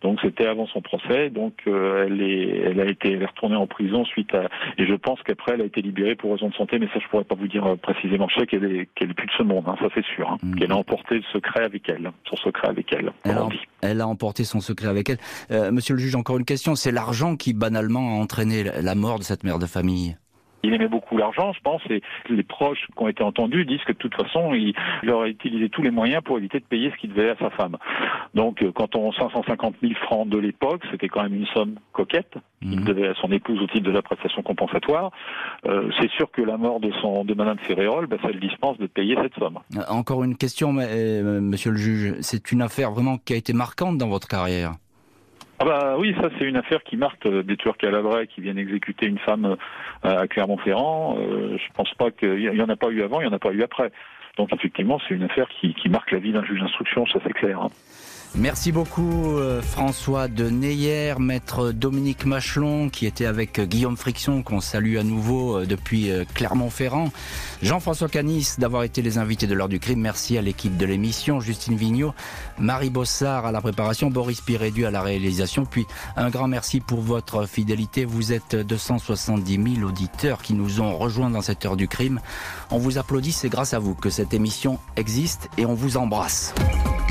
Donc 0.04 0.18
c'était 0.20 0.46
avant 0.46 0.66
son 0.66 0.82
procès, 0.82 1.30
donc 1.30 1.54
euh, 1.66 2.04
elle, 2.06 2.20
est, 2.20 2.58
elle 2.66 2.78
a 2.78 2.84
été 2.84 3.16
retournée 3.24 3.56
en 3.56 3.66
prison 3.66 4.04
suite 4.04 4.34
à 4.34 4.50
et 4.76 4.86
je 4.86 4.94
pense 4.94 5.18
qu'après 5.22 5.52
elle 5.54 5.62
a 5.62 5.64
été 5.64 5.80
libérée 5.80 6.14
pour 6.14 6.32
raison 6.32 6.50
de 6.50 6.54
santé, 6.54 6.78
mais 6.78 6.88
ça 6.88 7.00
je 7.02 7.08
pourrais 7.08 7.24
pas 7.24 7.34
vous 7.34 7.48
dire 7.48 7.64
euh, 7.64 7.76
précisément. 7.76 8.28
Je 8.28 8.40
sais 8.40 8.46
qu'elle 8.46 8.64
est 8.64 8.88
qu'elle 8.94 9.12
est 9.12 9.14
plus 9.14 9.26
de 9.26 9.32
ce 9.38 9.42
monde, 9.42 9.64
hein, 9.66 9.76
ça 9.80 9.86
c'est 9.94 10.04
sûr, 10.04 10.28
hein, 10.28 10.36
mm. 10.42 10.56
qu'elle 10.56 10.72
a 10.72 10.76
emporté 10.76 11.14
le 11.14 11.24
secret 11.32 11.64
avec 11.64 11.88
elle, 11.88 12.12
son 12.28 12.36
secret 12.36 12.68
avec 12.68 12.92
elle. 12.92 13.12
Elle 13.80 14.02
a, 14.02 14.06
emporté 14.06 14.44
son 14.44 14.60
secret 14.60 14.88
avec 14.88 15.08
elle. 15.08 15.18
Euh, 15.50 15.72
monsieur 15.72 15.94
le 15.94 16.00
juge, 16.00 16.14
encore 16.16 16.36
une 16.36 16.44
question, 16.44 16.74
c'est 16.74 16.92
l'argent 16.92 17.36
qui 17.36 17.54
banalement 17.54 18.18
a 18.18 18.22
entraîné 18.22 18.64
la 18.82 18.94
mort 18.94 19.18
de 19.18 19.24
cette 19.24 19.42
mère 19.42 19.58
de 19.58 19.66
famille. 19.66 20.16
Il 20.64 20.74
aimait 20.74 20.88
beaucoup 20.88 21.16
l'argent, 21.16 21.52
je 21.52 21.60
pense, 21.60 21.82
et 21.90 22.02
les 22.28 22.42
proches 22.42 22.86
qui 22.86 23.02
ont 23.02 23.08
été 23.08 23.22
entendus 23.22 23.64
disent 23.64 23.82
que 23.84 23.92
de 23.92 23.98
toute 23.98 24.14
façon, 24.14 24.54
il, 24.54 24.74
aurait 25.10 25.30
utilisé 25.30 25.68
tous 25.68 25.82
les 25.82 25.90
moyens 25.90 26.22
pour 26.22 26.38
éviter 26.38 26.58
de 26.58 26.64
payer 26.64 26.90
ce 26.90 26.96
qu'il 26.96 27.12
devait 27.12 27.30
à 27.30 27.36
sa 27.36 27.50
femme. 27.50 27.76
Donc, 28.34 28.62
euh, 28.62 28.72
quand 28.74 28.96
on 28.96 29.12
550 29.12 29.76
000 29.82 29.94
francs 30.02 30.28
de 30.28 30.38
l'époque, 30.38 30.82
c'était 30.90 31.08
quand 31.08 31.22
même 31.22 31.34
une 31.34 31.46
somme 31.48 31.74
coquette 31.92 32.34
qu'il 32.62 32.80
mhm. 32.80 32.84
devait 32.84 33.08
à 33.08 33.14
son 33.14 33.30
épouse 33.30 33.60
au 33.60 33.66
titre 33.66 33.84
de 33.84 33.90
la 33.90 34.02
prestation 34.02 34.42
compensatoire. 34.42 35.10
Euh, 35.66 35.90
c'est 36.00 36.10
sûr 36.12 36.30
que 36.30 36.42
la 36.42 36.56
mort 36.56 36.80
de 36.80 36.90
son 37.02 37.24
de 37.24 37.34
Madame 37.34 37.58
Ferrérol, 37.58 38.06
ben, 38.06 38.18
ça 38.22 38.28
le 38.28 38.40
dispense 38.40 38.78
de 38.78 38.86
payer 38.86 39.16
cette 39.20 39.34
somme. 39.34 39.58
Euh, 39.76 39.82
encore 39.88 40.24
une 40.24 40.36
question, 40.36 40.72
Monsieur 40.72 41.72
le 41.72 41.76
juge, 41.76 42.14
c'est 42.20 42.52
une 42.52 42.62
affaire 42.62 42.90
vraiment 42.90 43.18
qui 43.18 43.34
a 43.34 43.36
été 43.36 43.52
marquante 43.52 43.98
dans 43.98 44.08
votre 44.08 44.28
carrière. 44.28 44.72
Ah 45.60 45.64
bah 45.64 45.96
oui, 45.98 46.14
ça 46.20 46.30
c'est 46.38 46.44
une 46.44 46.56
affaire 46.56 46.82
qui 46.82 46.96
marque 46.96 47.28
des 47.28 47.56
tueurs 47.56 47.76
calabrais 47.76 48.26
qui 48.26 48.40
viennent 48.40 48.58
exécuter 48.58 49.06
une 49.06 49.18
femme 49.18 49.56
à 50.02 50.26
Clermont-Ferrand. 50.26 51.16
je 51.18 51.72
pense 51.74 51.94
pas 51.94 52.10
qu'il 52.10 52.40
y 52.40 52.62
en 52.62 52.68
a 52.68 52.76
pas 52.76 52.88
eu 52.88 53.02
avant, 53.02 53.20
il 53.20 53.24
y 53.24 53.28
en 53.28 53.32
a 53.32 53.38
pas 53.38 53.52
eu 53.52 53.62
après. 53.62 53.92
Donc 54.36 54.52
effectivement, 54.52 54.98
c'est 55.06 55.14
une 55.14 55.22
affaire 55.22 55.48
qui, 55.48 55.74
marque 55.88 56.10
la 56.10 56.18
vie 56.18 56.32
d'un 56.32 56.44
juge 56.44 56.60
d'instruction, 56.60 57.06
ça 57.06 57.20
c'est 57.24 57.32
clair. 57.32 57.68
Merci 58.36 58.72
beaucoup 58.72 59.36
euh, 59.36 59.62
François 59.62 60.26
de 60.26 60.50
Neyer, 60.50 61.14
maître 61.20 61.70
Dominique 61.70 62.26
Machelon 62.26 62.90
qui 62.90 63.06
était 63.06 63.26
avec 63.26 63.60
euh, 63.60 63.64
Guillaume 63.64 63.96
Friction 63.96 64.42
qu'on 64.42 64.60
salue 64.60 64.96
à 64.96 65.04
nouveau 65.04 65.58
euh, 65.58 65.66
depuis 65.66 66.10
Clermont-Ferrand, 66.34 67.12
Jean-François 67.62 68.08
Canis 68.08 68.56
d'avoir 68.58 68.82
été 68.82 69.02
les 69.02 69.18
invités 69.18 69.46
de 69.46 69.54
l'heure 69.54 69.68
du 69.68 69.78
crime, 69.78 70.00
merci 70.00 70.36
à 70.36 70.42
l'équipe 70.42 70.76
de 70.76 70.84
l'émission, 70.84 71.38
Justine 71.38 71.76
Vignot, 71.76 72.12
Marie 72.58 72.90
Bossard 72.90 73.46
à 73.46 73.52
la 73.52 73.60
préparation, 73.60 74.10
Boris 74.10 74.40
Pirédu 74.40 74.84
à 74.84 74.90
la 74.90 75.00
réalisation, 75.00 75.64
puis 75.64 75.86
un 76.16 76.28
grand 76.28 76.48
merci 76.48 76.80
pour 76.80 77.02
votre 77.02 77.46
fidélité, 77.46 78.04
vous 78.04 78.32
êtes 78.32 78.56
270 78.56 79.76
000 79.76 79.88
auditeurs 79.88 80.42
qui 80.42 80.54
nous 80.54 80.80
ont 80.80 80.96
rejoints 80.96 81.30
dans 81.30 81.40
cette 81.42 81.64
heure 81.64 81.76
du 81.76 81.86
crime, 81.86 82.20
on 82.74 82.78
vous 82.78 82.98
applaudit, 82.98 83.30
c'est 83.30 83.48
grâce 83.48 83.72
à 83.72 83.78
vous 83.78 83.94
que 83.94 84.10
cette 84.10 84.34
émission 84.34 84.78
existe 84.96 85.48
et 85.56 85.64
on 85.64 85.74
vous 85.74 85.96
embrasse. 85.96 86.52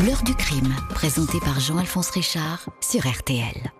L'heure 0.05 0.24
du 0.24 0.36
crime, 0.36 0.74
présentée 0.89 1.39
par 1.39 1.59
Jean-Alphonse 1.59 2.09
Richard 2.09 2.70
sur 2.82 3.07
RTL. 3.07 3.72